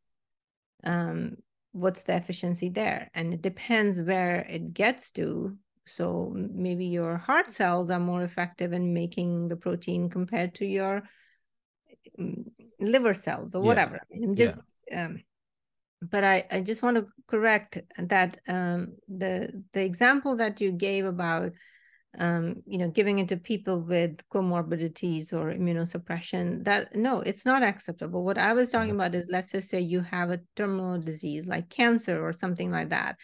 um, 0.88 1.36
what's 1.74 2.02
the 2.04 2.16
efficiency 2.16 2.70
there. 2.70 3.12
And 3.14 3.34
it 3.34 3.42
depends 3.42 4.02
where 4.02 4.40
it 4.50 4.74
gets 4.74 5.12
to. 5.12 5.56
So 5.86 6.34
maybe 6.34 6.86
your 6.86 7.18
heart 7.18 7.52
cells 7.52 7.92
are 7.92 8.00
more 8.00 8.24
effective 8.24 8.74
in 8.74 8.94
making 8.94 9.50
the 9.50 9.56
protein 9.56 10.10
compared 10.10 10.56
to 10.56 10.66
your 10.66 11.04
mm, 12.20 12.46
liver 12.80 13.14
cells 13.14 13.54
or 13.54 13.62
whatever. 13.62 14.00
Yeah. 14.10 14.20
Mean, 14.20 14.30
I'm 14.30 14.36
just, 14.36 14.58
yeah. 14.90 15.06
um, 15.06 15.24
but 16.02 16.24
I, 16.24 16.46
I 16.50 16.62
just 16.62 16.82
want 16.82 16.98
to 16.98 17.08
correct 17.28 17.80
that 17.98 18.38
um, 18.48 18.96
the 19.08 19.64
the 19.74 19.84
example 19.84 20.38
that 20.38 20.62
you 20.62 20.72
gave 20.72 21.06
about 21.06 21.54
um, 22.18 22.64
you 22.66 22.78
know, 22.78 22.90
giving 22.90 23.20
it 23.20 23.30
to 23.30 23.38
people 23.38 23.80
with 23.80 24.18
comorbidities 24.34 25.34
or 25.34 25.54
immunosuppression, 25.54 26.64
that 26.66 26.96
no, 26.96 27.22
it's 27.22 27.46
not 27.46 27.64
acceptable. 27.64 28.24
What 28.24 28.38
I 28.38 28.54
was 28.54 28.72
talking 28.72 28.90
mm-hmm. 28.90 29.00
about 29.00 29.16
is 29.16 29.30
let's 29.32 29.52
just 29.52 29.70
say 29.70 29.80
you 29.80 30.02
have 30.02 30.30
a 30.30 30.42
terminal 30.56 31.00
disease 31.00 31.46
like 31.46 31.70
cancer 31.70 32.26
or 32.26 32.34
something 32.34 32.72
like 32.72 32.90
that. 32.90 33.18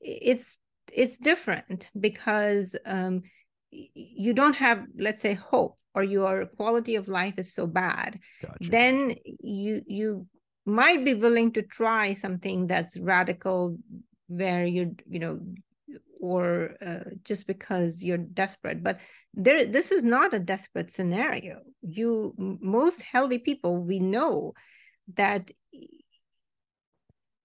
It's 0.00 0.58
it's 0.92 1.18
different 1.18 1.90
because 1.98 2.76
um, 2.86 3.22
you 3.70 4.32
don't 4.32 4.56
have, 4.56 4.84
let's 4.98 5.22
say, 5.22 5.34
hope 5.34 5.78
or 5.94 6.02
your 6.02 6.46
quality 6.46 6.94
of 6.96 7.08
life 7.08 7.34
is 7.38 7.52
so 7.52 7.66
bad. 7.66 8.18
Gotcha. 8.42 8.70
Then 8.70 9.16
you 9.24 9.82
you 9.86 10.26
might 10.64 11.04
be 11.04 11.14
willing 11.14 11.52
to 11.52 11.62
try 11.62 12.12
something 12.12 12.66
that's 12.66 12.98
radical 12.98 13.78
where 14.28 14.64
you 14.64 14.96
you 15.08 15.20
know 15.20 15.40
or 16.20 16.76
uh, 16.84 17.10
just 17.24 17.46
because 17.46 18.02
you're 18.02 18.16
desperate 18.16 18.82
but 18.82 18.98
there 19.36 19.66
this 19.66 19.92
is 19.92 20.02
not 20.02 20.32
a 20.32 20.40
desperate 20.40 20.90
scenario. 20.90 21.60
You 21.82 22.34
most 22.38 23.02
healthy 23.02 23.38
people 23.38 23.84
we 23.84 24.00
know 24.00 24.54
that 25.14 25.50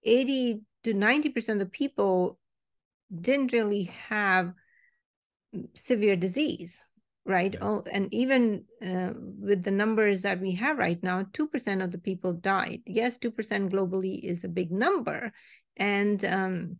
80 0.04 0.62
to 0.84 0.94
90% 0.94 1.48
of 1.50 1.58
the 1.58 1.66
people 1.66 2.38
didn't 3.14 3.52
really 3.52 3.84
have 4.08 4.54
severe 5.74 6.16
disease 6.16 6.80
right? 7.24 7.54
Yeah. 7.54 7.60
oh, 7.62 7.84
and 7.92 8.12
even 8.12 8.64
uh, 8.84 9.12
with 9.14 9.62
the 9.62 9.70
numbers 9.70 10.22
that 10.22 10.40
we 10.40 10.56
have 10.56 10.76
right 10.76 11.00
now 11.04 11.22
2% 11.22 11.84
of 11.84 11.92
the 11.92 11.98
people 11.98 12.32
died. 12.32 12.80
Yes 12.84 13.16
2% 13.16 13.70
globally 13.70 14.18
is 14.24 14.42
a 14.42 14.48
big 14.48 14.72
number. 14.72 15.32
And 15.76 16.24
um, 16.24 16.78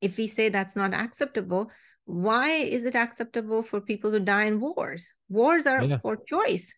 if 0.00 0.16
we 0.16 0.26
say 0.26 0.48
that's 0.48 0.76
not 0.76 0.94
acceptable, 0.94 1.70
why 2.04 2.50
is 2.50 2.84
it 2.84 2.94
acceptable 2.94 3.62
for 3.62 3.80
people 3.80 4.12
to 4.12 4.20
die 4.20 4.44
in 4.44 4.60
wars? 4.60 5.10
Wars 5.28 5.66
are 5.66 5.82
yeah. 5.82 5.98
for 5.98 6.16
choice. 6.16 6.74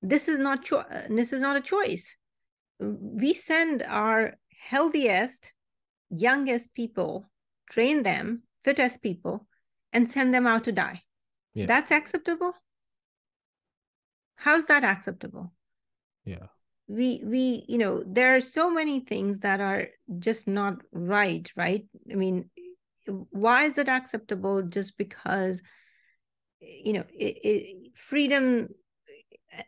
This 0.00 0.28
is 0.28 0.38
not 0.38 0.64
cho- 0.64 0.84
this 1.08 1.32
is 1.32 1.42
not 1.42 1.56
a 1.56 1.60
choice. 1.60 2.16
We 2.78 3.34
send 3.34 3.82
our 3.82 4.34
healthiest, 4.68 5.52
youngest 6.10 6.74
people, 6.74 7.30
train 7.70 8.02
them, 8.02 8.42
fittest 8.64 9.02
people, 9.02 9.46
and 9.92 10.10
send 10.10 10.34
them 10.34 10.46
out 10.46 10.64
to 10.64 10.72
die. 10.72 11.02
Yeah. 11.54 11.66
That's 11.66 11.90
acceptable? 11.90 12.52
How's 14.36 14.66
that 14.66 14.84
acceptable? 14.84 15.52
Yeah 16.24 16.46
we 16.86 17.22
we 17.24 17.64
you 17.68 17.78
know 17.78 18.02
there 18.06 18.36
are 18.36 18.40
so 18.40 18.70
many 18.70 19.00
things 19.00 19.40
that 19.40 19.60
are 19.60 19.88
just 20.18 20.46
not 20.46 20.76
right 20.92 21.50
right? 21.56 21.86
I 22.10 22.14
mean 22.14 22.50
why 23.06 23.64
is 23.64 23.78
it 23.78 23.88
acceptable 23.88 24.62
just 24.62 24.96
because 24.96 25.62
you 26.60 26.92
know 26.94 27.04
it, 27.12 27.38
it, 27.42 27.92
freedom 27.94 28.68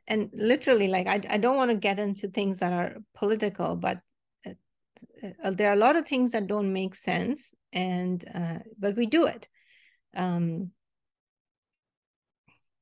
and 0.09 0.31
literally 0.33 0.89
like 0.89 1.07
I, 1.07 1.21
I 1.29 1.39
don't 1.39 1.57
want 1.57 1.71
to 1.71 1.77
get 1.77 1.99
into 1.99 2.29
things 2.29 2.59
that 2.59 2.73
are 2.73 2.97
political 3.15 3.77
but 3.77 3.99
uh, 4.47 4.51
uh, 5.45 5.51
there 5.51 5.71
are 5.71 5.75
a 5.75 5.85
lot 5.85 5.97
of 5.97 6.07
things 6.07 6.33
that 6.33 6.47
don't 6.47 6.73
make 6.73 6.95
sense 6.95 7.55
and 7.73 8.25
uh, 8.35 8.59
but 8.79 8.97
we 8.97 9.07
do 9.07 9.27
it. 9.27 9.49
Um, 10.17 10.71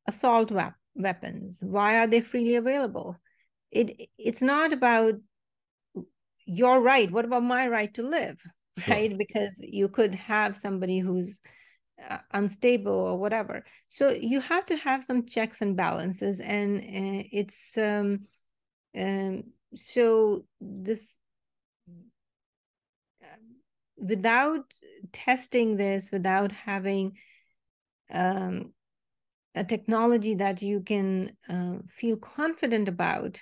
assault 0.06 0.50
wep- 0.50 0.74
weapons 0.94 1.58
why 1.60 1.98
are 1.98 2.06
they 2.06 2.20
freely 2.20 2.56
available 2.56 3.18
it 3.74 4.08
it's 4.18 4.42
not 4.42 4.72
about 4.72 5.14
your 6.46 6.80
right. 6.80 7.10
What 7.10 7.24
about 7.24 7.42
my 7.42 7.68
right 7.68 7.92
to 7.94 8.02
live 8.02 8.38
right? 8.88 9.10
Sure. 9.10 9.18
because 9.18 9.52
you 9.58 9.88
could 9.88 10.14
have 10.14 10.56
somebody 10.56 10.98
who's 10.98 11.38
uh, 12.08 12.18
unstable 12.32 12.92
or 12.92 13.18
whatever. 13.18 13.64
So 13.88 14.10
you 14.10 14.40
have 14.40 14.64
to 14.66 14.76
have 14.76 15.04
some 15.04 15.26
checks 15.26 15.60
and 15.60 15.76
balances 15.76 16.40
and 16.40 16.78
uh, 16.80 17.28
it's 17.32 17.76
um 17.78 18.20
um 18.96 19.44
so 19.74 20.44
this 20.60 21.16
without 23.96 24.72
testing 25.12 25.76
this 25.76 26.10
without 26.10 26.52
having 26.52 27.16
um 28.12 28.72
a 29.54 29.64
technology 29.64 30.34
that 30.34 30.62
you 30.62 30.80
can 30.80 31.36
uh, 31.48 31.76
feel 31.88 32.16
confident 32.16 32.88
about 32.88 33.40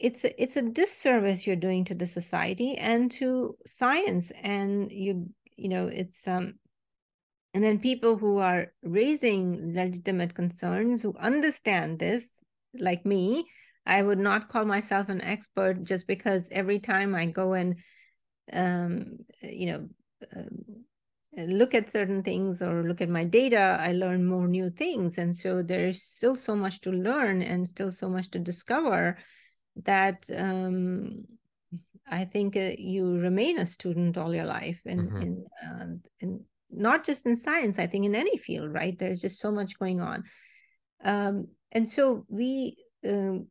it's 0.00 0.24
a, 0.24 0.42
it's 0.42 0.56
a 0.56 0.62
disservice 0.62 1.46
you're 1.46 1.56
doing 1.56 1.84
to 1.84 1.94
the 1.94 2.06
society 2.06 2.76
and 2.76 3.10
to 3.10 3.56
science 3.66 4.32
and 4.42 4.90
you 4.90 5.28
you 5.56 5.68
know 5.68 5.86
it's 5.86 6.26
um 6.26 6.54
and 7.52 7.62
then 7.62 7.78
people 7.78 8.16
who 8.16 8.38
are 8.38 8.72
raising 8.82 9.74
legitimate 9.74 10.34
concerns 10.34 11.02
who 11.02 11.14
understand 11.18 11.98
this 11.98 12.32
like 12.74 13.04
me 13.04 13.44
i 13.86 14.02
would 14.02 14.18
not 14.18 14.48
call 14.48 14.64
myself 14.64 15.08
an 15.08 15.20
expert 15.20 15.84
just 15.84 16.06
because 16.06 16.48
every 16.50 16.78
time 16.78 17.14
i 17.14 17.26
go 17.26 17.52
and 17.52 17.76
um 18.52 19.18
you 19.42 19.66
know 19.66 19.88
um, 20.36 20.84
look 21.36 21.74
at 21.74 21.92
certain 21.92 22.22
things 22.22 22.60
or 22.60 22.82
look 22.82 23.00
at 23.00 23.08
my 23.08 23.24
data 23.24 23.76
i 23.80 23.92
learn 23.92 24.26
more 24.26 24.48
new 24.48 24.68
things. 24.68 25.16
And 25.16 25.36
so 25.36 25.62
there's 25.62 26.02
still 26.02 26.34
so 26.34 26.56
much 26.56 26.80
to 26.80 26.90
learn 26.90 27.40
and 27.40 27.68
still 27.68 27.92
so 27.92 28.08
much 28.08 28.30
to 28.32 28.40
discover 28.40 29.16
that 29.84 30.26
um, 30.36 31.24
I 32.08 32.24
think 32.24 32.56
uh, 32.56 32.70
you 32.76 33.18
remain 33.18 33.58
a 33.58 33.66
student 33.66 34.18
all 34.18 34.34
your 34.34 34.44
life, 34.44 34.80
and 34.84 35.08
mm-hmm. 35.08 35.22
in, 35.22 35.44
uh, 35.64 35.86
in 36.20 36.44
not 36.70 37.04
just 37.04 37.26
in 37.26 37.36
science. 37.36 37.78
I 37.78 37.86
think 37.86 38.04
in 38.04 38.14
any 38.14 38.36
field, 38.36 38.72
right? 38.72 38.98
There's 38.98 39.20
just 39.20 39.38
so 39.38 39.50
much 39.50 39.78
going 39.78 40.00
on, 40.00 40.24
um, 41.04 41.48
and 41.72 41.88
so 41.88 42.24
we. 42.28 42.76
Um, 43.06 43.46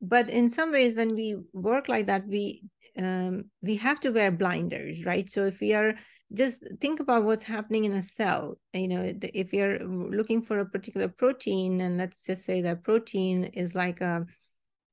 but 0.00 0.30
in 0.30 0.48
some 0.48 0.70
ways, 0.70 0.94
when 0.94 1.16
we 1.16 1.38
work 1.52 1.88
like 1.88 2.06
that, 2.06 2.26
we 2.28 2.62
um, 2.98 3.50
we 3.62 3.76
have 3.76 4.00
to 4.00 4.10
wear 4.10 4.30
blinders, 4.30 5.04
right? 5.04 5.28
So 5.30 5.44
if 5.46 5.60
we 5.60 5.74
are 5.74 5.94
just 6.34 6.64
think 6.80 7.00
about 7.00 7.24
what's 7.24 7.44
happening 7.44 7.84
in 7.84 7.92
a 7.92 8.02
cell. 8.02 8.58
You 8.72 8.88
know, 8.88 9.12
if 9.22 9.52
you're 9.52 9.78
looking 9.84 10.42
for 10.42 10.58
a 10.58 10.66
particular 10.66 11.08
protein, 11.08 11.80
and 11.80 11.98
let's 11.98 12.24
just 12.24 12.44
say 12.44 12.62
that 12.62 12.82
protein 12.82 13.44
is 13.44 13.74
like 13.74 14.00
a 14.00 14.26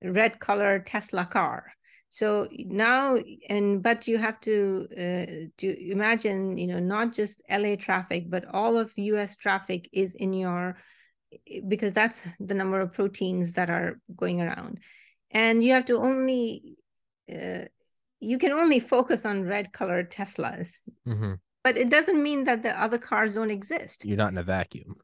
red 0.04 0.40
color 0.40 0.80
Tesla 0.80 1.26
car. 1.26 1.74
So 2.10 2.48
now, 2.52 3.18
and 3.50 3.82
but 3.82 4.08
you 4.08 4.20
have 4.20 4.40
to 4.42 4.88
uh, 4.92 5.50
to 5.58 5.92
imagine, 5.92 6.60
you 6.60 6.68
know, 6.68 6.80
not 6.80 7.12
just 7.12 7.42
LA 7.50 7.76
traffic, 7.76 8.30
but 8.30 8.46
all 8.54 8.78
of 8.78 8.94
US 8.98 9.36
traffic 9.36 9.90
is 9.92 10.14
in 10.14 10.32
your 10.32 10.78
because 11.68 11.94
that's 11.94 12.22
the 12.40 12.54
number 12.54 12.80
of 12.82 12.94
proteins 12.94 13.54
that 13.54 13.72
are 13.72 14.00
going 14.16 14.42
around, 14.42 14.80
and 15.32 15.64
you 15.64 15.74
have 15.74 15.86
to 15.86 15.98
only 15.98 16.78
uh, 17.34 17.66
you 18.20 18.38
can 18.38 18.52
only 18.52 18.80
focus 18.80 19.26
on 19.26 19.46
red 19.46 19.74
colored 19.74 20.12
Teslas. 20.12 20.70
Mm-hmm. 21.08 21.34
But 21.64 21.78
it 21.78 21.90
doesn't 21.90 22.22
mean 22.22 22.44
that 22.44 22.62
the 22.62 22.80
other 22.80 22.98
cars 22.98 23.36
don't 23.36 23.50
exist. 23.50 24.06
You're 24.06 24.18
not 24.18 24.32
in 24.32 24.38
a 24.38 24.44
vacuum. 24.44 24.98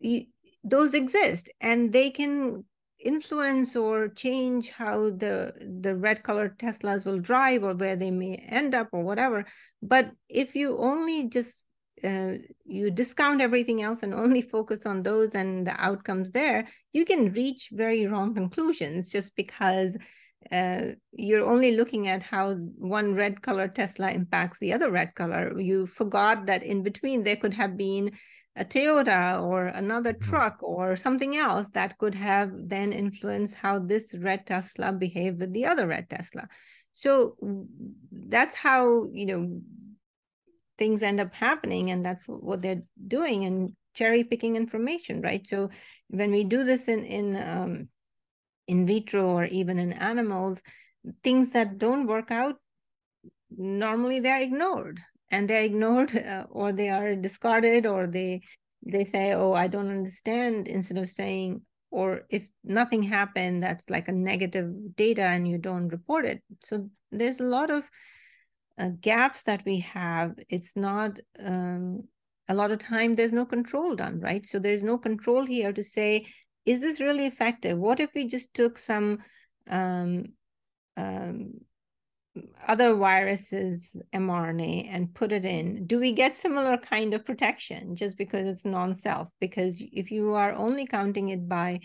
You, 0.00 0.26
those 0.62 0.94
exist, 0.94 1.50
and 1.60 1.92
they 1.92 2.10
can 2.10 2.64
influence 3.02 3.76
or 3.76 4.08
change 4.08 4.70
how 4.70 5.10
the 5.10 5.52
the 5.82 5.94
red 5.94 6.22
colored 6.22 6.58
teslas 6.58 7.04
will 7.04 7.18
drive 7.18 7.62
or 7.62 7.74
where 7.74 7.96
they 7.96 8.10
may 8.10 8.36
end 8.36 8.74
up 8.74 8.88
or 8.92 9.02
whatever. 9.02 9.44
But 9.82 10.12
if 10.28 10.54
you 10.54 10.78
only 10.78 11.28
just 11.28 11.56
uh, 12.02 12.34
you 12.64 12.90
discount 12.90 13.40
everything 13.40 13.82
else 13.82 14.02
and 14.02 14.14
only 14.14 14.42
focus 14.56 14.84
on 14.84 15.02
those 15.02 15.30
and 15.34 15.66
the 15.66 15.80
outcomes 15.80 16.32
there 16.32 16.66
you 16.92 17.04
can 17.04 17.32
reach 17.32 17.70
very 17.72 18.04
wrong 18.06 18.34
conclusions 18.34 19.08
just 19.08 19.34
because 19.36 19.96
uh, 20.52 20.92
you're 21.12 21.48
only 21.48 21.76
looking 21.76 22.08
at 22.08 22.22
how 22.22 22.54
one 22.54 23.14
red 23.14 23.40
color 23.42 23.68
tesla 23.68 24.10
impacts 24.10 24.58
the 24.58 24.72
other 24.72 24.90
red 24.90 25.14
color. 25.14 25.58
You 25.58 25.86
forgot 25.86 26.46
that 26.46 26.62
in 26.62 26.82
between 26.82 27.22
there 27.22 27.36
could 27.36 27.54
have 27.54 27.76
been 27.76 28.12
a 28.56 28.64
Toyota 28.64 29.42
or 29.42 29.66
another 29.66 30.12
mm-hmm. 30.12 30.30
truck 30.30 30.62
or 30.62 30.96
something 30.96 31.36
else 31.36 31.68
that 31.70 31.98
could 31.98 32.14
have 32.14 32.50
then 32.54 32.92
influenced 32.92 33.54
how 33.54 33.78
this 33.78 34.14
red 34.18 34.46
Tesla 34.46 34.92
behaved 34.92 35.40
with 35.40 35.52
the 35.52 35.66
other 35.66 35.86
red 35.86 36.08
Tesla. 36.08 36.48
So 36.92 37.36
that's 38.12 38.54
how, 38.54 39.06
you 39.12 39.26
know, 39.26 39.60
things 40.78 41.02
end 41.02 41.20
up 41.20 41.34
happening 41.34 41.90
and 41.90 42.04
that's 42.04 42.24
what 42.26 42.62
they're 42.62 42.82
doing 43.08 43.44
and 43.44 43.74
cherry 43.94 44.22
picking 44.22 44.56
information, 44.56 45.20
right? 45.20 45.46
So 45.46 45.70
when 46.08 46.30
we 46.30 46.44
do 46.44 46.64
this 46.64 46.86
in, 46.88 47.04
in, 47.04 47.36
um, 47.36 47.88
in 48.68 48.86
vitro 48.86 49.26
or 49.26 49.44
even 49.46 49.78
in 49.78 49.92
animals, 49.92 50.60
things 51.22 51.50
that 51.50 51.78
don't 51.78 52.06
work 52.06 52.30
out, 52.30 52.56
normally 53.50 54.20
they're 54.20 54.40
ignored 54.40 55.00
and 55.30 55.48
they're 55.48 55.64
ignored 55.64 56.16
uh, 56.16 56.44
or 56.50 56.72
they 56.72 56.88
are 56.88 57.14
discarded 57.14 57.86
or 57.86 58.06
they 58.06 58.40
they 58.86 59.04
say 59.04 59.32
oh 59.32 59.52
i 59.54 59.66
don't 59.66 59.90
understand 59.90 60.68
instead 60.68 60.98
of 60.98 61.08
saying 61.08 61.62
or 61.94 62.26
if 62.28 62.44
nothing 62.64 63.04
happened 63.04 63.62
that's 63.62 63.88
like 63.88 64.08
a 64.08 64.12
negative 64.12 64.96
data 64.96 65.22
and 65.22 65.46
you 65.48 65.58
don't 65.58 65.88
report 65.88 66.24
it. 66.24 66.42
So 66.64 66.90
there's 67.12 67.38
a 67.38 67.44
lot 67.44 67.70
of 67.70 67.88
uh, 68.76 68.88
gaps 69.00 69.44
that 69.44 69.62
we 69.64 69.78
have. 69.78 70.32
It's 70.48 70.74
not 70.74 71.20
um, 71.38 72.02
a 72.48 72.54
lot 72.54 72.72
of 72.72 72.80
time 72.80 73.14
there's 73.14 73.32
no 73.32 73.46
control 73.46 73.94
done 73.94 74.18
right? 74.18 74.44
So 74.44 74.58
there's 74.58 74.82
no 74.82 74.98
control 74.98 75.46
here 75.46 75.72
to 75.72 75.84
say 75.84 76.26
is 76.66 76.80
this 76.80 77.00
really 77.00 77.26
effective? 77.26 77.78
What 77.78 78.00
if 78.00 78.10
we 78.12 78.26
just 78.26 78.52
took 78.54 78.76
some 78.76 79.18
um, 79.70 80.32
um, 80.96 81.52
other 82.66 82.94
viruses 82.94 83.96
mRNA 84.14 84.88
and 84.90 85.14
put 85.14 85.32
it 85.32 85.44
in, 85.44 85.86
do 85.86 86.00
we 86.00 86.12
get 86.12 86.36
similar 86.36 86.76
kind 86.76 87.14
of 87.14 87.24
protection 87.24 87.94
just 87.94 88.16
because 88.16 88.48
it's 88.48 88.64
non-self? 88.64 89.28
Because 89.40 89.82
if 89.92 90.10
you 90.10 90.34
are 90.34 90.52
only 90.52 90.86
counting 90.86 91.28
it 91.28 91.48
by 91.48 91.80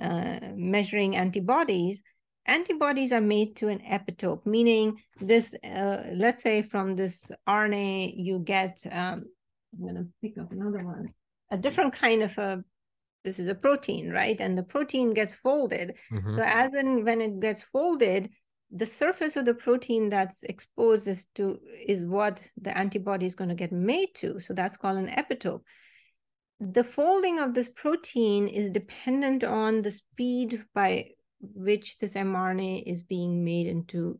uh, 0.00 0.38
measuring 0.54 1.16
antibodies, 1.16 2.02
antibodies 2.46 3.12
are 3.12 3.20
made 3.20 3.56
to 3.56 3.68
an 3.68 3.80
epitope, 3.80 4.44
meaning 4.44 4.96
this, 5.20 5.54
uh, 5.64 6.02
let's 6.12 6.42
say 6.42 6.62
from 6.62 6.96
this 6.96 7.18
RNA, 7.48 8.14
you 8.16 8.40
get, 8.40 8.78
um, 8.90 9.24
I'm 9.72 9.86
gonna 9.86 10.06
pick 10.20 10.38
up 10.38 10.50
another 10.50 10.84
one, 10.84 11.14
a 11.50 11.56
different 11.56 11.92
kind 11.92 12.22
of 12.22 12.36
a 12.38 12.64
this 13.24 13.38
is 13.38 13.48
a 13.48 13.54
protein, 13.54 14.10
right? 14.10 14.38
And 14.38 14.56
the 14.56 14.62
protein 14.62 15.14
gets 15.14 15.34
folded. 15.34 15.96
Mm-hmm. 16.12 16.34
So 16.34 16.42
as 16.42 16.74
in 16.74 17.04
when 17.04 17.22
it 17.22 17.40
gets 17.40 17.62
folded, 17.62 18.28
the 18.70 18.86
surface 18.86 19.36
of 19.36 19.44
the 19.44 19.54
protein 19.54 20.10
that's 20.10 20.42
exposed 20.42 21.06
is 21.06 21.26
to 21.36 21.58
is 21.86 22.06
what 22.06 22.40
the 22.60 22.76
antibody 22.76 23.26
is 23.26 23.34
going 23.34 23.50
to 23.50 23.54
get 23.54 23.72
made 23.72 24.14
to. 24.16 24.40
So 24.40 24.54
that's 24.54 24.76
called 24.76 24.98
an 24.98 25.08
epitope. 25.08 25.62
The 26.60 26.84
folding 26.84 27.38
of 27.38 27.54
this 27.54 27.68
protein 27.68 28.48
is 28.48 28.70
dependent 28.70 29.44
on 29.44 29.82
the 29.82 29.90
speed 29.90 30.64
by 30.74 31.10
which 31.40 31.98
this 31.98 32.14
mRNA 32.14 32.84
is 32.86 33.02
being 33.02 33.44
made 33.44 33.66
into 33.66 34.18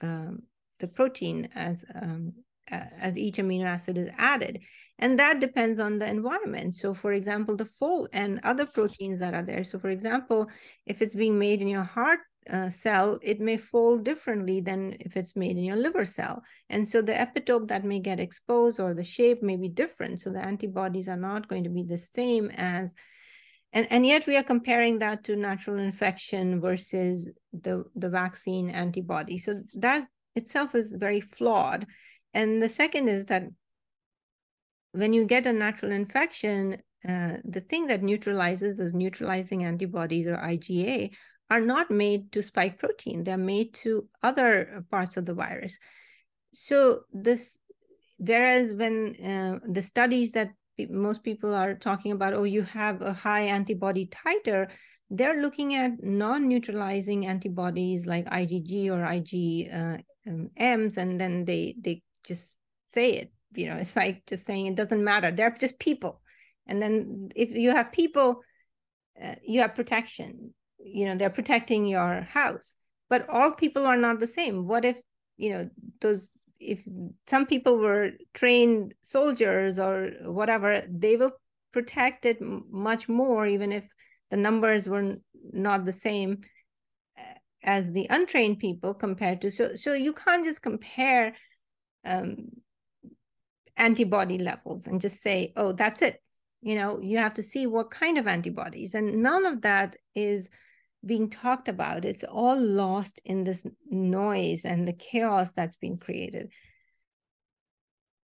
um, 0.00 0.42
the 0.78 0.88
protein 0.88 1.48
as 1.54 1.84
um, 1.94 2.32
as 2.68 3.16
each 3.16 3.36
amino 3.36 3.64
acid 3.64 3.98
is 3.98 4.08
added. 4.16 4.60
And 4.98 5.18
that 5.18 5.40
depends 5.40 5.80
on 5.80 5.98
the 5.98 6.06
environment. 6.06 6.74
So 6.74 6.94
for 6.94 7.12
example 7.12 7.56
the 7.56 7.68
fold 7.78 8.08
and 8.12 8.40
other 8.44 8.66
proteins 8.66 9.20
that 9.20 9.34
are 9.34 9.42
there. 9.42 9.64
So 9.64 9.78
for 9.78 9.90
example 9.90 10.48
if 10.86 11.02
it's 11.02 11.14
being 11.14 11.38
made 11.38 11.60
in 11.60 11.68
your 11.68 11.82
heart 11.82 12.20
uh, 12.50 12.70
cell, 12.70 13.18
it 13.22 13.40
may 13.40 13.56
fold 13.56 14.04
differently 14.04 14.60
than 14.60 14.96
if 15.00 15.16
it's 15.16 15.36
made 15.36 15.56
in 15.56 15.64
your 15.64 15.76
liver 15.76 16.04
cell. 16.04 16.42
And 16.68 16.86
so 16.86 17.00
the 17.00 17.12
epitope 17.12 17.68
that 17.68 17.84
may 17.84 18.00
get 18.00 18.20
exposed 18.20 18.80
or 18.80 18.94
the 18.94 19.04
shape 19.04 19.42
may 19.42 19.56
be 19.56 19.68
different. 19.68 20.20
So 20.20 20.30
the 20.30 20.44
antibodies 20.44 21.08
are 21.08 21.16
not 21.16 21.48
going 21.48 21.64
to 21.64 21.70
be 21.70 21.84
the 21.84 21.98
same 21.98 22.50
as, 22.56 22.94
and, 23.72 23.86
and 23.90 24.04
yet 24.04 24.26
we 24.26 24.36
are 24.36 24.42
comparing 24.42 24.98
that 24.98 25.24
to 25.24 25.36
natural 25.36 25.78
infection 25.78 26.60
versus 26.60 27.30
the, 27.52 27.84
the 27.94 28.10
vaccine 28.10 28.70
antibody. 28.70 29.38
So 29.38 29.54
that 29.74 30.08
itself 30.34 30.74
is 30.74 30.92
very 30.92 31.20
flawed. 31.20 31.86
And 32.34 32.62
the 32.62 32.68
second 32.68 33.08
is 33.08 33.26
that 33.26 33.44
when 34.92 35.12
you 35.12 35.24
get 35.24 35.46
a 35.46 35.52
natural 35.52 35.92
infection, 35.92 36.82
uh, 37.08 37.36
the 37.44 37.60
thing 37.60 37.86
that 37.86 38.02
neutralizes 38.02 38.76
those 38.76 38.92
neutralizing 38.92 39.64
antibodies 39.64 40.26
or 40.26 40.36
IgA 40.36 41.10
are 41.50 41.60
not 41.60 41.90
made 41.90 42.30
to 42.32 42.42
spike 42.42 42.78
protein. 42.78 43.24
They're 43.24 43.36
made 43.36 43.74
to 43.82 44.08
other 44.22 44.84
parts 44.90 45.16
of 45.16 45.26
the 45.26 45.34
virus. 45.34 45.78
So 46.54 47.00
this, 47.12 47.56
whereas 48.18 48.72
when 48.72 49.16
uh, 49.16 49.58
the 49.68 49.82
studies 49.82 50.32
that 50.32 50.50
most 50.88 51.24
people 51.24 51.54
are 51.54 51.74
talking 51.74 52.12
about, 52.12 52.34
oh, 52.34 52.44
you 52.44 52.62
have 52.62 53.02
a 53.02 53.12
high 53.12 53.46
antibody 53.46 54.06
titer, 54.06 54.68
they're 55.10 55.42
looking 55.42 55.74
at 55.74 56.02
non-neutralizing 56.02 57.26
antibodies 57.26 58.06
like 58.06 58.26
IgG 58.26 58.86
or 58.86 59.04
IgMs, 59.04 59.98
uh, 60.96 61.00
and 61.00 61.20
then 61.20 61.44
they 61.44 61.74
they 61.80 62.02
just 62.24 62.54
say 62.92 63.14
it. 63.14 63.32
You 63.54 63.70
know, 63.70 63.76
it's 63.80 63.96
like 63.96 64.24
just 64.26 64.46
saying 64.46 64.66
it 64.66 64.76
doesn't 64.76 65.02
matter. 65.02 65.32
They're 65.32 65.50
just 65.50 65.80
people. 65.80 66.22
And 66.66 66.80
then 66.80 67.30
if 67.34 67.50
you 67.56 67.72
have 67.72 67.90
people, 67.90 68.42
uh, 69.20 69.34
you 69.42 69.62
have 69.62 69.74
protection 69.74 70.54
you 70.82 71.06
know 71.06 71.16
they're 71.16 71.30
protecting 71.30 71.86
your 71.86 72.22
house. 72.22 72.74
But 73.08 73.28
all 73.28 73.52
people 73.52 73.86
are 73.86 73.96
not 73.96 74.20
the 74.20 74.26
same. 74.26 74.66
What 74.66 74.84
if 74.84 74.98
you 75.36 75.50
know 75.50 75.70
those 76.00 76.30
if 76.58 76.82
some 77.26 77.46
people 77.46 77.78
were 77.78 78.10
trained 78.34 78.94
soldiers 79.02 79.78
or 79.78 80.10
whatever 80.24 80.82
they 80.90 81.16
will 81.16 81.32
protect 81.72 82.26
it 82.26 82.38
much 82.40 83.08
more 83.08 83.46
even 83.46 83.72
if 83.72 83.84
the 84.30 84.36
numbers 84.36 84.86
were 84.86 85.16
not 85.52 85.86
the 85.86 85.92
same 85.92 86.42
as 87.62 87.90
the 87.92 88.06
untrained 88.10 88.58
people 88.58 88.92
compared 88.92 89.40
to 89.40 89.50
so 89.50 89.74
so 89.74 89.94
you 89.94 90.12
can't 90.12 90.44
just 90.44 90.60
compare 90.60 91.34
um, 92.04 92.48
antibody 93.76 94.38
levels 94.38 94.86
and 94.86 95.00
just 95.00 95.22
say 95.22 95.52
oh 95.56 95.72
that's 95.72 96.02
it. 96.02 96.20
You 96.62 96.74
know 96.74 97.00
you 97.00 97.18
have 97.18 97.34
to 97.34 97.42
see 97.42 97.66
what 97.66 97.90
kind 97.90 98.18
of 98.18 98.26
antibodies. 98.26 98.94
And 98.94 99.22
none 99.22 99.46
of 99.46 99.62
that 99.62 99.96
is 100.14 100.50
being 101.04 101.30
talked 101.30 101.68
about 101.68 102.04
it's 102.04 102.24
all 102.24 102.60
lost 102.60 103.20
in 103.24 103.44
this 103.44 103.64
noise 103.90 104.64
and 104.64 104.86
the 104.86 104.92
chaos 104.92 105.52
that's 105.52 105.76
been 105.76 105.96
created. 105.98 106.50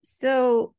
So 0.02 0.74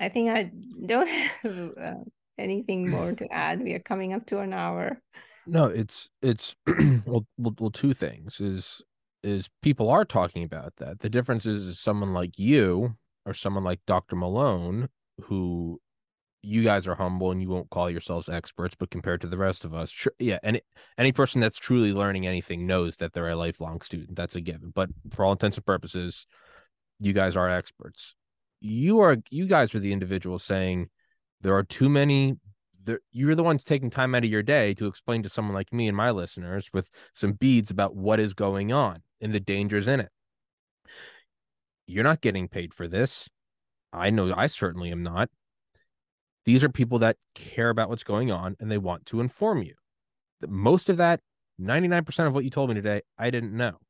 i 0.00 0.08
think 0.08 0.30
i 0.30 0.48
don't 0.86 1.08
have 1.42 1.70
uh, 1.82 1.94
anything 2.38 2.88
more 2.88 3.12
to 3.12 3.26
add. 3.32 3.60
We 3.62 3.72
are 3.74 3.80
coming 3.80 4.12
up 4.12 4.26
to 4.26 4.40
an 4.40 4.52
hour. 4.52 5.02
No 5.46 5.64
it's 5.66 6.08
it's 6.22 6.54
well, 7.06 7.26
well, 7.36 7.54
well 7.58 7.70
two 7.70 7.92
things 7.92 8.40
is 8.40 8.82
is 9.22 9.50
people 9.62 9.90
are 9.90 10.04
talking 10.04 10.44
about 10.44 10.74
that. 10.76 11.00
The 11.00 11.10
difference 11.10 11.44
is, 11.44 11.66
is 11.66 11.80
someone 11.80 12.14
like 12.14 12.38
you 12.38 12.96
or 13.26 13.34
someone 13.34 13.64
like 13.64 13.80
dr 13.86 14.14
malone 14.14 14.88
who 15.24 15.80
you 16.42 16.62
guys 16.62 16.86
are 16.86 16.94
humble 16.94 17.30
and 17.30 17.42
you 17.42 17.48
won't 17.48 17.70
call 17.70 17.90
yourselves 17.90 18.28
experts, 18.28 18.74
but 18.78 18.90
compared 18.90 19.20
to 19.20 19.26
the 19.26 19.36
rest 19.36 19.64
of 19.64 19.74
us, 19.74 19.90
sure, 19.90 20.12
yeah, 20.18 20.38
and 20.42 20.60
any 20.96 21.12
person 21.12 21.40
that's 21.40 21.58
truly 21.58 21.92
learning 21.92 22.26
anything 22.26 22.66
knows 22.66 22.96
that 22.96 23.12
they're 23.12 23.28
a 23.28 23.36
lifelong 23.36 23.80
student. 23.80 24.16
That's 24.16 24.36
a 24.36 24.40
given. 24.40 24.70
But 24.74 24.90
for 25.10 25.24
all 25.24 25.32
intents 25.32 25.56
and 25.56 25.66
purposes, 25.66 26.26
you 27.00 27.12
guys 27.12 27.36
are 27.36 27.48
experts. 27.48 28.14
You 28.60 29.00
are 29.00 29.16
you 29.30 29.46
guys 29.46 29.74
are 29.74 29.80
the 29.80 29.92
individuals 29.92 30.44
saying 30.44 30.88
there 31.40 31.54
are 31.54 31.64
too 31.64 31.88
many. 31.88 32.36
There, 32.84 33.00
you're 33.12 33.34
the 33.34 33.42
ones 33.42 33.64
taking 33.64 33.90
time 33.90 34.14
out 34.14 34.24
of 34.24 34.30
your 34.30 34.42
day 34.42 34.74
to 34.74 34.86
explain 34.86 35.22
to 35.24 35.28
someone 35.28 35.54
like 35.54 35.72
me 35.72 35.88
and 35.88 35.96
my 35.96 36.10
listeners 36.10 36.70
with 36.72 36.90
some 37.12 37.32
beads 37.32 37.70
about 37.70 37.94
what 37.94 38.20
is 38.20 38.34
going 38.34 38.72
on 38.72 39.02
and 39.20 39.34
the 39.34 39.40
dangers 39.40 39.86
in 39.86 40.00
it. 40.00 40.10
You're 41.86 42.04
not 42.04 42.20
getting 42.20 42.48
paid 42.48 42.74
for 42.74 42.88
this. 42.88 43.28
I 43.92 44.10
know 44.10 44.32
I 44.36 44.46
certainly 44.46 44.90
am 44.90 45.02
not 45.02 45.30
these 46.48 46.64
are 46.64 46.70
people 46.70 46.98
that 47.00 47.18
care 47.34 47.68
about 47.68 47.90
what's 47.90 48.02
going 48.02 48.32
on 48.32 48.56
and 48.58 48.70
they 48.70 48.78
want 48.78 49.04
to 49.04 49.20
inform 49.20 49.62
you. 49.62 49.74
Most 50.48 50.88
of 50.88 50.96
that, 50.96 51.20
99% 51.60 52.26
of 52.26 52.32
what 52.32 52.42
you 52.42 52.48
told 52.48 52.70
me 52.70 52.74
today, 52.74 53.02
I 53.18 53.28
didn't 53.28 53.54
know. 53.54 53.80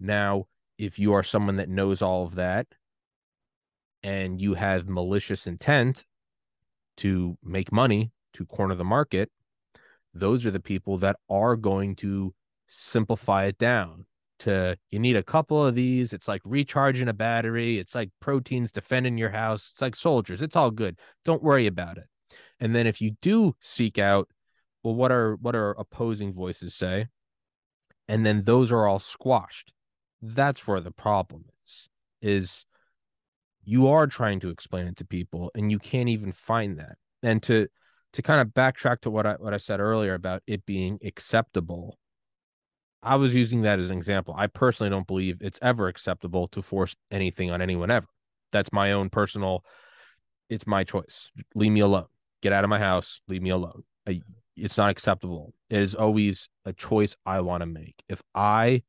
Now, 0.00 0.46
if 0.78 0.98
you 0.98 1.12
are 1.12 1.22
someone 1.22 1.56
that 1.56 1.68
knows 1.68 2.00
all 2.00 2.24
of 2.24 2.36
that 2.36 2.66
and 4.02 4.40
you 4.40 4.54
have 4.54 4.88
malicious 4.88 5.46
intent 5.46 6.06
to 6.96 7.36
make 7.44 7.70
money 7.70 8.10
to 8.32 8.46
corner 8.46 8.74
the 8.74 8.84
market, 8.84 9.30
those 10.14 10.46
are 10.46 10.50
the 10.50 10.60
people 10.60 10.96
that 10.96 11.16
are 11.28 11.56
going 11.56 11.94
to 11.96 12.32
simplify 12.66 13.44
it 13.44 13.58
down 13.58 14.06
to 14.44 14.76
you 14.90 14.98
need 14.98 15.16
a 15.16 15.22
couple 15.22 15.64
of 15.64 15.74
these. 15.74 16.12
It's 16.12 16.28
like 16.28 16.42
recharging 16.44 17.08
a 17.08 17.12
battery. 17.12 17.78
It's 17.78 17.94
like 17.94 18.10
proteins 18.20 18.72
defending 18.72 19.18
your 19.18 19.30
house. 19.30 19.70
It's 19.72 19.82
like 19.82 19.96
soldiers. 19.96 20.42
It's 20.42 20.56
all 20.56 20.70
good. 20.70 20.98
Don't 21.24 21.42
worry 21.42 21.66
about 21.66 21.98
it. 21.98 22.04
And 22.60 22.74
then 22.74 22.86
if 22.86 23.00
you 23.00 23.12
do 23.22 23.54
seek 23.60 23.98
out, 23.98 24.28
well, 24.82 24.94
what 24.94 25.12
are 25.12 25.36
what 25.36 25.54
are 25.56 25.70
opposing 25.72 26.32
voices 26.32 26.74
say? 26.74 27.06
And 28.08 28.26
then 28.26 28.44
those 28.44 28.72
are 28.72 28.86
all 28.86 28.98
squashed. 28.98 29.72
That's 30.20 30.66
where 30.66 30.80
the 30.80 30.90
problem 30.90 31.44
is. 31.64 31.88
Is 32.20 32.66
you 33.64 33.88
are 33.88 34.06
trying 34.06 34.40
to 34.40 34.50
explain 34.50 34.86
it 34.86 34.96
to 34.96 35.04
people 35.04 35.50
and 35.54 35.70
you 35.70 35.78
can't 35.78 36.08
even 36.08 36.32
find 36.32 36.78
that. 36.78 36.96
And 37.22 37.42
to 37.44 37.68
to 38.12 38.22
kind 38.22 38.40
of 38.40 38.48
backtrack 38.48 39.00
to 39.02 39.10
what 39.10 39.26
I 39.26 39.34
what 39.34 39.54
I 39.54 39.58
said 39.58 39.80
earlier 39.80 40.14
about 40.14 40.42
it 40.46 40.66
being 40.66 40.98
acceptable 41.04 41.98
I 43.02 43.16
was 43.16 43.34
using 43.34 43.62
that 43.62 43.80
as 43.80 43.90
an 43.90 43.96
example. 43.96 44.34
I 44.36 44.46
personally 44.46 44.90
don't 44.90 45.06
believe 45.06 45.38
it's 45.40 45.58
ever 45.60 45.88
acceptable 45.88 46.48
to 46.48 46.62
force 46.62 46.94
anything 47.10 47.50
on 47.50 47.60
anyone 47.60 47.90
ever. 47.90 48.06
That's 48.52 48.72
my 48.72 48.92
own 48.92 49.10
personal. 49.10 49.64
It's 50.48 50.66
my 50.66 50.84
choice. 50.84 51.30
Leave 51.54 51.72
me 51.72 51.80
alone. 51.80 52.06
Get 52.42 52.52
out 52.52 52.64
of 52.64 52.70
my 52.70 52.78
house. 52.78 53.20
Leave 53.28 53.42
me 53.42 53.50
alone. 53.50 53.82
It's 54.56 54.76
not 54.76 54.90
acceptable. 54.90 55.54
It 55.70 55.80
is 55.80 55.94
always 55.94 56.48
a 56.64 56.72
choice 56.72 57.16
I 57.24 57.40
want 57.40 57.62
to 57.62 57.66
make. 57.66 58.02
If 58.08 58.22
I 58.34 58.82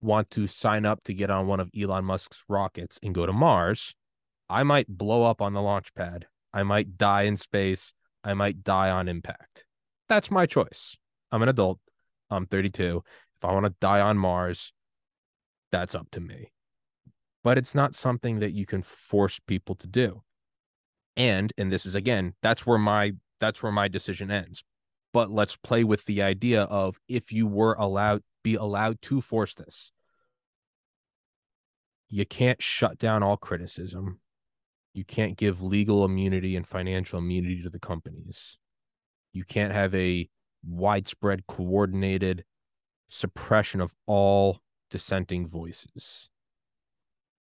want 0.00 0.30
to 0.30 0.46
sign 0.46 0.86
up 0.86 1.04
to 1.04 1.14
get 1.14 1.30
on 1.30 1.46
one 1.46 1.60
of 1.60 1.70
Elon 1.78 2.04
Musk's 2.04 2.42
rockets 2.48 2.98
and 3.02 3.14
go 3.14 3.26
to 3.26 3.32
Mars, 3.32 3.94
I 4.48 4.62
might 4.62 4.88
blow 4.88 5.24
up 5.24 5.42
on 5.42 5.52
the 5.52 5.62
launch 5.62 5.94
pad. 5.94 6.26
I 6.52 6.62
might 6.62 6.96
die 6.96 7.22
in 7.22 7.36
space. 7.36 7.92
I 8.22 8.34
might 8.34 8.64
die 8.64 8.90
on 8.90 9.08
impact. 9.08 9.64
That's 10.08 10.30
my 10.30 10.46
choice. 10.46 10.96
I'm 11.30 11.42
an 11.42 11.48
adult. 11.48 11.78
I'm 12.30 12.46
32. 12.46 13.02
I 13.44 13.52
want 13.52 13.66
to 13.66 13.74
die 13.80 14.00
on 14.00 14.18
Mars, 14.18 14.72
that's 15.70 15.94
up 15.94 16.10
to 16.12 16.20
me. 16.20 16.52
But 17.42 17.58
it's 17.58 17.74
not 17.74 17.94
something 17.94 18.38
that 18.40 18.52
you 18.52 18.64
can 18.64 18.82
force 18.82 19.38
people 19.46 19.74
to 19.76 19.86
do. 19.86 20.22
And 21.16 21.52
and 21.58 21.70
this 21.70 21.86
is 21.86 21.94
again, 21.94 22.34
that's 22.42 22.66
where 22.66 22.78
my 22.78 23.12
that's 23.40 23.62
where 23.62 23.72
my 23.72 23.88
decision 23.88 24.30
ends. 24.30 24.64
But 25.12 25.30
let's 25.30 25.56
play 25.56 25.84
with 25.84 26.04
the 26.06 26.22
idea 26.22 26.62
of 26.62 26.98
if 27.08 27.30
you 27.32 27.46
were 27.46 27.74
allowed 27.74 28.22
be 28.42 28.54
allowed 28.54 29.00
to 29.02 29.20
force 29.20 29.54
this. 29.54 29.92
You 32.08 32.24
can't 32.24 32.62
shut 32.62 32.98
down 32.98 33.22
all 33.22 33.36
criticism. 33.36 34.20
You 34.92 35.04
can't 35.04 35.36
give 35.36 35.60
legal 35.60 36.04
immunity 36.04 36.54
and 36.54 36.66
financial 36.66 37.18
immunity 37.18 37.62
to 37.62 37.70
the 37.70 37.80
companies. 37.80 38.56
You 39.32 39.44
can't 39.44 39.72
have 39.72 39.94
a 39.94 40.28
widespread 40.64 41.46
coordinated 41.46 42.44
suppression 43.08 43.80
of 43.80 43.94
all 44.06 44.60
dissenting 44.90 45.48
voices, 45.48 46.28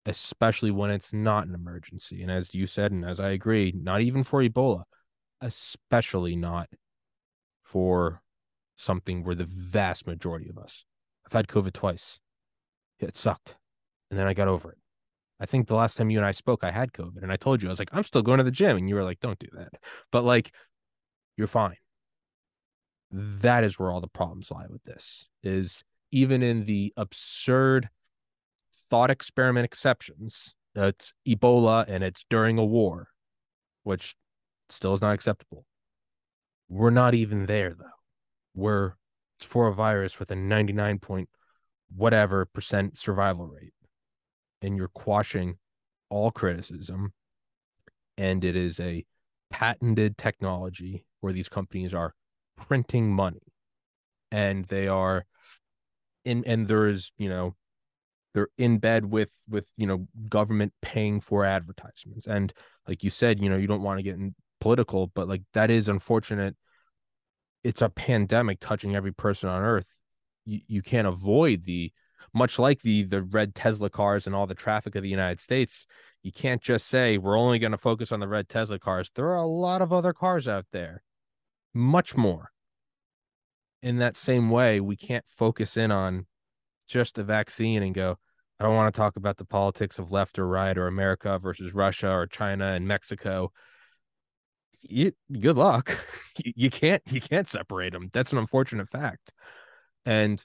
especially 0.07 0.71
when 0.71 0.91
it's 0.91 1.13
not 1.13 1.47
an 1.47 1.55
emergency. 1.55 2.23
And 2.23 2.31
as 2.31 2.55
you 2.55 2.67
said, 2.67 2.93
and 2.93 3.05
as 3.05 3.21
I 3.21 3.31
agree, 3.31 3.73
not 3.77 4.01
even 4.01 4.25
for 4.25 4.43
Ebola, 4.43 4.85
especially 5.41 6.37
not 6.37 6.69
for 7.63 8.23
something 8.77 9.25
where 9.25 9.35
the 9.35 9.45
vast 9.45 10.07
majority 10.07 10.49
of 10.49 10.59
us. 10.59 10.85
I've 11.27 11.33
had 11.33 11.49
COVID 11.49 11.73
twice. 11.73 12.19
It 12.99 13.17
sucked. 13.17 13.57
And 14.11 14.19
then 14.19 14.27
I 14.27 14.35
got 14.35 14.49
over 14.49 14.73
it. 14.73 14.79
I 15.39 15.47
think 15.47 15.69
the 15.69 15.75
last 15.75 15.97
time 15.97 16.11
you 16.11 16.19
and 16.19 16.27
I 16.27 16.33
spoke, 16.33 16.65
I 16.65 16.71
had 16.71 16.93
COVID. 16.93 17.23
And 17.23 17.33
I 17.33 17.37
told 17.37 17.63
you, 17.63 17.69
I 17.69 17.73
was 17.73 17.79
like, 17.79 17.91
I'm 17.93 18.05
still 18.05 18.23
going 18.23 18.39
to 18.39 18.45
the 18.45 18.51
gym. 18.51 18.77
And 18.77 18.89
you 18.89 18.95
were 18.95 19.05
like, 19.05 19.21
don't 19.21 19.39
do 19.39 19.47
that. 19.55 19.73
But 20.13 20.25
like, 20.25 20.53
you're 21.37 21.47
fine 21.47 21.77
that 23.11 23.65
is 23.65 23.79
where 23.79 23.91
all 23.91 24.01
the 24.01 24.09
problems 24.09 24.51
lie 24.51 24.67
with 24.69 24.83
this 24.85 25.27
is 25.43 25.83
even 26.13 26.43
in 26.43 26.65
the 26.65 26.93
absurd 26.97 27.89
thought 28.89 29.11
experiment 29.11 29.65
exceptions 29.65 30.55
it's 30.75 31.13
ebola 31.27 31.85
and 31.89 32.05
it's 32.05 32.25
during 32.31 32.59
a 32.59 32.65
war 32.65 33.09
which 33.83 34.15
still 34.69 34.95
is 34.95 35.01
not 35.01 35.15
acceptable. 35.15 35.65
We're 36.69 36.91
not 36.91 37.15
even 37.15 37.47
there 37.47 37.75
though. 37.75 37.85
We're 38.55 38.93
it's 39.39 39.47
for 39.47 39.69
a 39.69 39.75
virus 39.75 40.19
with 40.19 40.31
a 40.31 40.37
99 40.37 40.99
point 40.99 41.29
whatever 41.97 42.45
percent 42.45 42.99
survival 42.99 43.47
rate 43.47 43.73
and 44.63 44.77
you're 44.77 44.89
quashing 44.89 45.57
all 46.09 46.31
criticism 46.31 47.13
and 48.17 48.45
it 48.45 48.55
is 48.55 48.79
a 48.79 49.05
patented 49.51 50.17
technology 50.17 51.05
where 51.21 51.33
these 51.33 51.49
companies 51.49 51.93
are 51.95 52.15
printing 52.69 53.13
money. 53.13 53.43
And 54.31 54.65
they 54.67 54.89
are 54.89 55.27
in 56.25 56.45
and 56.47 56.69
there 56.69 56.87
is 56.87 57.13
you 57.19 57.29
know 57.29 57.57
they're 58.35 58.51
in 58.59 58.79
bed 58.79 59.07
with 59.07 59.33
with 59.49 59.69
you 59.77 59.87
know 59.87 60.07
government 60.29 60.73
paying 60.83 61.21
for 61.21 61.45
advertisements. 61.45 62.27
And 62.27 62.53
like 62.87 63.03
you 63.03 63.11
said 63.11 63.41
you 63.41 63.49
know 63.49 63.57
you 63.57 63.67
don't 63.67 63.83
want 63.83 63.99
to 63.99 64.05
get 64.05 64.17
in 64.17 64.35
political 64.61 65.09
but 65.09 65.29
like 65.29 65.43
that 65.55 65.71
is 65.71 65.89
unfortunate. 65.89 66.57
It's 67.65 67.83
a 67.83 67.89
pandemic 67.89 68.61
touching 68.61 68.95
every 68.95 69.13
person 69.13 69.49
on 69.49 69.63
earth. 69.63 69.97
You, 70.47 70.61
you 70.67 70.83
can't 70.83 71.09
avoid 71.09 71.65
the 71.65 71.93
much 72.33 72.59
like 72.59 72.83
the 72.83 73.03
the 73.03 73.23
red 73.23 73.55
tesla 73.55 73.91
cars 73.91 74.27
and 74.27 74.37
all 74.37 74.47
the 74.47 74.55
traffic 74.55 74.95
of 74.95 75.03
the 75.03 75.09
united 75.09 75.41
states 75.41 75.87
you 76.23 76.33
can't 76.33 76.63
just 76.63 76.87
say 76.87 77.19
we're 77.19 77.39
only 77.39 77.59
going 77.59 77.73
to 77.73 77.79
focus 77.79 78.13
on 78.13 78.21
the 78.21 78.29
red 78.29 78.49
tesla 78.49 78.79
cars. 78.79 79.11
There 79.15 79.29
are 79.29 79.37
a 79.37 79.47
lot 79.47 79.83
of 79.83 79.93
other 79.93 80.13
cars 80.13 80.47
out 80.47 80.67
there 80.73 81.03
much 81.75 82.17
more. 82.17 82.51
In 83.83 83.99
that 83.99 84.17
same 84.17 84.51
way, 84.51 84.81
we 84.81 84.97
can't 84.97 85.25
focus 85.29 85.77
in 85.77 85.91
on 85.91 86.27
just 86.87 87.15
the 87.15 87.25
vaccine 87.25 87.83
and 87.83 87.95
go, 87.95 88.19
I 88.59 88.65
don't 88.65 88.75
want 88.75 88.95
to 88.95 88.99
talk 88.99 89.17
about 89.17 89.39
the 89.39 89.47
politics 89.47 89.99
of 89.99 90.13
left 90.13 90.39
or 90.39 90.47
right 90.47 90.77
or 90.77 90.87
America 90.87 91.39
versus 91.39 91.73
Russia 91.73 92.11
or 92.11 92.27
China 92.27 92.73
and 92.73 92.87
Mexico. 92.87 93.53
You, 94.83 95.13
good 95.33 95.57
luck. 95.57 95.97
you 96.45 96.69
can't 96.69 97.03
you 97.11 97.23
can't 97.23 97.49
separate 97.49 97.93
them. 97.93 98.11
That's 98.13 98.33
an 98.33 98.39
unfortunate 98.39 98.91
fact. 98.91 99.33
And 100.05 100.45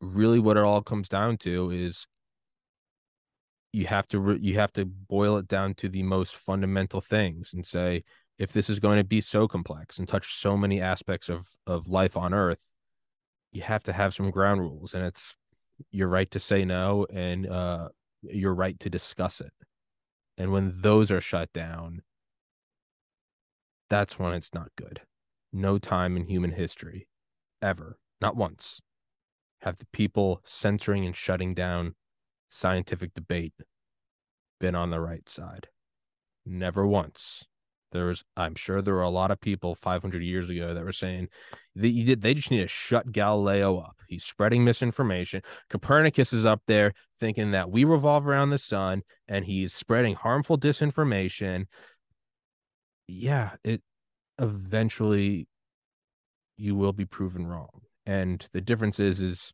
really 0.00 0.38
what 0.38 0.56
it 0.56 0.62
all 0.62 0.82
comes 0.82 1.08
down 1.08 1.38
to 1.38 1.70
is 1.70 2.06
you 3.72 3.86
have 3.86 4.06
to 4.08 4.38
you 4.40 4.54
have 4.54 4.72
to 4.74 4.84
boil 4.84 5.36
it 5.38 5.48
down 5.48 5.74
to 5.74 5.88
the 5.88 6.04
most 6.04 6.36
fundamental 6.36 7.00
things 7.00 7.50
and 7.52 7.66
say 7.66 8.04
if 8.38 8.52
this 8.52 8.68
is 8.68 8.80
going 8.80 8.98
to 8.98 9.04
be 9.04 9.20
so 9.20 9.46
complex 9.46 9.98
and 9.98 10.08
touch 10.08 10.34
so 10.34 10.56
many 10.56 10.80
aspects 10.80 11.28
of 11.28 11.46
of 11.66 11.88
life 11.88 12.16
on 12.16 12.34
earth 12.34 12.58
you 13.54 13.62
have 13.62 13.84
to 13.84 13.92
have 13.92 14.12
some 14.12 14.30
ground 14.30 14.60
rules, 14.60 14.92
and 14.92 15.04
it's 15.06 15.36
your 15.90 16.08
right 16.08 16.30
to 16.32 16.40
say 16.40 16.64
no 16.64 17.06
and 17.10 17.46
uh, 17.46 17.88
your 18.22 18.52
right 18.52 18.78
to 18.80 18.90
discuss 18.90 19.40
it. 19.40 19.52
And 20.36 20.52
when 20.52 20.74
those 20.80 21.12
are 21.12 21.20
shut 21.20 21.52
down, 21.52 22.02
that's 23.88 24.18
when 24.18 24.34
it's 24.34 24.52
not 24.52 24.72
good. 24.76 25.02
No 25.52 25.78
time 25.78 26.16
in 26.16 26.26
human 26.26 26.50
history, 26.50 27.06
ever, 27.62 27.98
not 28.20 28.34
once, 28.34 28.80
have 29.60 29.78
the 29.78 29.86
people 29.92 30.42
censoring 30.44 31.06
and 31.06 31.14
shutting 31.14 31.54
down 31.54 31.94
scientific 32.48 33.14
debate 33.14 33.54
been 34.58 34.74
on 34.74 34.90
the 34.90 35.00
right 35.00 35.28
side. 35.28 35.68
Never 36.44 36.84
once. 36.84 37.44
There 37.94 38.06
was, 38.06 38.24
I'm 38.36 38.56
sure 38.56 38.82
there 38.82 38.94
were 38.94 39.02
a 39.02 39.08
lot 39.08 39.30
of 39.30 39.40
people 39.40 39.76
500 39.76 40.20
years 40.20 40.50
ago 40.50 40.74
that 40.74 40.84
were 40.84 40.92
saying 40.92 41.28
that 41.76 41.88
you 41.88 42.04
did, 42.04 42.22
they 42.22 42.34
just 42.34 42.50
need 42.50 42.62
to 42.62 42.68
shut 42.68 43.12
Galileo 43.12 43.78
up. 43.78 43.96
He's 44.08 44.24
spreading 44.24 44.64
misinformation. 44.64 45.42
Copernicus 45.70 46.32
is 46.32 46.44
up 46.44 46.60
there 46.66 46.92
thinking 47.20 47.52
that 47.52 47.70
we 47.70 47.84
revolve 47.84 48.26
around 48.26 48.50
the 48.50 48.58
sun 48.58 49.02
and 49.28 49.44
he's 49.44 49.72
spreading 49.72 50.16
harmful 50.16 50.58
disinformation. 50.58 51.66
Yeah, 53.06 53.52
it 53.62 53.80
eventually 54.40 55.46
you 56.56 56.74
will 56.74 56.92
be 56.92 57.04
proven 57.04 57.46
wrong. 57.46 57.82
And 58.04 58.44
the 58.52 58.60
difference 58.60 58.98
is, 58.98 59.20
is 59.20 59.52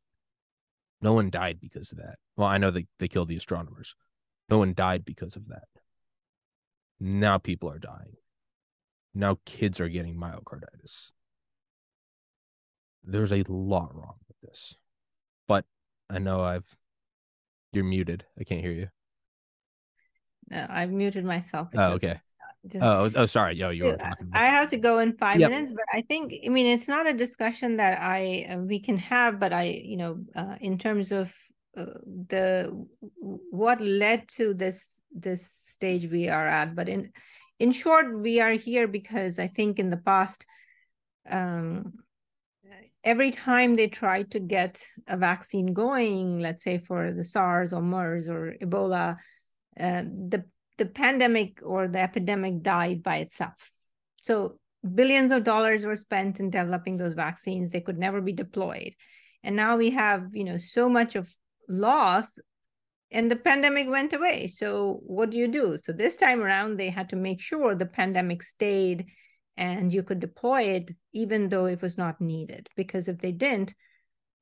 no 1.03 1.13
one 1.13 1.29
died 1.29 1.59
because 1.61 1.93
of 1.93 1.99
that. 1.99 2.17
Well, 2.39 2.49
I 2.49 2.57
know 2.57 2.71
they, 2.71 2.87
they 2.99 3.09
killed 3.09 3.29
the 3.29 3.37
astronomers. 3.37 3.95
No 4.49 4.57
one 4.57 4.73
died 4.73 5.05
because 5.05 5.37
of 5.37 5.49
that. 5.49 5.65
Now 6.99 7.37
people 7.37 7.71
are 7.71 7.79
dying. 7.79 8.17
Now 9.15 9.39
kids 9.45 9.81
are 9.81 9.89
getting 9.89 10.17
myocarditis. 10.17 11.11
There's 13.03 13.33
a 13.33 13.45
lot 13.49 13.95
wrong 13.95 14.17
with 14.29 14.51
this. 14.51 14.75
But 15.49 15.65
I 16.09 16.19
know 16.19 16.43
I've 16.43 16.77
you're 17.73 17.85
muted. 17.85 18.25
I 18.39 18.45
can't 18.45 18.61
hear 18.61 18.73
you. 18.73 18.89
No, 20.49 20.67
I've 20.69 20.91
muted 20.91 21.25
myself. 21.25 21.69
Oh, 21.77 21.93
okay. 21.93 22.21
Just, 22.67 22.85
oh, 22.85 23.09
oh, 23.17 23.27
sorry. 23.27 23.57
Yo, 23.57 23.71
you 23.71 23.85
were 23.85 23.97
talking. 23.97 24.29
I 24.35 24.47
have 24.47 24.69
to 24.69 24.77
go 24.77 24.99
in 24.99 25.17
five 25.17 25.41
yep. 25.41 25.51
minutes, 25.51 25.73
but 25.73 25.85
I 25.93 26.03
think 26.03 26.35
I 26.45 26.51
mean 26.51 26.67
it's 26.67 26.89
not 26.89 27.07
a 27.07 27.15
discussion 27.15 27.77
that 27.79 27.99
I 28.01 28.47
uh, 28.51 28.57
we 28.59 28.81
can 28.81 28.99
have, 28.99 29.41
but 29.41 29.53
I 29.53 29.81
you 29.83 29.97
know 29.97 30.19
uh, 30.37 30.57
in 30.61 30.77
terms 30.77 31.11
of 31.11 31.33
uh, 31.77 31.87
the 32.29 32.87
what 33.21 33.81
led 33.81 34.29
to 34.37 34.53
this 34.53 34.79
this 35.11 35.49
stage 35.73 36.11
we 36.11 36.29
are 36.29 36.47
at, 36.47 36.75
but 36.75 36.89
in 36.89 37.13
in 37.61 37.73
short, 37.73 38.19
we 38.19 38.41
are 38.41 38.53
here 38.53 38.89
because 38.89 39.39
I 39.39 39.47
think 39.47 39.79
in 39.79 39.91
the 39.91 39.99
past, 39.99 40.47
um, 41.31 41.93
every 43.05 43.31
time 43.31 43.77
they 43.77 43.87
tried 43.87 44.31
to 44.33 44.41
get 44.41 44.83
a 45.07 45.17
vaccine 45.17 45.75
going, 45.75 46.41
let's 46.41 46.65
say 46.65 46.79
for 46.79 47.13
the 47.13 47.23
SARS 47.23 47.73
or 47.75 47.83
MERS 47.83 48.29
or 48.29 48.55
Ebola, 48.61 49.17
uh, 49.79 50.03
the 50.03 50.45
the 50.79 50.87
pandemic 50.87 51.61
or 51.63 51.87
the 51.87 52.01
epidemic 52.01 52.63
died 52.63 53.03
by 53.03 53.19
itself. 53.19 53.71
So 54.17 54.59
billions 54.95 55.31
of 55.31 55.45
dollars 55.45 55.85
were 55.85 55.99
spent 55.99 56.41
in 56.41 56.49
developing 56.49 56.97
those 56.97 57.13
vaccines. 57.13 57.71
They 57.71 57.83
could 57.83 57.99
never 57.99 58.23
be 58.23 58.33
deployed. 58.33 58.95
And 59.43 59.55
now 59.55 59.77
we 59.77 59.91
have, 59.91 60.31
you 60.33 60.45
know, 60.45 60.57
so 60.57 60.89
much 60.89 61.17
of 61.17 61.31
loss 61.69 62.39
and 63.13 63.31
the 63.31 63.37
pandemic 63.37 63.89
went 63.89 64.13
away. 64.13 64.47
So 64.47 65.01
what 65.03 65.31
do 65.31 65.37
you 65.37 65.49
do? 65.49 65.79
So 65.83 65.93
this 65.93 66.17
time 66.17 66.43
around, 66.43 66.77
they 66.77 66.91
had 66.91 67.09
to 67.11 67.17
make 67.17 67.41
sure 67.41 67.75
the 67.75 67.87
pandemic 67.87 68.43
stayed 68.43 69.07
and 69.57 69.93
you 69.93 70.03
could 70.03 70.21
deploy 70.21 70.63
it 70.63 70.95
even 71.13 71.49
though 71.49 71.67
it 71.67 71.83
was 71.83 71.99
not 71.99 72.21
needed. 72.21 72.69
Because 72.77 73.09
if 73.09 73.19
they 73.19 73.33
didn't, 73.33 73.75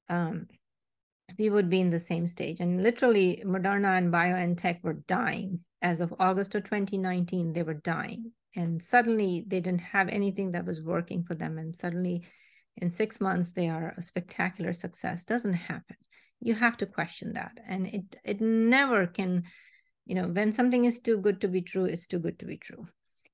um, 0.09 0.47
we 1.39 1.51
would 1.51 1.69
be 1.69 1.81
in 1.81 1.91
the 1.91 2.01
same 2.01 2.27
stage. 2.27 2.61
And 2.61 2.83
literally, 2.83 3.43
Moderna 3.45 3.99
and 3.99 4.13
BioNTech 4.13 4.83
were 4.83 5.03
dying. 5.07 5.59
As 5.83 6.01
of 6.01 6.15
August 6.19 6.55
of 6.55 6.65
2019, 6.65 7.53
they 7.53 7.63
were 7.63 7.75
dying. 7.75 8.33
And 8.57 8.83
suddenly, 8.83 9.45
they 9.47 9.61
didn't 9.61 9.81
have 9.81 10.09
anything 10.09 10.53
that 10.53 10.65
was 10.65 10.83
working 10.83 11.25
for 11.25 11.35
them. 11.35 11.59
And 11.59 11.77
suddenly, 11.77 12.25
in 12.79 12.91
six 12.91 13.21
months, 13.21 13.53
they 13.53 13.69
are 13.69 13.95
a 13.97 14.03
spectacular 14.03 14.73
success. 14.73 15.25
Doesn't 15.25 15.55
happen. 15.55 15.97
You 16.41 16.55
have 16.55 16.77
to 16.79 16.87
question 16.87 17.35
that. 17.35 17.59
And 17.67 17.87
it, 17.87 18.17
it 18.25 18.41
never 18.41 19.07
can, 19.07 19.45
you 20.07 20.15
know, 20.15 20.29
when 20.29 20.53
something 20.53 20.85
is 20.85 21.01
too 21.01 21.19
good 21.19 21.41
to 21.41 21.49
be 21.49 21.63
true, 21.63 21.85
it's 21.85 22.07
too 22.07 22.19
good 22.19 22.39
to 22.41 22.47
be 22.47 22.57
true. 22.57 22.87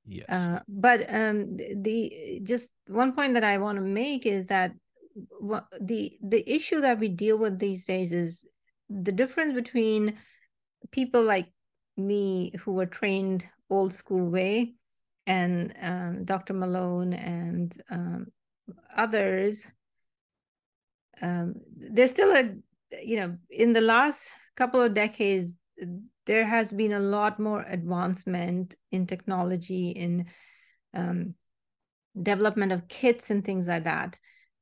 Yes. 0.07 0.29
Uh, 0.29 0.61
but 0.69 1.13
um, 1.13 1.57
the 1.57 2.41
just 2.43 2.71
one 2.89 3.13
point 3.13 3.35
that 3.35 3.45
I 3.45 3.59
want 3.59 3.77
to 3.77 3.85
make 3.85 4.27
is 4.27 4.47
that 4.47 4.73
what 5.39 5.67
the 5.81 6.19
the 6.23 6.43
issue 6.51 6.81
that 6.81 6.99
we 6.99 7.09
deal 7.09 7.39
with 7.39 7.59
these 7.59 7.85
days 7.85 8.13
is 8.13 8.45
the 8.91 9.13
difference 9.13 9.55
between 9.55 10.19
people 10.91 11.23
like 11.23 11.47
me 11.97 12.53
who 12.61 12.73
were 12.73 12.87
trained 12.87 13.45
old 13.71 13.95
school 13.95 14.29
way 14.29 14.75
and 15.27 15.75
um, 15.81 16.25
Dr. 16.25 16.53
Malone 16.55 17.15
and 17.15 17.83
um, 17.91 18.27
others. 18.95 19.67
Um, 21.23 21.55
there's 21.77 22.11
still 22.11 22.35
a, 22.37 22.55
you 23.03 23.17
know, 23.17 23.37
in 23.51 23.73
the 23.73 23.81
last 23.81 24.29
couple 24.57 24.81
of 24.81 24.95
decades, 24.95 25.57
there 26.27 26.45
has 26.45 26.73
been 26.73 26.93
a 26.93 27.01
lot 27.01 27.39
more 27.39 27.65
advancement 27.69 28.75
in 28.93 29.07
technology, 29.07 29.91
in 29.91 30.27
um, 30.95 31.35
development 32.21 32.73
of 32.73 32.89
kits 32.89 33.31
and 33.31 33.45
things 33.45 33.67
like 33.67 33.85
that 33.85 34.19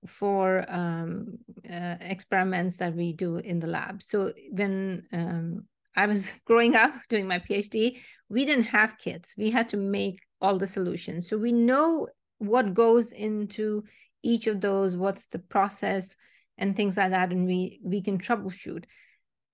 for 0.06 0.64
um, 0.68 1.38
uh, 1.70 1.96
experiments 2.00 2.76
that 2.76 2.94
we 2.94 3.12
do 3.12 3.36
in 3.36 3.60
the 3.60 3.66
lab. 3.66 4.02
So 4.02 4.32
when 4.50 5.06
um, 5.12 5.64
I 5.94 6.06
was 6.06 6.32
growing 6.44 6.74
up 6.74 6.94
doing 7.08 7.28
my 7.28 7.38
PhD, 7.38 7.98
we 8.28 8.44
didn't 8.44 8.64
have 8.64 8.98
kits. 8.98 9.34
We 9.36 9.50
had 9.50 9.68
to 9.70 9.76
make 9.76 10.20
all 10.40 10.58
the 10.58 10.66
solutions. 10.66 11.28
So 11.28 11.38
we 11.38 11.52
know 11.52 12.08
what 12.38 12.74
goes 12.74 13.12
into 13.12 13.84
each 14.24 14.46
of 14.46 14.60
those, 14.60 14.96
what's 14.96 15.26
the 15.28 15.38
process 15.38 16.16
and 16.62 16.76
things 16.76 16.96
like 16.96 17.10
that, 17.10 17.32
and 17.32 17.46
we 17.46 17.80
we 17.82 18.00
can 18.00 18.18
troubleshoot. 18.18 18.84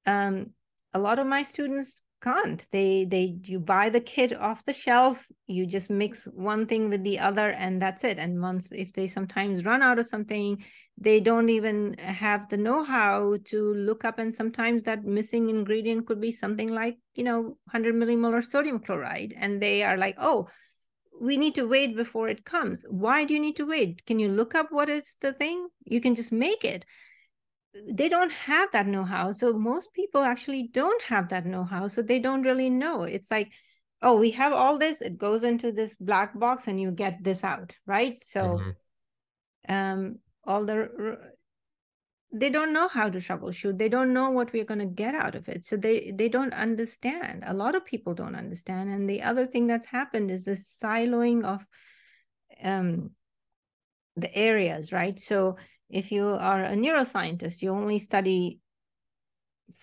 Um, 0.07 0.53
a 0.95 0.99
lot 0.99 1.19
of 1.19 1.27
my 1.27 1.43
students 1.43 2.03
can't. 2.23 2.67
They 2.73 3.05
they 3.05 3.39
you 3.45 3.61
buy 3.61 3.91
the 3.91 4.01
kit 4.01 4.33
off 4.37 4.65
the 4.65 4.73
shelf 4.73 5.27
you 5.47 5.67
just 5.67 5.89
mix 5.89 6.25
one 6.25 6.67
thing 6.67 6.91
with 6.91 7.05
the 7.05 7.19
other 7.19 7.51
and 7.51 7.81
that's 7.81 8.05
it. 8.05 8.19
And 8.19 8.43
once 8.43 8.69
if 8.73 8.93
they 8.93 9.07
sometimes 9.07 9.65
run 9.65 9.83
out 9.83 9.99
of 9.99 10.07
something 10.07 10.65
they 11.01 11.21
don't 11.21 11.49
even 11.49 11.95
have 11.99 12.49
the 12.49 12.57
know-how 12.57 13.37
to 13.45 13.75
look 13.75 14.05
up 14.05 14.19
and 14.19 14.35
sometimes 14.35 14.83
that 14.83 15.05
missing 15.05 15.49
ingredient 15.49 16.07
could 16.07 16.21
be 16.21 16.33
something 16.33 16.69
like 16.69 16.99
you 17.15 17.23
know 17.23 17.41
100 17.71 17.95
millimolar 17.95 18.45
sodium 18.45 18.81
chloride. 18.81 19.35
And 19.37 19.63
they 19.63 19.85
are 19.85 19.97
like 19.97 20.17
oh 20.19 20.49
we 21.21 21.37
need 21.37 21.55
to 21.57 21.67
wait 21.67 21.97
before 21.97 22.29
it 22.29 22.45
comes. 22.45 22.85
Why 22.89 23.25
do 23.25 23.35
you 23.35 23.41
need 23.41 23.57
to 23.57 23.67
wait? 23.67 24.05
Can 24.07 24.19
you 24.19 24.29
look 24.29 24.55
up 24.55 24.71
what 24.71 24.89
is 24.89 25.17
the 25.21 25.33
thing? 25.33 25.69
You 25.85 26.01
can 26.01 26.15
just 26.15 26.33
make 26.33 26.65
it. 26.65 26.85
They 27.91 28.09
don't 28.09 28.33
have 28.33 28.71
that 28.73 28.87
know-how. 28.87 29.33
So 29.33 29.53
most 29.53 29.93
people 29.93 30.23
actually 30.23 30.69
don't 30.73 31.03
have 31.03 31.29
that 31.29 31.47
know-how. 31.47 31.89
So 31.89 32.03
they 32.03 32.19
don't 32.19 32.43
really 32.43 32.71
know. 32.71 33.03
It's 33.03 33.31
like 33.31 33.53
oh 34.01 34.19
we 34.19 34.31
have 34.33 34.53
all 34.53 34.79
this. 34.79 35.01
It 35.01 35.19
goes 35.19 35.43
into 35.43 35.73
this 35.73 35.97
black 35.97 36.39
box 36.39 36.69
and 36.69 36.81
you 36.81 36.91
get 36.91 37.23
this 37.23 37.43
out 37.45 37.77
right? 37.87 38.23
So 38.25 38.59
mm-hmm. 38.59 39.75
um 39.75 40.17
all 40.45 40.65
the 40.65 41.19
they 42.31 42.51
don't 42.51 42.75
know 42.75 42.89
how 42.89 43.09
to 43.09 43.19
troubleshoot. 43.19 43.79
They 43.79 43.89
don't 43.89 44.13
know 44.13 44.31
what 44.31 44.53
we're 44.53 44.65
going 44.65 44.81
to 44.81 44.87
get 44.87 45.15
out 45.15 45.35
of 45.35 45.49
it. 45.49 45.65
So 45.65 45.77
they 45.77 46.13
they 46.15 46.29
don't 46.29 46.53
understand. 46.53 47.45
A 47.47 47.55
lot 47.55 47.75
of 47.75 47.85
people 47.85 48.15
don't 48.15 48.37
understand. 48.37 48.91
And 48.91 49.09
the 49.09 49.23
other 49.23 49.47
thing 49.47 49.67
that's 49.67 49.87
happened 49.87 50.31
is 50.31 50.45
this 50.45 50.79
siloing 50.83 51.45
of 51.45 51.67
um 52.63 53.11
the 54.17 54.35
areas 54.37 54.93
right? 54.93 55.19
So 55.19 55.57
if 55.89 56.13
you 56.13 56.27
are 56.27 56.65
a 56.65 56.75
neuroscientist, 56.75 57.63
you 57.63 57.71
only 57.71 57.99
study 57.99 58.61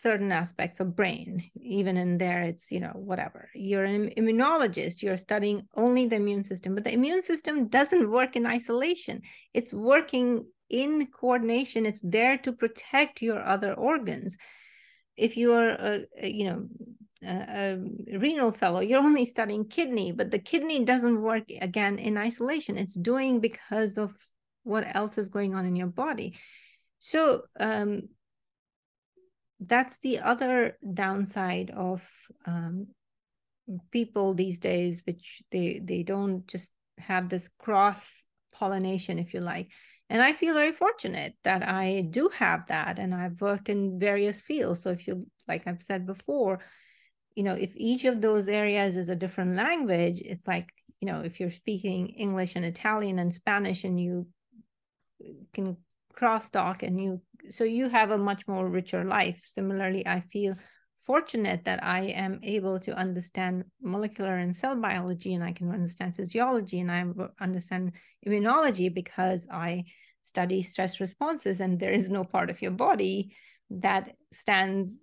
certain 0.02 0.32
aspects 0.32 0.80
of 0.80 0.96
brain. 0.96 1.44
Even 1.56 1.98
in 1.98 2.20
there 2.20 2.44
it's 2.44 2.72
you 2.72 2.80
know 2.80 2.94
whatever. 2.94 3.50
You're 3.56 3.86
an 3.86 4.12
immunologist. 4.18 5.02
You're 5.02 5.18
studying 5.18 5.68
only 5.76 6.06
the 6.06 6.18
immune 6.18 6.44
system. 6.44 6.76
But 6.76 6.84
the 6.84 6.94
immune 6.94 7.24
system 7.24 7.70
doesn't 7.70 8.12
work 8.12 8.36
in 8.36 8.46
isolation. 8.46 9.24
It's 9.52 9.74
working 9.74 10.46
in 10.70 11.08
coordination 11.08 11.86
it's 11.86 12.02
there 12.02 12.38
to 12.40 12.52
protect 12.52 13.22
your 13.22 13.44
other 13.44 13.74
organs. 13.74 14.38
If 15.16 15.38
you're 15.38 15.70
a, 15.70 16.00
a 16.22 16.28
you 16.28 16.46
know 16.46 16.68
a, 17.24 17.78
a 18.12 18.18
renal 18.18 18.52
fellow 18.52 18.80
you're 18.80 19.00
only 19.10 19.26
studying 19.26 19.66
kidney 19.66 20.12
but 20.12 20.32
the 20.32 20.40
kidney 20.40 20.84
doesn't 20.84 21.22
work 21.22 21.44
again 21.62 22.00
in 22.00 22.18
isolation. 22.18 22.78
It's 22.78 22.96
doing 22.96 23.40
because 23.40 23.98
of 23.98 24.14
what 24.64 24.86
else 24.96 25.18
is 25.18 25.30
going 25.30 25.54
on 25.54 25.66
in 25.66 25.76
your 25.76 25.88
body. 25.88 26.38
So 27.00 27.44
um, 27.60 28.10
that's 29.60 29.98
the 30.00 30.20
other 30.20 30.78
downside 30.94 31.70
of 31.70 32.02
um, 32.46 32.88
people 33.92 34.34
these 34.34 34.60
days 34.60 35.02
which 35.06 35.42
they 35.52 35.82
they 35.84 36.04
don't 36.04 36.48
just 36.48 36.72
have 36.98 37.30
this 37.30 37.50
cross 37.60 38.24
pollination 38.54 39.20
if 39.20 39.34
you 39.34 39.40
like 39.40 39.70
And 40.10 40.22
I 40.22 40.34
feel 40.34 40.54
very 40.54 40.72
fortunate 40.72 41.34
that 41.44 41.68
I 41.68 42.08
do 42.10 42.30
have 42.30 42.68
that. 42.68 43.00
And 43.00 43.14
I've 43.14 43.42
worked 43.42 43.70
in 43.70 44.00
various 44.00 44.40
fields. 44.40 44.84
So 44.84 44.92
if 44.92 45.08
you, 45.08 45.26
like 45.48 45.66
I've 45.66 45.82
said 45.82 46.06
before, 46.06 46.60
you 47.36 47.44
know, 47.44 47.54
if 47.54 47.72
each 47.76 48.06
of 48.06 48.22
those 48.22 48.48
areas 48.48 48.98
is 48.98 49.10
a 49.10 49.16
different 49.16 49.56
language, 49.56 50.22
it's 50.24 50.48
like, 50.48 50.70
you 51.02 51.08
know, 51.08 51.22
if 51.22 51.40
you're 51.40 51.52
speaking 51.52 52.10
English 52.10 52.56
and 52.56 52.64
Italian 52.64 53.20
and 53.20 53.34
Spanish 53.34 53.84
and 53.84 54.00
you 54.00 54.28
can 55.54 55.78
crosstalk 56.16 56.84
and 56.84 57.02
you, 57.02 57.22
so 57.50 57.64
you 57.64 57.90
have 57.90 58.12
a 58.12 58.18
much 58.18 58.48
more 58.48 58.70
richer 58.70 59.04
life. 59.04 59.44
Similarly, 59.54 60.08
I 60.08 60.22
feel 60.32 60.56
fortunate 61.06 61.66
that 61.66 61.84
I 61.84 62.06
am 62.08 62.40
able 62.44 62.80
to 62.82 62.98
understand 62.98 63.66
molecular 63.82 64.38
and 64.38 64.56
cell 64.56 64.76
biology 64.76 65.34
and 65.34 65.44
I 65.44 65.52
can 65.52 65.72
understand 65.72 66.16
physiology 66.16 66.80
and 66.80 66.92
I 66.92 67.06
understand 67.40 67.94
immunology 68.28 68.94
because 68.94 69.48
I 69.52 69.86
study 70.24 70.62
stress 70.62 71.00
responses 71.00 71.60
and 71.60 71.80
there 71.80 71.92
is 71.92 72.10
no 72.10 72.24
part 72.24 72.50
of 72.50 72.62
your 72.62 72.72
body 72.72 73.36
that 73.70 74.16
stands 74.32 74.96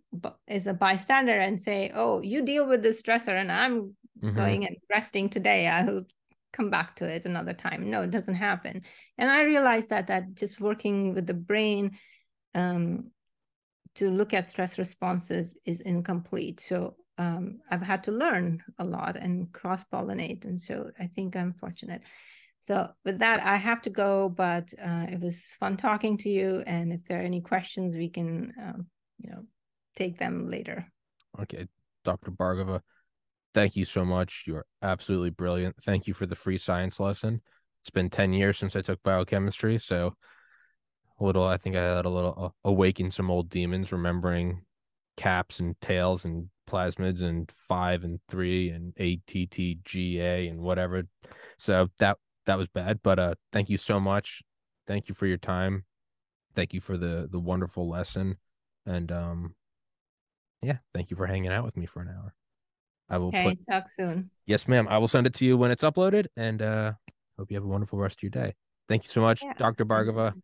as 0.48 0.66
a 0.66 0.74
bystander 0.74 1.38
and 1.38 1.60
say, 1.60 1.92
oh, 1.94 2.20
you 2.22 2.42
deal 2.42 2.66
with 2.66 2.82
this 2.82 3.00
stressor 3.00 3.40
and 3.40 3.50
I'm 3.50 3.96
mm-hmm. 4.22 4.36
going 4.36 4.66
and 4.66 4.76
resting 4.90 5.28
today. 5.28 5.68
I'll 5.68 6.04
come 6.52 6.70
back 6.70 6.96
to 6.96 7.06
it 7.06 7.24
another 7.24 7.52
time. 7.52 7.90
No, 7.90 8.02
it 8.02 8.10
doesn't 8.10 8.34
happen. 8.34 8.82
And 9.18 9.30
I 9.30 9.44
realized 9.44 9.90
that 9.90 10.08
that 10.08 10.34
just 10.34 10.60
working 10.60 11.14
with 11.14 11.26
the 11.26 11.34
brain 11.34 11.98
um, 12.54 13.10
to 13.96 14.10
look 14.10 14.32
at 14.32 14.48
stress 14.48 14.78
responses 14.78 15.56
is 15.64 15.80
incomplete. 15.80 16.60
So 16.60 16.96
um, 17.18 17.60
I've 17.70 17.82
had 17.82 18.04
to 18.04 18.12
learn 18.12 18.62
a 18.78 18.84
lot 18.84 19.16
and 19.16 19.52
cross 19.52 19.84
pollinate. 19.84 20.44
And 20.44 20.60
so 20.60 20.90
I 20.98 21.06
think 21.06 21.36
I'm 21.36 21.52
fortunate. 21.52 22.02
So 22.60 22.88
with 23.04 23.18
that, 23.18 23.42
I 23.42 23.56
have 23.56 23.82
to 23.82 23.90
go, 23.90 24.28
but 24.28 24.72
uh, 24.82 25.06
it 25.10 25.20
was 25.20 25.42
fun 25.58 25.76
talking 25.76 26.16
to 26.18 26.28
you. 26.28 26.62
And 26.66 26.92
if 26.92 27.04
there 27.04 27.18
are 27.18 27.24
any 27.24 27.40
questions, 27.40 27.96
we 27.96 28.08
can, 28.08 28.52
um, 28.60 28.86
you 29.18 29.30
know, 29.30 29.42
take 29.96 30.18
them 30.18 30.48
later. 30.48 30.86
Okay, 31.40 31.66
Dr. 32.04 32.30
Bhargava, 32.30 32.80
thank 33.52 33.74
you 33.74 33.84
so 33.84 34.04
much. 34.04 34.44
You're 34.46 34.64
absolutely 34.80 35.30
brilliant. 35.30 35.76
Thank 35.84 36.06
you 36.06 36.14
for 36.14 36.26
the 36.26 36.36
free 36.36 36.58
science 36.58 37.00
lesson. 37.00 37.40
It's 37.82 37.90
been 37.90 38.10
10 38.10 38.32
years 38.32 38.58
since 38.58 38.76
I 38.76 38.80
took 38.80 39.02
biochemistry. 39.02 39.78
So 39.78 40.14
a 41.22 41.26
little, 41.26 41.44
I 41.44 41.56
think 41.56 41.76
I 41.76 41.82
had 41.82 42.04
a 42.04 42.10
little 42.10 42.34
uh, 42.36 42.68
awaken 42.68 43.10
some 43.10 43.30
old 43.30 43.48
demons, 43.48 43.92
remembering 43.92 44.62
caps 45.16 45.60
and 45.60 45.80
tails 45.80 46.24
and 46.24 46.48
plasmids 46.68 47.22
and 47.22 47.50
five 47.50 48.04
and 48.04 48.20
three 48.28 48.70
and 48.70 48.94
ATTGA 48.96 50.50
and 50.50 50.60
whatever. 50.60 51.04
So 51.58 51.88
that 51.98 52.18
that 52.46 52.58
was 52.58 52.68
bad. 52.68 53.00
But 53.02 53.18
uh 53.18 53.34
thank 53.52 53.68
you 53.68 53.78
so 53.78 54.00
much. 54.00 54.42
Thank 54.86 55.08
you 55.08 55.14
for 55.14 55.26
your 55.26 55.36
time. 55.36 55.84
Thank 56.54 56.72
you 56.72 56.80
for 56.80 56.96
the 56.96 57.28
the 57.30 57.38
wonderful 57.38 57.88
lesson. 57.88 58.36
And 58.86 59.12
um 59.12 59.54
yeah, 60.62 60.78
thank 60.94 61.10
you 61.10 61.16
for 61.16 61.26
hanging 61.26 61.52
out 61.52 61.64
with 61.64 61.76
me 61.76 61.86
for 61.86 62.00
an 62.00 62.08
hour. 62.08 62.34
I 63.10 63.18
will 63.18 63.28
okay, 63.28 63.50
put... 63.50 63.64
talk 63.68 63.88
soon. 63.88 64.30
Yes, 64.46 64.66
ma'am. 64.66 64.86
I 64.88 64.98
will 64.98 65.08
send 65.08 65.26
it 65.26 65.34
to 65.34 65.44
you 65.44 65.56
when 65.56 65.70
it's 65.70 65.84
uploaded 65.84 66.26
and 66.36 66.62
uh 66.62 66.92
hope 67.38 67.50
you 67.50 67.56
have 67.56 67.64
a 67.64 67.68
wonderful 67.68 67.98
rest 67.98 68.18
of 68.18 68.22
your 68.22 68.30
day. 68.30 68.54
Thank 68.88 69.04
you 69.04 69.10
so 69.10 69.20
much, 69.20 69.42
yeah. 69.42 69.52
Dr. 69.54 69.84
Bhargava. 69.84 70.34